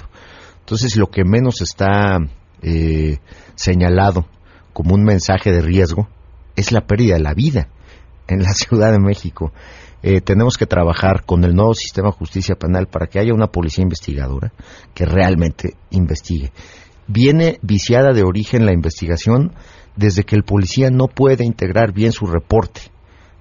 Entonces, 0.60 0.96
lo 0.96 1.08
que 1.08 1.24
menos 1.24 1.60
está 1.60 2.18
eh, 2.62 3.18
señalado 3.56 4.26
como 4.72 4.94
un 4.94 5.04
mensaje 5.04 5.52
de 5.52 5.60
riesgo 5.60 6.08
es 6.56 6.72
la 6.72 6.86
pérdida 6.86 7.14
de 7.14 7.20
la 7.20 7.34
vida 7.34 7.68
en 8.26 8.42
la 8.42 8.52
Ciudad 8.54 8.90
de 8.90 9.00
México. 9.00 9.52
Eh, 10.02 10.22
tenemos 10.22 10.56
que 10.56 10.64
trabajar 10.64 11.24
con 11.26 11.44
el 11.44 11.54
nuevo 11.54 11.74
sistema 11.74 12.08
de 12.08 12.16
justicia 12.16 12.54
penal 12.54 12.86
para 12.86 13.06
que 13.06 13.18
haya 13.18 13.34
una 13.34 13.48
policía 13.48 13.82
investigadora 13.82 14.54
que 14.94 15.04
realmente 15.04 15.74
investigue. 15.90 16.52
Viene 17.06 17.58
viciada 17.60 18.12
de 18.14 18.22
origen 18.22 18.64
la 18.64 18.72
investigación 18.72 19.52
desde 19.94 20.24
que 20.24 20.36
el 20.36 20.44
policía 20.44 20.88
no 20.90 21.06
puede 21.06 21.44
integrar 21.44 21.92
bien 21.92 22.12
su 22.12 22.24
reporte 22.24 22.80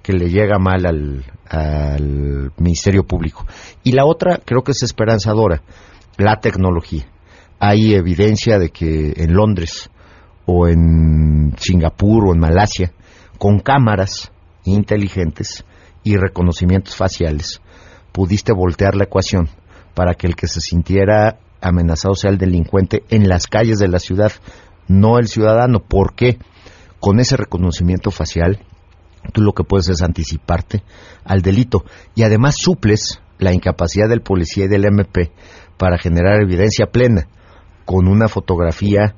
que 0.10 0.18
le 0.18 0.32
llega 0.32 0.58
mal 0.58 0.88
al, 0.88 1.24
al 1.48 2.52
Ministerio 2.58 3.04
Público. 3.04 3.46
Y 3.84 3.92
la 3.92 4.06
otra 4.08 4.40
creo 4.44 4.64
que 4.64 4.72
es 4.72 4.82
esperanzadora, 4.82 5.62
la 6.18 6.40
tecnología. 6.40 7.06
Hay 7.60 7.94
evidencia 7.94 8.58
de 8.58 8.72
que 8.72 9.14
en 9.18 9.36
Londres 9.36 9.92
o 10.48 10.68
en 10.68 11.54
Singapur 11.60 12.26
o 12.26 12.34
en 12.34 12.40
Malasia, 12.40 12.92
con 13.38 13.60
cámaras 13.60 14.32
inteligentes 14.64 15.64
y 16.04 16.16
reconocimientos 16.18 16.96
faciales, 16.96 17.62
pudiste 18.12 18.52
voltear 18.52 18.96
la 18.96 19.04
ecuación 19.04 19.48
para 19.94 20.16
que 20.16 20.26
el 20.26 20.36
que 20.36 20.48
se 20.48 20.60
sintiera 20.60 21.38
amenazado 21.62 22.16
sea 22.16 22.32
el 22.32 22.40
delincuente 22.40 23.04
en 23.12 23.30
las 23.30 23.46
calles 23.46 23.78
de 23.78 23.90
la 23.90 24.00
ciudad, 24.00 24.32
no 24.88 25.20
el 25.20 25.28
ciudadano. 25.28 25.82
¿Por 25.82 26.16
qué? 26.16 26.40
Con 27.00 27.20
ese 27.20 27.38
reconocimiento 27.38 28.10
facial, 28.10 28.66
tú 29.34 29.42
lo 29.42 29.54
que 29.54 29.64
puedes 29.64 29.90
es 29.90 30.02
anticiparte 30.02 30.84
al 31.24 31.42
delito 31.42 31.84
y 32.16 32.24
además 32.24 32.56
suples 32.56 33.22
la 33.38 33.54
incapacidad 33.54 34.10
del 34.10 34.22
policía 34.22 34.66
y 34.66 34.68
del 34.68 34.86
MP 34.86 35.32
para 35.78 35.98
generar 35.98 36.42
evidencia 36.42 36.88
plena 36.88 37.28
con 37.86 38.08
una 38.08 38.28
fotografía 38.28 39.16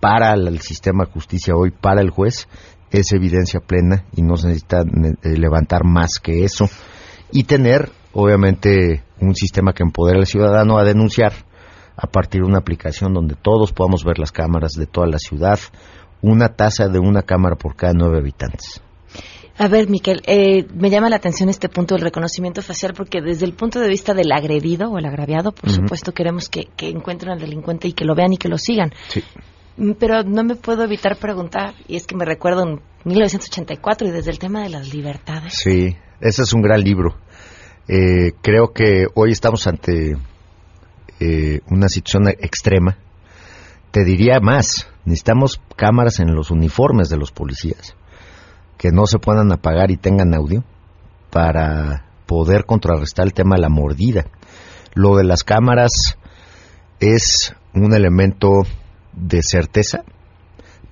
para 0.00 0.34
el 0.34 0.60
sistema 0.60 1.04
de 1.04 1.12
justicia 1.12 1.54
hoy, 1.56 1.70
para 1.70 2.02
el 2.02 2.10
juez, 2.10 2.46
es 2.90 3.12
evidencia 3.12 3.60
plena 3.60 4.04
y 4.14 4.22
no 4.22 4.36
se 4.36 4.48
necesita 4.48 4.82
eh, 4.82 5.36
levantar 5.36 5.84
más 5.84 6.20
que 6.22 6.44
eso 6.44 6.66
y 7.32 7.44
tener 7.44 7.90
obviamente 8.12 9.02
un 9.20 9.34
sistema 9.34 9.72
que 9.72 9.82
empodere 9.82 10.18
al 10.18 10.26
ciudadano 10.26 10.78
a 10.78 10.84
denunciar 10.84 11.32
a 11.96 12.06
partir 12.06 12.42
de 12.42 12.48
una 12.48 12.58
aplicación 12.58 13.12
donde 13.12 13.34
todos 13.34 13.72
podamos 13.72 14.04
ver 14.04 14.18
las 14.18 14.30
cámaras 14.30 14.72
de 14.72 14.86
toda 14.86 15.06
la 15.06 15.18
ciudad, 15.18 15.58
una 16.22 16.50
tasa 16.50 16.88
de 16.88 16.98
una 16.98 17.22
cámara 17.22 17.56
por 17.56 17.74
cada 17.74 17.94
nueve 17.94 18.18
habitantes. 18.18 18.83
A 19.56 19.68
ver, 19.68 19.88
Miquel, 19.88 20.20
eh, 20.26 20.66
me 20.74 20.90
llama 20.90 21.08
la 21.08 21.16
atención 21.16 21.48
este 21.48 21.68
punto 21.68 21.94
del 21.94 22.02
reconocimiento 22.02 22.60
facial 22.60 22.92
porque 22.92 23.20
desde 23.20 23.46
el 23.46 23.52
punto 23.54 23.78
de 23.78 23.88
vista 23.88 24.12
del 24.12 24.32
agredido 24.32 24.90
o 24.90 24.98
el 24.98 25.06
agraviado, 25.06 25.52
por 25.52 25.70
supuesto 25.70 26.12
queremos 26.12 26.48
que, 26.48 26.70
que 26.76 26.88
encuentren 26.88 27.32
al 27.32 27.38
delincuente 27.38 27.86
y 27.86 27.92
que 27.92 28.04
lo 28.04 28.16
vean 28.16 28.32
y 28.32 28.36
que 28.36 28.48
lo 28.48 28.58
sigan. 28.58 28.92
Sí. 29.08 29.22
Mm, 29.76 29.92
Pero 29.92 30.24
no 30.24 30.42
me 30.42 30.56
puedo 30.56 30.82
evitar 30.82 31.16
preguntar, 31.16 31.74
y 31.86 31.94
es 31.94 32.06
que 32.06 32.16
me 32.16 32.24
recuerdo 32.24 32.64
en 32.64 32.80
1984 33.04 34.08
y 34.08 34.10
desde 34.10 34.32
el 34.32 34.40
tema 34.40 34.62
de 34.62 34.70
las 34.70 34.92
libertades. 34.92 35.54
Sí, 35.54 35.96
ese 36.20 36.42
es 36.42 36.52
un 36.52 36.62
gran 36.62 36.80
libro. 36.80 37.16
Eh, 37.86 38.32
creo 38.42 38.72
que 38.72 39.06
hoy 39.14 39.30
estamos 39.30 39.68
ante 39.68 40.16
eh, 41.20 41.60
una 41.70 41.88
situación 41.88 42.28
extrema. 42.28 42.98
Te 43.92 44.04
diría 44.04 44.40
más, 44.40 44.88
necesitamos 45.04 45.60
cámaras 45.76 46.18
en 46.18 46.34
los 46.34 46.50
uniformes 46.50 47.08
de 47.08 47.18
los 47.18 47.30
policías 47.30 47.94
que 48.78 48.90
no 48.90 49.06
se 49.06 49.18
puedan 49.18 49.52
apagar 49.52 49.90
y 49.90 49.96
tengan 49.96 50.34
audio 50.34 50.64
para 51.30 52.06
poder 52.26 52.64
contrarrestar 52.64 53.26
el 53.26 53.34
tema 53.34 53.56
de 53.56 53.62
la 53.62 53.68
mordida. 53.68 54.26
Lo 54.94 55.16
de 55.16 55.24
las 55.24 55.42
cámaras 55.42 56.16
es 57.00 57.54
un 57.74 57.94
elemento 57.94 58.62
de 59.12 59.42
certeza. 59.42 60.04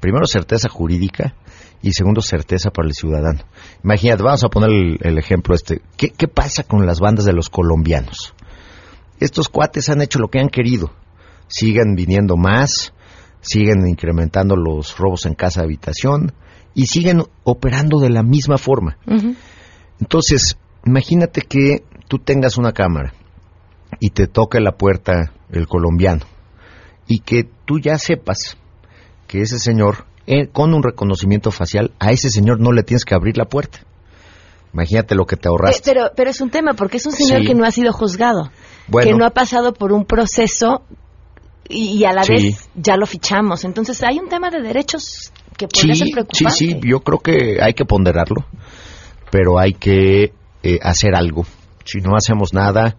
Primero, 0.00 0.26
certeza 0.26 0.68
jurídica 0.68 1.34
y 1.80 1.92
segundo, 1.92 2.20
certeza 2.20 2.70
para 2.70 2.88
el 2.88 2.94
ciudadano. 2.94 3.40
Imagínate, 3.84 4.22
vamos 4.22 4.44
a 4.44 4.48
poner 4.48 4.98
el, 5.00 5.18
ejemplo 5.18 5.54
este. 5.54 5.82
¿Qué, 5.96 6.10
¿Qué 6.10 6.28
pasa 6.28 6.64
con 6.64 6.86
las 6.86 7.00
bandas 7.00 7.24
de 7.24 7.32
los 7.32 7.50
colombianos? 7.50 8.34
Estos 9.20 9.48
cuates 9.48 9.88
han 9.88 10.02
hecho 10.02 10.18
lo 10.18 10.28
que 10.28 10.40
han 10.40 10.48
querido. 10.48 10.90
Siguen 11.46 11.94
viniendo 11.94 12.36
más, 12.36 12.92
siguen 13.40 13.86
incrementando 13.86 14.56
los 14.56 14.96
robos 14.96 15.26
en 15.26 15.34
casa 15.34 15.60
de 15.60 15.66
habitación 15.66 16.32
y 16.74 16.86
siguen 16.86 17.22
operando 17.44 17.98
de 18.00 18.10
la 18.10 18.22
misma 18.22 18.58
forma. 18.58 18.96
Entonces, 20.00 20.56
imagínate 20.84 21.42
que 21.42 21.84
tú 22.08 22.18
tengas 22.18 22.58
una 22.58 22.72
cámara 22.72 23.12
y 24.00 24.10
te 24.10 24.26
toque 24.26 24.60
la 24.60 24.72
puerta 24.72 25.32
el 25.50 25.66
colombiano 25.68 26.22
y 27.06 27.20
que 27.20 27.44
tú 27.64 27.78
ya 27.78 27.98
sepas 27.98 28.56
que 29.26 29.42
ese 29.42 29.58
señor, 29.58 30.06
eh, 30.26 30.48
con 30.48 30.74
un 30.74 30.82
reconocimiento 30.82 31.50
facial, 31.50 31.92
a 31.98 32.10
ese 32.10 32.30
señor 32.30 32.60
no 32.60 32.72
le 32.72 32.82
tienes 32.82 33.04
que 33.04 33.14
abrir 33.14 33.36
la 33.36 33.44
puerta. 33.46 33.80
Imagínate 34.72 35.14
lo 35.14 35.26
que 35.26 35.36
te 35.36 35.48
Eh, 35.48 35.50
ahorraste. 35.50 35.82
pero, 35.92 36.10
pero 36.16 36.30
es 36.30 36.40
un 36.40 36.50
tema 36.50 36.72
porque 36.74 36.96
es 36.96 37.06
un 37.06 37.12
señor 37.12 37.40
Sí. 37.42 37.46
que 37.48 37.54
no 37.54 37.64
ha 37.66 37.70
sido 37.70 37.92
juzgado, 37.92 38.50
Bueno. 38.88 39.10
que 39.10 39.14
no 39.16 39.26
ha 39.26 39.30
pasado 39.30 39.74
por 39.74 39.92
un 39.92 40.06
proceso 40.06 40.82
y, 41.68 41.98
y 41.98 42.04
a 42.04 42.12
la 42.12 42.22
Sí. 42.24 42.32
vez 42.32 42.68
ya 42.74 42.96
lo 42.96 43.04
fichamos. 43.06 43.64
Entonces 43.64 44.02
hay 44.02 44.18
un 44.18 44.28
tema 44.28 44.50
de 44.50 44.62
derechos 44.62 45.32
que 45.66 45.78
podría 45.78 45.94
ser 45.94 46.06
Sí, 46.06 46.08
sí, 46.08 46.12
preocupante. 46.12 46.50
sí, 46.50 46.80
yo 46.82 47.00
creo 47.00 47.18
que 47.18 47.58
hay 47.62 47.74
que 47.74 47.84
ponderarlo, 47.84 48.44
pero 49.30 49.58
hay 49.58 49.72
que 49.72 50.32
eh, 50.62 50.78
hacer 50.82 51.14
algo. 51.14 51.44
Si 51.84 52.00
no 52.00 52.16
hacemos 52.16 52.52
nada, 52.54 52.96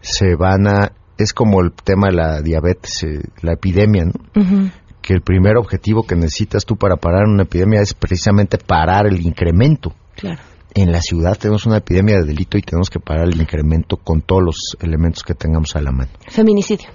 se 0.00 0.34
van 0.36 0.66
a... 0.66 0.92
Es 1.18 1.32
como 1.32 1.60
el 1.60 1.72
tema 1.72 2.08
de 2.08 2.14
la 2.14 2.40
diabetes, 2.40 3.02
eh, 3.04 3.20
la 3.42 3.52
epidemia, 3.52 4.04
¿no? 4.04 4.70
Que 5.02 5.14
el 5.14 5.20
primer 5.20 5.56
objetivo 5.56 6.04
que 6.04 6.14
necesitas 6.16 6.64
tú 6.64 6.76
para 6.76 6.96
parar 6.96 7.24
una 7.26 7.42
epidemia 7.42 7.80
es 7.80 7.92
precisamente 7.94 8.56
parar 8.58 9.06
el 9.06 9.20
incremento. 9.20 9.94
Claro. 10.16 10.40
En 10.74 10.90
la 10.90 11.02
ciudad 11.02 11.36
tenemos 11.36 11.66
una 11.66 11.76
epidemia 11.78 12.16
de 12.16 12.24
delito 12.24 12.56
y 12.56 12.62
tenemos 12.62 12.88
que 12.88 12.98
parar 12.98 13.28
el 13.28 13.38
incremento 13.40 13.98
con 13.98 14.22
todos 14.22 14.42
los 14.42 14.76
elementos 14.80 15.22
que 15.22 15.34
tengamos 15.34 15.76
a 15.76 15.82
la 15.82 15.92
mano. 15.92 16.10
Feminicidio. 16.28 16.88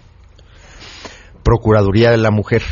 Procuraduría 1.44 2.12
de 2.12 2.18
la 2.18 2.32
Mujer. 2.32 2.64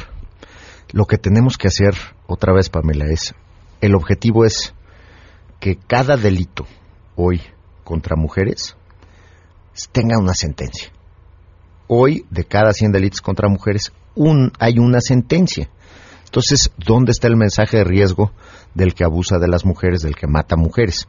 Lo 0.92 1.06
que 1.06 1.18
tenemos 1.18 1.58
que 1.58 1.68
hacer, 1.68 1.96
otra 2.28 2.54
vez, 2.54 2.70
Pamela, 2.70 3.06
es, 3.06 3.34
el 3.82 3.96
objetivo 3.96 4.46
es 4.46 4.74
que 5.60 5.76
cada 5.76 6.18
delito 6.18 6.66
hoy 7.16 7.42
contra 7.84 8.16
mujeres 8.16 8.76
tenga 9.92 10.18
una 10.18 10.34
sentencia. 10.34 10.90
Hoy, 11.88 12.26
de 12.30 12.46
cada 12.46 12.72
100 12.74 12.92
delitos 12.92 13.22
contra 13.22 13.50
mujeres, 13.50 13.92
un, 14.16 14.52
hay 14.60 14.80
una 14.80 15.02
sentencia. 15.02 15.70
Entonces, 16.26 16.72
¿dónde 16.78 17.12
está 17.12 17.28
el 17.28 17.38
mensaje 17.38 17.78
de 17.78 17.84
riesgo 17.84 18.32
del 18.74 18.94
que 18.94 19.04
abusa 19.04 19.38
de 19.38 19.48
las 19.48 19.66
mujeres, 19.66 20.02
del 20.02 20.16
que 20.16 20.28
mata 20.28 20.56
mujeres? 20.56 21.08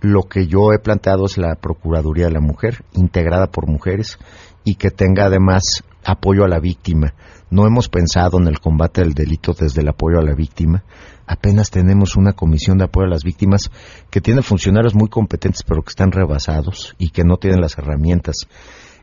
Lo 0.00 0.22
que 0.22 0.46
yo 0.46 0.72
he 0.72 0.78
planteado 0.78 1.26
es 1.26 1.38
la 1.38 1.54
Procuraduría 1.56 2.26
de 2.26 2.32
la 2.32 2.40
Mujer, 2.40 2.84
integrada 2.92 3.46
por 3.46 3.66
mujeres, 3.66 4.18
y 4.64 4.76
que 4.76 4.90
tenga 4.90 5.26
además 5.26 5.82
apoyo 6.04 6.44
a 6.44 6.48
la 6.48 6.60
víctima. 6.60 7.14
No 7.50 7.66
hemos 7.66 7.88
pensado 7.88 8.38
en 8.38 8.46
el 8.46 8.60
combate 8.60 9.00
del 9.00 9.12
delito 9.12 9.52
desde 9.52 9.80
el 9.82 9.88
apoyo 9.88 10.18
a 10.18 10.24
la 10.24 10.34
víctima. 10.34 10.84
Apenas 11.26 11.70
tenemos 11.70 12.16
una 12.16 12.32
comisión 12.32 12.78
de 12.78 12.84
apoyo 12.84 13.06
a 13.06 13.10
las 13.10 13.24
víctimas 13.24 13.70
que 14.08 14.20
tiene 14.20 14.42
funcionarios 14.42 14.94
muy 14.94 15.08
competentes, 15.08 15.64
pero 15.64 15.82
que 15.82 15.90
están 15.90 16.12
rebasados 16.12 16.94
y 16.98 17.10
que 17.10 17.24
no 17.24 17.36
tienen 17.38 17.60
las 17.60 17.76
herramientas. 17.76 18.46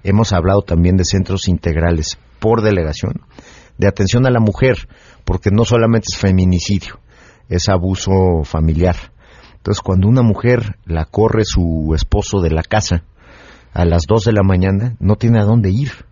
Hemos 0.04 0.32
hablado 0.32 0.62
también 0.62 0.96
de 0.96 1.04
centros 1.04 1.50
integrales 1.50 2.18
por 2.40 2.62
delegación 2.62 3.22
de 3.78 3.88
atención 3.88 4.26
a 4.26 4.32
la 4.32 4.40
mujer, 4.40 4.88
porque 5.24 5.52
no 5.52 5.66
solamente 5.66 6.08
es 6.12 6.18
feminicidio, 6.18 7.00
es 7.50 7.70
abuso 7.70 8.44
familiar. 8.44 8.96
Entonces, 9.58 9.82
cuando 9.82 10.08
una 10.08 10.22
mujer 10.22 10.78
la 10.86 11.06
corre 11.06 11.44
su 11.46 11.94
esposo 11.96 12.40
de 12.42 12.52
la 12.52 12.64
casa 12.64 13.04
a 13.74 13.86
las 13.86 14.06
2 14.08 14.24
de 14.24 14.32
la 14.32 14.44
mañana, 14.44 14.96
no 15.00 15.18
tiene 15.18 15.40
a 15.40 15.46
dónde 15.46 15.70
ir. 15.70 16.07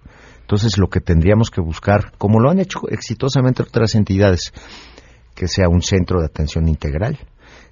Entonces, 0.45 0.77
lo 0.77 0.89
que 0.89 0.99
tendríamos 1.01 1.49
que 1.49 1.59
buscar, 1.59 2.11
como 2.19 2.39
lo 2.39 2.51
han 2.51 2.59
hecho 2.59 2.81
exitosamente 2.89 3.63
otras 3.63 3.95
entidades, 3.95 4.53
que 5.33 5.47
sea 5.47 5.67
un 5.67 5.81
centro 5.81 6.19
de 6.19 6.27
atención 6.27 6.67
integral, 6.67 7.17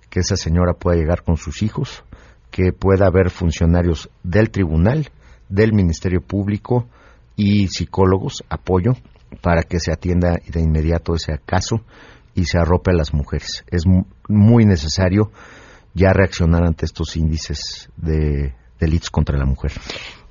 que 0.09 0.21
esa 0.21 0.35
señora 0.35 0.73
pueda 0.73 0.97
llegar 0.97 1.21
con 1.21 1.37
sus 1.37 1.61
hijos, 1.61 2.03
que 2.49 2.73
pueda 2.73 3.05
haber 3.05 3.29
funcionarios 3.29 4.09
del 4.23 4.49
tribunal, 4.49 5.11
del 5.49 5.73
Ministerio 5.73 6.21
Público 6.21 6.87
y 7.35 7.67
psicólogos, 7.67 8.43
apoyo, 8.49 8.93
para 9.41 9.61
que 9.61 9.79
se 9.79 9.91
atienda 9.91 10.39
de 10.47 10.59
inmediato 10.61 11.13
ese 11.13 11.39
caso 11.45 11.81
y 12.33 12.45
se 12.45 12.57
arrope 12.57 12.89
a 12.89 12.95
las 12.95 13.13
mujeres. 13.13 13.63
Es 13.69 13.85
mu- 13.85 14.05
muy 14.27 14.65
necesario 14.65 15.31
ya 15.93 16.11
reaccionar 16.11 16.63
ante 16.65 16.85
estos 16.85 17.15
índices 17.17 17.89
de 17.97 18.55
delitos 18.79 19.11
contra 19.11 19.37
la 19.37 19.45
mujer. 19.45 19.71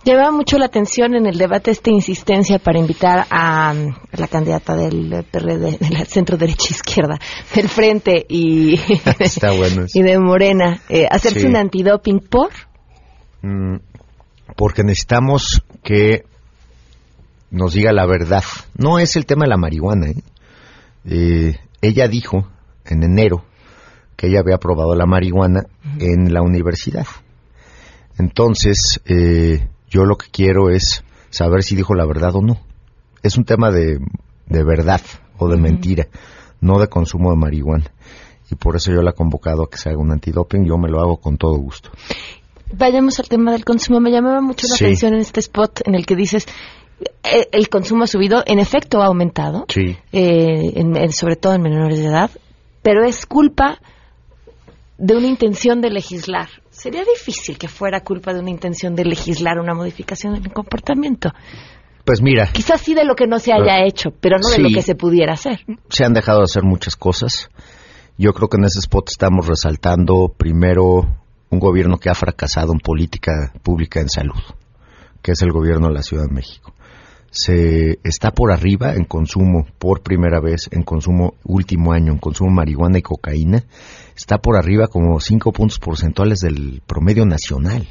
Lleva 0.05 0.33
mucho 0.33 0.59
la 0.59 0.67
atención 0.67 1.15
en 1.15 1.27
el 1.27 1.39
debate 1.39 1.71
esta 1.71 1.91
insistencia 1.91 2.59
para 2.59 2.79
invitar 2.81 3.25
a 3.31 3.73
mm, 3.73 4.19
la 4.19 4.27
candidata 4.27 4.75
del 4.75 5.25
PRD, 5.31 5.79
de 5.79 5.91
la 5.91 6.05
centro 6.05 6.37
derecha 6.37 6.69
izquierda, 6.71 7.19
del 7.55 7.69
Frente 7.69 8.27
y, 8.29 8.75
Está 9.21 9.53
bueno 9.53 9.85
eso. 9.85 9.99
y 9.99 10.03
de 10.03 10.19
Morena, 10.19 10.81
eh, 10.89 11.07
hacerse 11.09 11.41
Sí. 11.41 11.47
un 11.47 11.57
antidoping 11.57 12.19
por. 12.19 12.51
Mm, 13.43 13.77
porque 14.57 14.83
necesitamos 14.83 15.63
que 15.85 16.25
nos 17.51 17.73
diga 17.75 17.93
la 17.93 18.05
verdad. 18.07 18.43
No 18.77 18.99
es 18.99 19.15
el 19.15 19.25
tema 19.25 19.45
de 19.45 19.51
la 19.51 19.57
marihuana. 19.57 20.09
¿eh? 20.09 20.15
Eh, 21.05 21.57
ella 21.81 22.09
dijo 22.09 22.49
en 22.87 23.05
enero 23.05 23.45
que 24.17 24.27
ella 24.27 24.41
había 24.41 24.59
probado 24.59 24.95
la 24.97 25.07
marihuana 25.07 25.63
en 26.01 26.33
la 26.33 26.43
universidad. 26.43 27.07
Entonces, 28.19 29.01
eh, 29.07 29.69
yo 29.93 30.05
lo 30.05 30.17
que 30.17 30.27
quiero 30.31 30.71
es 30.71 31.05
saber 31.31 31.63
si 31.63 31.77
dijo 31.77 31.95
la 31.95 32.07
verdad 32.07 32.35
o 32.35 32.43
no. 32.43 32.59
Es 33.23 33.37
un 33.37 33.45
tema 33.45 33.71
de, 33.71 33.99
de 34.47 34.65
verdad 34.65 35.01
o 35.39 35.49
de 35.49 35.57
mentira, 35.57 36.09
no 36.61 36.79
de 36.79 36.89
consumo 36.89 37.31
de 37.31 37.37
marihuana. 37.37 37.85
Y 38.51 38.55
por 38.55 38.77
eso 38.77 38.91
yo 38.93 39.03
la 39.03 39.11
he 39.11 39.15
convocado 39.15 39.63
a 39.65 39.71
que 39.71 39.79
se 39.79 39.89
haga 39.91 39.99
un 39.99 40.11
antidoping. 40.13 40.65
Yo 40.65 40.77
me 40.79 40.89
lo 40.89 41.01
hago 41.01 41.17
con 41.19 41.37
todo 41.37 41.55
gusto. 41.57 41.91
Vayamos 42.75 43.19
al 43.21 43.29
tema 43.29 43.53
del 43.53 43.65
consumo. 43.65 44.01
Me 44.01 44.11
llamaba 44.11 44.41
mucho 44.41 44.67
la 44.69 44.77
Sí. 44.77 44.85
atención 44.85 45.15
en 45.15 45.21
este 45.21 45.41
spot 45.41 45.83
en 45.87 45.95
el 45.95 46.07
que 46.07 46.17
dices 46.17 46.47
eh, 47.25 47.49
el 47.53 47.69
consumo 47.69 48.05
ha 48.05 48.07
subido, 48.07 48.43
en 48.47 48.59
efecto 48.61 49.03
ha 49.03 49.07
aumentado, 49.07 49.65
Sí. 49.69 49.97
eh, 50.13 50.73
en- 50.77 50.97
en- 50.97 51.13
sobre 51.13 51.35
todo 51.37 51.55
en 51.55 51.63
menores 51.63 51.99
de 51.99 52.07
edad, 52.07 52.31
pero 52.83 53.05
es 53.05 53.27
culpa 53.27 53.81
de 54.99 55.17
una 55.17 55.27
intención 55.27 55.81
de 55.81 55.91
legislar. 55.91 56.49
Sería 56.83 57.05
difícil 57.05 57.59
que 57.59 57.69
fuera 57.69 58.01
culpa 58.01 58.35
de 58.35 58.41
una 58.41 58.51
intención 58.51 58.97
de 58.97 59.05
legislar 59.05 59.61
una 59.61 59.73
modificación 59.73 60.35
en 60.35 60.47
el 60.47 60.53
comportamiento. 60.53 61.31
Pues 62.05 62.21
mira, 62.21 62.51
Quizás 62.53 62.81
sí 62.81 62.93
de 62.93 63.05
lo 63.05 63.15
que 63.15 63.29
no 63.29 63.39
se 63.39 63.53
haya 63.53 63.85
hecho, 63.87 64.11
pero 64.21 64.39
no 64.43 64.49
de 64.49 64.59
lo 64.59 64.69
que 64.75 64.83
se 64.83 64.97
pudiera 64.97 65.35
hacer. 65.35 65.61
se 65.89 66.05
han 66.05 66.13
dejado 66.13 66.39
de 66.39 66.47
hacer 66.47 66.65
muchas 66.65 66.97
cosas. 66.97 67.51
Yo 68.19 68.33
creo 68.33 68.49
que 68.49 68.57
en 68.57 68.65
ese 68.65 68.81
spot 68.81 69.11
estamos 69.11 69.47
resaltando 69.47 70.35
primero 70.37 71.07
un 71.51 71.61
gobierno 71.61 71.99
que 71.99 72.11
ha 72.11 72.17
fracasado 72.17 72.73
en 72.73 72.81
política 72.81 73.53
pública 73.63 74.01
en 74.01 74.09
salud, 74.09 74.43
que 75.23 75.31
es 75.31 75.43
el 75.43 75.53
gobierno 75.53 75.87
de 75.87 75.95
la 75.95 76.03
Ciudad 76.03 76.25
de 76.25 76.35
México. 76.35 76.75
Se 77.33 77.99
está 78.05 78.31
por 78.31 78.53
arriba 78.53 78.95
en 78.95 79.05
consumo, 79.05 79.67
por 79.79 80.03
primera 80.03 80.39
vez, 80.39 80.69
en 80.71 80.83
consumo 80.83 81.35
último 81.45 81.93
año, 81.93 82.13
en 82.13 82.19
consumo 82.19 82.51
de 82.51 82.57
marihuana 82.57 82.99
y 82.99 83.03
cocaína. 83.03 83.65
Está 84.15 84.39
por 84.39 84.57
arriba 84.57 84.87
como 84.87 85.19
5 85.19 85.51
puntos 85.51 85.79
porcentuales 85.79 86.39
del 86.41 86.83
promedio 86.87 87.25
nacional, 87.25 87.89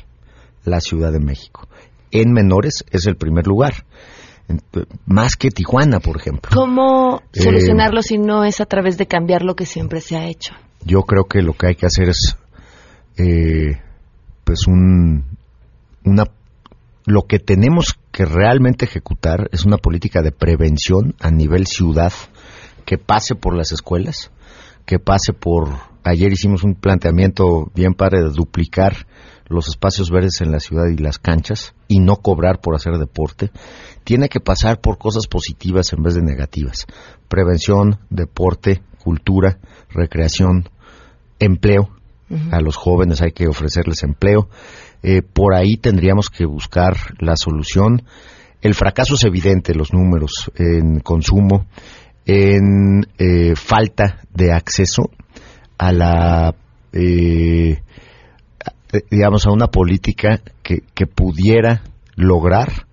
la 0.63 0.79
Ciudad 0.79 1.11
de 1.11 1.19
México. 1.19 1.67
En 2.11 2.31
menores 2.31 2.85
es 2.91 3.07
el 3.07 3.17
primer 3.17 3.47
lugar, 3.47 3.73
más 5.05 5.35
que 5.35 5.49
Tijuana, 5.49 5.99
por 5.99 6.17
ejemplo. 6.17 6.51
¿Cómo 6.53 7.21
Eh, 7.33 7.41
solucionarlo 7.41 8.01
si 8.03 8.19
no 8.19 8.43
es 8.45 8.61
a 8.61 8.65
través 8.65 8.97
de 8.97 9.07
cambiar 9.07 9.41
lo 9.41 9.55
que 9.55 9.65
siempre 9.65 9.99
se 10.01 10.15
ha 10.17 10.27
hecho? 10.27 10.53
yo 10.85 11.03
creo 11.03 11.25
que 11.25 11.41
lo 11.41 11.53
que 11.53 11.67
hay 11.67 11.75
que 11.75 11.85
hacer 11.85 12.09
es 12.09 12.37
eh, 13.17 13.79
pues 14.43 14.67
un 14.67 15.25
una 16.03 16.25
lo 17.05 17.23
que 17.23 17.39
tenemos 17.39 17.97
que 18.11 18.25
realmente 18.25 18.85
ejecutar 18.85 19.49
es 19.51 19.65
una 19.65 19.77
política 19.77 20.21
de 20.21 20.31
prevención 20.31 21.15
a 21.19 21.31
nivel 21.31 21.67
ciudad 21.67 22.13
que 22.85 22.97
pase 22.97 23.35
por 23.35 23.55
las 23.55 23.71
escuelas 23.71 24.31
que 24.85 24.99
pase 24.99 25.33
por 25.33 25.69
ayer 26.03 26.31
hicimos 26.31 26.63
un 26.63 26.75
planteamiento 26.75 27.71
bien 27.73 27.93
padre 27.93 28.21
de 28.21 28.29
duplicar 28.29 29.07
los 29.47 29.67
espacios 29.67 30.09
verdes 30.09 30.41
en 30.41 30.51
la 30.51 30.59
ciudad 30.59 30.87
y 30.87 30.97
las 30.97 31.19
canchas 31.19 31.73
y 31.87 31.99
no 31.99 32.17
cobrar 32.17 32.61
por 32.61 32.75
hacer 32.75 32.97
deporte 32.97 33.51
tiene 34.03 34.29
que 34.29 34.39
pasar 34.39 34.81
por 34.81 34.97
cosas 34.97 35.27
positivas 35.27 35.91
en 35.93 36.03
vez 36.03 36.15
de 36.15 36.21
negativas 36.21 36.85
prevención 37.27 37.99
deporte 38.09 38.81
cultura 39.03 39.59
recreación 39.89 40.69
empleo. 41.39 41.89
A 42.51 42.61
los 42.61 42.75
jóvenes 42.75 43.21
hay 43.21 43.31
que 43.31 43.47
ofrecerles 43.47 44.03
empleo. 44.03 44.49
Eh, 45.03 45.21
por 45.21 45.53
ahí 45.55 45.77
tendríamos 45.77 46.29
que 46.29 46.45
buscar 46.45 46.95
la 47.19 47.35
solución. 47.35 48.03
El 48.61 48.75
fracaso 48.75 49.15
es 49.15 49.23
evidente, 49.23 49.73
los 49.73 49.93
números 49.93 50.51
en 50.55 50.99
consumo, 50.99 51.65
en 52.25 53.05
eh, 53.17 53.55
falta 53.55 54.21
de 54.33 54.53
acceso 54.53 55.09
a 55.77 55.91
la, 55.91 56.55
eh, 56.93 57.81
digamos, 59.09 59.47
a 59.47 59.51
una 59.51 59.67
política 59.67 60.39
que, 60.61 60.83
que 60.93 61.07
pudiera 61.07 61.81
lograr 62.15 62.85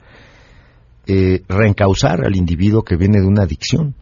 eh, 1.06 1.42
reencauzar 1.48 2.24
al 2.24 2.36
individuo 2.36 2.82
que 2.82 2.96
viene 2.96 3.18
de 3.18 3.26
una 3.26 3.44
adicción. 3.44 3.94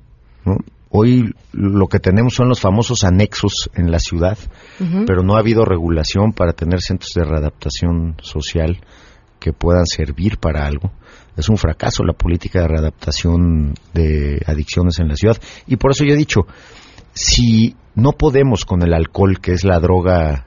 ¿no? 0.45 0.57
Hoy 0.99 1.35
lo 1.53 1.89
que 1.89 1.99
tenemos 1.99 2.33
son 2.33 2.49
los 2.49 2.61
famosos 2.61 3.05
anexos 3.05 3.71
en 3.75 3.91
la 3.91 3.99
ciudad, 3.99 4.39
pero 5.07 5.23
no 5.23 5.37
ha 5.37 5.41
habido 5.41 5.67
regulación 5.67 6.33
para 6.33 6.55
tener 6.55 6.81
centros 6.81 7.13
de 7.15 7.23
readaptación 7.23 8.17
social 8.23 8.81
que 9.39 9.53
puedan 9.53 9.85
servir 9.85 10.39
para 10.39 10.67
algo. 10.67 10.93
Es 11.37 11.51
un 11.51 11.59
fracaso 11.59 12.03
la 12.03 12.15
política 12.15 12.63
de 12.63 12.69
readaptación 12.69 13.75
de 13.93 14.41
adicciones 14.47 14.99
en 14.99 15.09
la 15.09 15.17
ciudad. 15.17 15.37
Y 15.67 15.77
por 15.77 15.91
eso 15.91 16.03
yo 16.03 16.15
he 16.15 16.17
dicho, 16.17 16.47
si 17.13 17.77
no 17.95 18.13
podemos 18.13 18.65
con 18.65 18.83
el 18.83 18.95
alcohol, 18.95 19.39
que 19.39 19.53
es 19.53 19.65
la 19.65 19.79
droga 19.81 20.47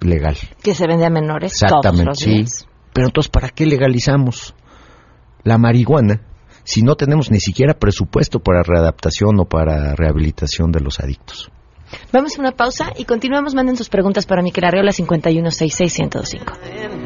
legal, 0.00 0.38
Que 0.62 0.74
se 0.74 0.86
vende 0.86 1.04
a 1.04 1.10
menores 1.10 1.52
todos 1.58 1.72
Exactamente, 1.72 2.06
los 2.06 2.18
sí. 2.18 2.30
días. 2.30 2.66
Pero 2.94 3.08
entonces, 3.08 3.30
¿para 3.30 3.50
qué 3.50 3.66
legalizamos 3.66 4.54
la 5.44 5.58
marihuana 5.58 6.22
si 6.68 6.82
no 6.82 6.96
tenemos 6.96 7.30
ni 7.30 7.40
siquiera 7.40 7.72
presupuesto 7.72 8.40
para 8.40 8.62
readaptación 8.62 9.40
o 9.40 9.46
para 9.46 9.94
rehabilitación 9.94 10.70
de 10.70 10.80
los 10.80 11.00
adictos? 11.00 11.50
Vamos 12.12 12.36
a 12.36 12.40
una 12.42 12.52
pausa 12.52 12.92
y 12.94 13.06
continuamos. 13.06 13.54
Manden 13.54 13.78
sus 13.78 13.88
preguntas 13.88 14.26
para 14.26 14.42
Miquel 14.42 14.66
Arriola 14.66 14.92
5166125. 14.92 16.58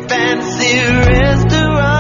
fancy 0.08 0.80
restaurant, 1.06 1.92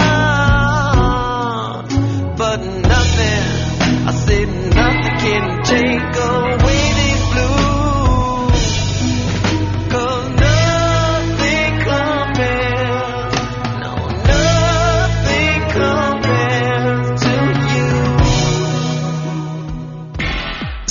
but 2.36 2.58
nothing, 2.58 4.08
I 4.08 4.12
said 4.12 4.48
nothing 4.74 5.16
can 5.22 5.62
take 5.62 6.16
away 6.16 6.51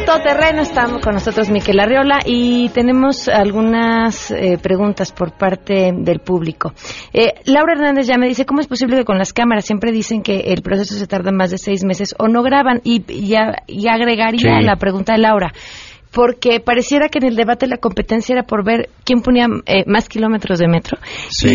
A 0.00 0.04
todo 0.04 0.22
terreno, 0.22 0.62
estamos 0.62 1.02
con 1.02 1.14
nosotros 1.14 1.50
Miquel 1.50 1.78
Arriola 1.80 2.20
y 2.24 2.68
tenemos 2.70 3.28
algunas 3.28 4.30
eh, 4.30 4.56
preguntas 4.60 5.12
por 5.12 5.32
parte 5.36 5.92
del 5.94 6.20
público. 6.20 6.72
Eh, 7.12 7.34
Laura 7.46 7.74
Hernández 7.74 8.06
ya 8.06 8.16
me 8.16 8.26
dice, 8.28 8.46
¿cómo 8.46 8.60
es 8.60 8.66
posible 8.66 8.96
que 8.96 9.04
con 9.04 9.18
las 9.18 9.32
cámaras 9.32 9.64
siempre 9.66 9.92
dicen 9.92 10.22
que 10.22 10.36
el 10.52 10.62
proceso 10.62 10.94
se 10.94 11.06
tarda 11.06 11.32
más 11.32 11.50
de 11.50 11.58
seis 11.58 11.84
meses 11.84 12.14
o 12.18 12.28
no 12.28 12.42
graban? 12.42 12.80
Y, 12.84 13.02
y, 13.12 13.34
a- 13.34 13.62
y 13.66 13.88
agregaría 13.88 14.58
Sí. 14.60 14.64
la 14.64 14.76
pregunta 14.76 15.12
de 15.14 15.18
Laura. 15.20 15.52
Porque 16.12 16.58
pareciera 16.58 17.08
que 17.08 17.18
en 17.18 17.26
el 17.26 17.36
debate 17.36 17.68
la 17.68 17.76
competencia 17.76 18.32
era 18.32 18.42
por 18.42 18.64
ver 18.64 18.88
quién 19.04 19.20
ponía 19.22 19.46
eh, 19.66 19.84
más 19.86 20.08
kilómetros 20.08 20.58
de 20.58 20.66
metro 20.66 20.98
Sí. 21.28 21.48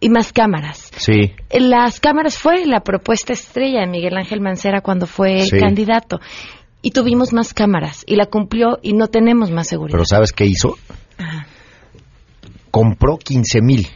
y, 0.00 0.06
y 0.06 0.10
más 0.10 0.32
cámaras. 0.32 0.90
Sí. 0.96 1.32
Las 1.50 1.98
cámaras 1.98 2.38
fue 2.38 2.66
la 2.66 2.80
propuesta 2.80 3.32
estrella 3.32 3.80
de 3.80 3.86
Miguel 3.88 4.16
Ángel 4.16 4.40
Mancera 4.40 4.80
cuando 4.80 5.06
fue 5.06 5.40
Sí. 5.40 5.58
candidato. 5.58 6.20
Y 6.82 6.92
tuvimos 6.92 7.32
más 7.32 7.52
cámaras 7.52 8.04
y 8.06 8.16
la 8.16 8.26
cumplió 8.26 8.78
y 8.82 8.94
no 8.94 9.08
tenemos 9.08 9.50
más 9.50 9.68
seguridad. 9.68 9.96
Pero 9.96 10.06
¿sabes 10.06 10.32
qué 10.32 10.46
hizo? 10.46 10.76
Compró 12.70 13.18
15 13.18 13.60
mil 13.60 13.88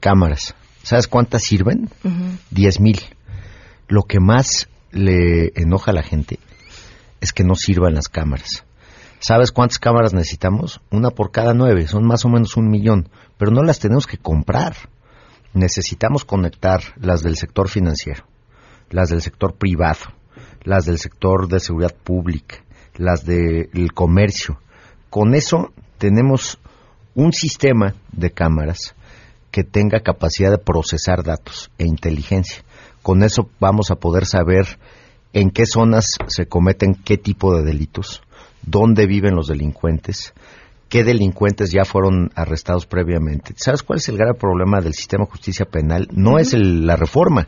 cámaras. 0.00 0.54
¿Sabes 0.82 1.08
cuántas 1.08 1.42
sirven? 1.42 1.90
Ujú. 2.02 2.38
10 2.50 2.80
mil. 2.80 3.00
Lo 3.88 4.02
que 4.02 4.20
más 4.20 4.68
le 4.90 5.52
enoja 5.56 5.90
a 5.90 5.94
la 5.94 6.02
gente 6.02 6.38
es 7.20 7.32
que 7.32 7.44
no 7.44 7.54
sirvan 7.54 7.94
las 7.94 8.08
cámaras. 8.08 8.64
¿Sabes 9.18 9.52
cuántas 9.52 9.78
cámaras 9.78 10.12
necesitamos? 10.12 10.82
Una 10.90 11.10
por 11.10 11.30
cada 11.30 11.54
nueve, 11.54 11.86
son 11.86 12.06
más 12.06 12.26
o 12.26 12.28
menos 12.28 12.58
un 12.58 12.68
millón, 12.68 13.08
pero 13.38 13.50
no 13.50 13.62
las 13.62 13.78
tenemos 13.78 14.06
que 14.06 14.18
comprar. 14.18 14.76
Necesitamos 15.54 16.26
conectar 16.26 16.82
las 17.00 17.22
del 17.22 17.36
sector 17.36 17.70
financiero, 17.70 18.26
las 18.90 19.08
del 19.08 19.22
sector 19.22 19.54
privado, 19.54 20.12
las 20.64 20.86
del 20.86 20.98
sector 20.98 21.48
de 21.48 21.60
seguridad 21.60 21.94
pública, 21.94 22.56
las 22.96 23.24
del 23.24 23.92
comercio. 23.94 24.58
Con 25.10 25.34
eso 25.34 25.72
tenemos 25.98 26.58
un 27.14 27.32
sistema 27.32 27.94
de 28.12 28.30
cámaras 28.30 28.94
que 29.50 29.62
tenga 29.62 30.00
capacidad 30.00 30.50
de 30.50 30.58
procesar 30.58 31.22
datos 31.22 31.70
e 31.78 31.84
inteligencia. 31.86 32.64
Con 33.02 33.22
eso 33.22 33.48
vamos 33.60 33.90
a 33.90 33.96
poder 33.96 34.26
saber 34.26 34.66
en 35.32 35.50
qué 35.50 35.66
zonas 35.66 36.16
se 36.26 36.46
cometen 36.46 36.94
qué 36.94 37.18
tipo 37.18 37.54
de 37.56 37.62
delitos, 37.62 38.22
dónde 38.62 39.06
viven 39.06 39.36
los 39.36 39.46
delincuentes, 39.48 40.32
qué 40.88 41.04
delincuentes 41.04 41.70
ya 41.70 41.84
fueron 41.84 42.30
arrestados 42.34 42.86
previamente. 42.86 43.54
¿Sabes 43.56 43.82
cuál 43.82 43.98
es 43.98 44.08
el 44.08 44.16
gran 44.16 44.34
problema 44.34 44.80
del 44.80 44.94
sistema 44.94 45.24
de 45.24 45.30
justicia 45.30 45.66
penal? 45.66 46.08
No 46.12 46.38
es 46.38 46.54
el- 46.54 46.86
la 46.86 46.96
reforma, 46.96 47.46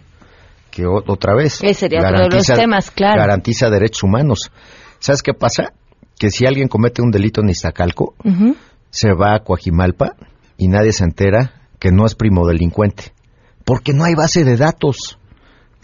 que 0.77 0.87
otra 0.87 1.35
vez 1.35 1.55
Ese 1.63 1.73
sería 1.75 2.03
de 2.03 2.29
los 2.29 2.47
temas, 2.47 2.91
claro. 2.91 3.19
garantiza 3.19 3.71
derechos 3.71 4.03
humanos. 4.03 4.51
¿Sabes 4.99 5.23
qué 5.23 5.33
pasa? 5.33 5.73
Que 6.19 6.31
si 6.31 6.45
alguien 6.45 6.69
comete 6.69 7.01
un 7.01 7.11
delito 7.11 7.41
en 7.41 7.49
Iztacalco, 7.49 8.15
se 8.91 9.13
va 9.15 9.35
a 9.35 9.41
Coajimalpa 9.41 10.17
y 10.59 10.69
nadie 10.69 10.93
se 10.93 11.05
entera 11.05 11.53
que 11.79 11.91
no 11.93 12.05
es 12.05 12.15
primo 12.15 12.47
delincuente. 12.47 13.15
Porque 13.65 13.95
no 13.95 14.05
hay 14.05 14.15
base 14.15 14.45
de 14.45 14.57
datos. 14.59 15.19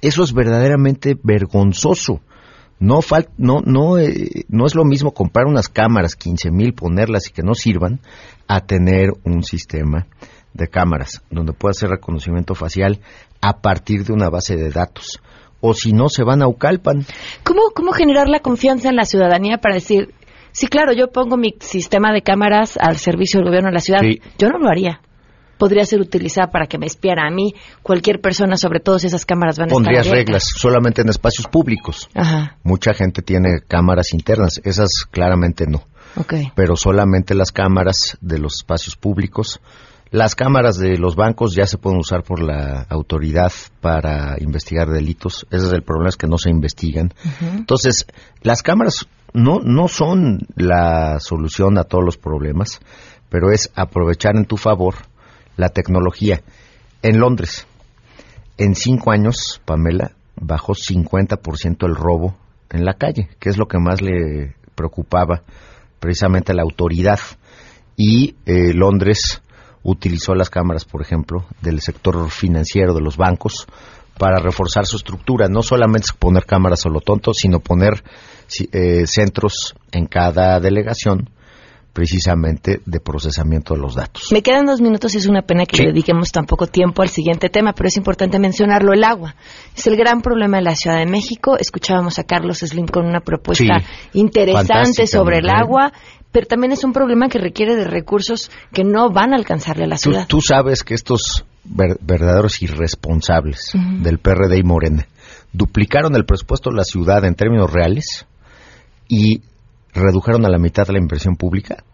Eso 0.03 0.24
es 0.24 0.34
verdaderamente 0.34 1.16
vergonzoso. 1.22 2.20
No, 2.78 3.01
fal- 3.01 3.28
no, 3.38 3.61
no, 3.64 3.97
eh, 3.99 4.45
no 4.49 4.66
es 4.66 4.74
lo 4.74 4.84
mismo 4.84 5.12
comprar 5.12 5.47
unas 5.47 5.68
cámaras, 5.68 6.16
15 6.16 6.51
mil, 6.51 6.74
ponerlas 6.74 7.28
y 7.28 7.32
que 7.32 7.43
no 7.43 7.55
sirvan, 7.55 8.01
a 8.49 8.61
tener 8.66 9.11
un 9.24 9.43
sistema 9.43 10.07
de 10.55 10.69
cámaras 10.69 11.23
donde 11.31 11.53
pueda 11.53 11.71
hacer 11.73 11.91
reconocimiento 11.91 12.55
facial 12.55 13.01
a 13.41 13.61
partir 13.61 14.05
de 14.05 14.13
una 14.13 14.29
base 14.31 14.57
de 14.57 14.71
datos. 14.71 15.21
O 15.61 15.75
si 15.75 15.93
no, 15.93 16.09
se 16.09 16.25
van 16.25 16.43
a 16.43 16.49
Ucalpan. 16.49 17.07
¿Cómo, 17.45 17.71
¿Cómo 17.75 17.93
generar 17.93 18.29
la 18.29 18.41
confianza 18.41 18.89
en 18.89 18.97
la 18.97 19.05
ciudadanía 19.05 19.59
para 19.59 19.75
decir, 19.77 20.13
sí, 20.51 20.67
claro, 20.67 20.93
yo 20.93 21.13
pongo 21.13 21.37
mi 21.37 21.55
sistema 21.61 22.13
de 22.13 22.23
cámaras 22.23 22.77
al 22.77 22.97
servicio 22.97 23.39
del 23.39 23.47
gobierno 23.47 23.69
de 23.69 23.75
la 23.75 23.81
ciudad? 23.81 24.01
Sí. 24.01 24.21
Yo 24.39 24.49
no 24.49 24.59
lo 24.59 24.69
haría. 24.69 25.01
Podría 25.59 25.85
ser 25.85 26.01
utilizada 26.01 26.51
para 26.51 26.67
que 26.67 26.79
me 26.79 26.87
espiara 26.87 27.29
a 27.29 27.31
mí. 27.31 27.55
Cualquier 27.85 28.21
persona, 28.21 28.57
sobre 28.57 28.81
todo 28.81 28.99
si 28.99 29.07
esas 29.07 29.25
cámaras 29.25 29.57
van 29.59 29.69
a 29.69 29.73
Pondrías 29.73 30.07
estar 30.07 30.19
reglas 30.19 30.45
solamente 30.57 31.03
en 31.03 31.09
espacios 31.09 31.47
públicos. 31.47 32.09
Ajá, 32.15 32.57
Mucha 32.65 32.93
gente 32.95 33.23
tiene 33.23 33.61
cámaras 33.69 34.13
internas, 34.13 34.61
esas 34.65 35.05
claramente 35.09 35.67
no. 35.69 35.85
ok. 36.17 36.35
pero 36.57 36.75
solamente 36.75 37.37
las 37.37 37.53
cámaras 37.53 38.19
de 38.21 38.41
los 38.41 38.55
espacios 38.57 38.97
públicos. 38.97 39.61
Las 40.13 40.35
cámaras 40.35 40.77
de 40.77 40.99
los 40.99 41.17
bancos 41.17 41.55
ya 41.55 41.67
se 41.67 41.79
pueden 41.79 41.99
usar 41.99 42.23
por 42.23 42.43
la 42.43 42.83
autoridad 42.91 43.51
para 43.81 44.37
investigar 44.39 44.91
delitos. 44.91 45.47
Ese 45.51 45.69
es 45.69 45.73
el 45.73 45.83
problema, 45.83 46.11
es 46.11 46.19
que 46.19 46.27
no 46.27 46.37
se 46.37 46.51
investigan. 46.51 47.15
Entonces, 47.41 48.07
las 48.43 48.63
cámaras 48.63 49.07
no, 49.33 49.61
no 49.61 49.89
son 49.89 50.41
la 50.55 51.19
solución 51.19 51.79
a 51.79 51.85
todos 51.85 52.05
los 52.05 52.19
problemas, 52.19 52.81
pero 53.31 53.51
es 53.53 53.73
aprovechar 53.75 54.37
en 54.37 54.45
tu 54.45 54.59
favor 54.59 54.97
la 55.57 55.71
tecnología. 55.71 56.43
En 57.01 57.19
Londres, 57.19 57.67
en 58.59 58.75
cinco 58.75 59.13
años, 59.13 59.63
Pamela, 59.65 60.13
bajó 60.37 60.75
50% 60.75 61.87
el 61.87 61.95
robo 61.95 62.37
en 62.69 62.85
la 62.85 62.93
calle, 62.93 63.31
que 63.41 63.49
es 63.49 63.57
lo 63.57 63.67
que 63.67 63.79
más 63.79 64.03
le 64.03 64.57
preocupaba 64.75 65.43
precisamente 66.01 66.53
a 66.53 66.55
la 66.55 66.65
autoridad. 66.65 67.19
Y 67.97 68.37
eh, 68.45 68.75
Londres 68.75 69.41
utilizó 69.85 70.35
las 70.35 70.51
cámaras, 70.51 70.85
por 70.85 71.03
ejemplo, 71.03 71.45
del 71.61 71.80
sector 71.80 72.30
financiero 72.30 72.95
de 72.95 73.01
los 73.01 73.16
bancos 73.16 73.66
para 74.18 74.39
reforzar 74.39 74.87
su 74.87 74.97
estructura. 74.97 75.49
No 75.49 75.62
solamente 75.62 76.09
poner 76.18 76.45
cámaras 76.45 76.87
a 76.87 76.89
lo 76.91 77.01
tonto, 77.01 77.33
sino 77.35 77.61
poner 77.61 78.03
eh, 78.72 79.07
centros 79.07 79.74
en 79.91 80.07
cada 80.07 80.61
delegación 80.61 81.30
precisamente 81.93 82.80
de 82.87 83.01
procesamiento 83.01 83.74
de 83.74 83.80
los 83.80 83.95
datos. 83.95 84.33
Me 84.33 84.43
quedan 84.43 84.64
dos 84.64 84.80
minutos 84.80 85.14
y 85.14 85.18
es 85.18 85.26
una 85.26 85.43
pena 85.43 85.66
que 85.66 85.76
Sí. 85.76 85.85
dediquemos 85.85 86.30
tan 86.33 86.47
poco 86.47 86.66
tiempo 86.66 87.03
al 87.03 87.11
siguiente 87.11 87.51
tema, 87.51 87.74
pero 87.74 87.89
es 87.89 87.97
importante 87.99 88.39
mencionarlo, 88.39 88.93
el 88.95 89.05
agua. 89.05 89.35
Es 89.76 89.87
el 89.87 89.97
gran 89.97 90.22
problema 90.22 90.57
de 90.57 90.62
la 90.62 90.74
Ciudad 90.74 90.97
de 90.99 91.07
México. 91.07 91.59
Escuchábamos 91.59 92.18
a 92.18 92.24
Carlos 92.24 92.61
Slim 92.61 92.87
con 92.87 93.05
una 93.07 93.20
propuesta 93.20 93.80
Sí, 93.80 94.18
interesante 94.20 95.07
sobre 95.07 95.39
el 95.39 95.51
agua, 95.51 95.93
pero 96.33 96.47
también 96.47 96.72
es 96.72 96.83
un 96.85 96.93
problema 96.93 97.28
que 97.28 97.39
requiere 97.39 97.76
de 97.76 97.85
recursos 97.85 98.51
que 98.72 98.85
no 98.85 99.11
van 99.11 99.33
a 99.33 99.37
alcanzarle 99.37 99.85
a 99.85 99.89
la 99.89 99.97
ciudad. 99.99 100.26
tú 100.26 100.41
sabes 100.41 100.83
que 100.83 100.95
estos 100.95 101.45
ver- 101.64 101.99
verdaderos 102.01 102.61
irresponsables 102.62 103.72
del 104.01 104.18
PRD 104.18 104.59
y 104.59 104.62
Morena 104.64 105.07
duplicaron 105.53 106.16
el 106.16 106.24
presupuesto 106.24 106.70
de 106.70 106.76
la 106.76 106.85
ciudad 106.85 107.24
en 107.24 107.35
términos 107.35 107.70
reales 107.72 108.26
y 109.09 109.43
redujeron 109.93 110.47
a 110.47 110.49
la 110.49 110.59
mitad 110.59 110.89
la 110.89 110.99
inversión 110.99 111.37
pública. 111.37 111.85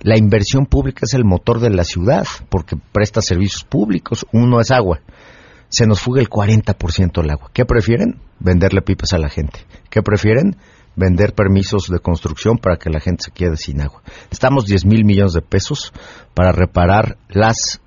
La 0.00 0.16
inversión 0.16 0.64
pública 0.66 1.00
es 1.02 1.12
el 1.12 1.24
motor 1.24 1.58
de 1.60 1.70
la 1.70 1.84
ciudad 1.84 2.26
porque 2.48 2.76
presta 2.92 3.20
servicios 3.20 3.64
públicos. 3.64 4.24
Uno 4.32 4.60
es 4.60 4.70
agua. 4.70 5.00
Se 5.68 5.86
nos 5.86 6.00
fuga 6.00 6.20
el 6.22 6.30
40% 6.30 7.20
del 7.20 7.30
agua. 7.30 7.50
¿Qué 7.52 7.66
prefieren? 7.66 8.20
Venderle 8.38 8.80
pipas 8.80 9.12
a 9.12 9.18
la 9.18 9.28
gente. 9.28 9.60
¿Qué 9.90 10.00
prefieren? 10.02 10.56
Vender 10.98 11.32
permisos 11.32 11.88
de 11.88 12.00
construcción 12.00 12.58
para 12.58 12.76
que 12.76 12.90
la 12.90 12.98
gente 12.98 13.26
se 13.26 13.30
quede 13.30 13.56
sin 13.56 13.80
agua. 13.80 14.02
Estamos 14.32 14.66
10 14.66 14.84
mil 14.84 15.04
millones 15.04 15.32
de 15.32 15.42
pesos 15.42 15.92
para 16.34 16.50
reparar 16.50 17.18
las 17.28 17.80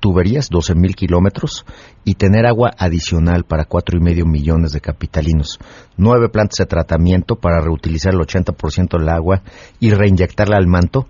tuberías, 0.00 0.50
12 0.50 0.74
mil 0.74 0.94
kilómetros, 0.94 1.64
y 2.04 2.16
tener 2.16 2.44
agua 2.44 2.70
adicional 2.76 3.44
para 3.44 3.64
cuatro 3.64 3.98
y 3.98 4.02
medio 4.02 4.26
millones 4.26 4.72
de 4.72 4.82
capitalinos. 4.82 5.58
Nueve 5.96 6.28
plantas 6.28 6.58
de 6.58 6.66
tratamiento 6.66 7.36
para 7.36 7.62
reutilizar 7.62 8.12
el 8.12 8.20
80% 8.20 8.98
del 8.98 9.08
agua 9.08 9.42
y 9.80 9.90
reinyectarla 9.90 10.58
al 10.58 10.66
manto. 10.66 11.06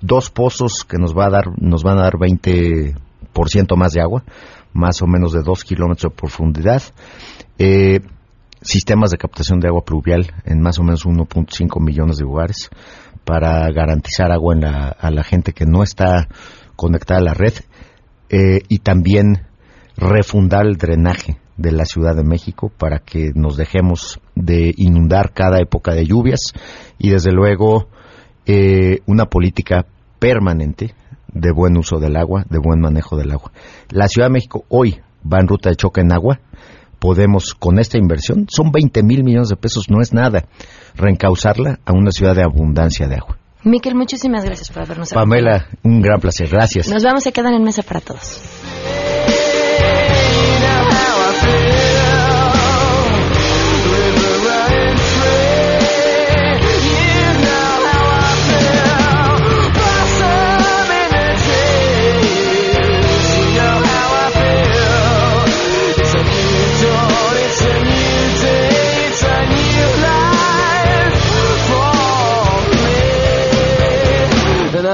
Dos 0.00 0.30
pozos 0.30 0.82
que 0.84 0.96
nos 0.96 1.14
va 1.14 1.26
a 1.26 1.30
dar, 1.30 1.44
nos 1.58 1.82
van 1.82 1.98
a 1.98 2.04
dar 2.04 2.14
20% 2.14 2.94
más 3.76 3.92
de 3.92 4.00
agua, 4.00 4.24
más 4.72 5.02
o 5.02 5.06
menos 5.06 5.32
de 5.34 5.42
dos 5.42 5.62
kilómetros 5.62 6.10
de 6.10 6.16
profundidad. 6.16 6.82
Eh, 7.58 8.00
sistemas 8.62 9.10
de 9.10 9.18
captación 9.18 9.60
de 9.60 9.68
agua 9.68 9.84
pluvial 9.84 10.32
en 10.44 10.60
más 10.60 10.78
o 10.78 10.82
menos 10.82 11.04
1.5 11.06 11.80
millones 11.80 12.16
de 12.18 12.24
lugares 12.24 12.70
para 13.24 13.68
garantizar 13.70 14.32
agua 14.32 14.54
en 14.54 14.60
la- 14.62 14.88
a 14.88 15.10
la 15.10 15.22
gente 15.24 15.52
que 15.52 15.66
no 15.66 15.82
está 15.82 16.28
conectada 16.76 17.20
a 17.20 17.24
la 17.24 17.34
red 17.34 17.54
eh, 18.30 18.60
y 18.68 18.78
también 18.78 19.46
refundar 19.96 20.66
el 20.66 20.76
drenaje 20.76 21.38
de 21.56 21.70
la 21.72 21.84
Ciudad 21.84 22.16
de 22.16 22.24
México 22.24 22.72
para 22.76 22.98
que 22.98 23.30
nos 23.34 23.56
dejemos 23.56 24.20
de 24.34 24.72
inundar 24.76 25.32
cada 25.32 25.58
época 25.60 25.92
de 25.94 26.06
lluvias 26.06 26.40
y 26.98 27.10
desde 27.10 27.30
luego 27.30 27.88
eh, 28.46 29.00
una 29.06 29.26
política 29.26 29.86
permanente 30.18 30.94
de 31.28 31.52
buen 31.52 31.76
uso 31.76 31.98
del 31.98 32.16
agua, 32.16 32.44
de 32.48 32.58
buen 32.58 32.80
manejo 32.80 33.16
del 33.16 33.30
agua. 33.32 33.52
La 33.90 34.08
Ciudad 34.08 34.28
de 34.28 34.32
México 34.32 34.64
hoy 34.68 35.00
va 35.30 35.40
en 35.40 35.48
ruta 35.48 35.68
de 35.70 35.76
choque 35.76 36.00
en 36.00 36.12
agua. 36.12 36.40
Podemos, 37.02 37.54
con 37.54 37.80
esta 37.80 37.98
inversión, 37.98 38.46
son 38.48 38.70
20 38.70 39.02
mil 39.02 39.24
millones 39.24 39.48
de 39.48 39.56
pesos, 39.56 39.90
no 39.90 40.00
es 40.00 40.12
nada, 40.12 40.44
reencauzarla 40.94 41.80
a 41.84 41.92
una 41.92 42.12
ciudad 42.12 42.36
de 42.36 42.44
abundancia 42.44 43.08
de 43.08 43.16
agua. 43.16 43.38
Miquel, 43.64 43.96
muchísimas 43.96 44.44
gracias 44.44 44.70
por 44.70 44.84
habernos 44.84 45.10
Pamela, 45.10 45.66
un 45.82 46.00
gran 46.00 46.20
placer, 46.20 46.48
gracias. 46.48 46.88
Nos 46.88 47.02
vamos, 47.02 47.24
se 47.24 47.32
quedan 47.32 47.54
en 47.54 47.64
mesa 47.64 47.82
para 47.82 48.00
todos. 48.00 48.40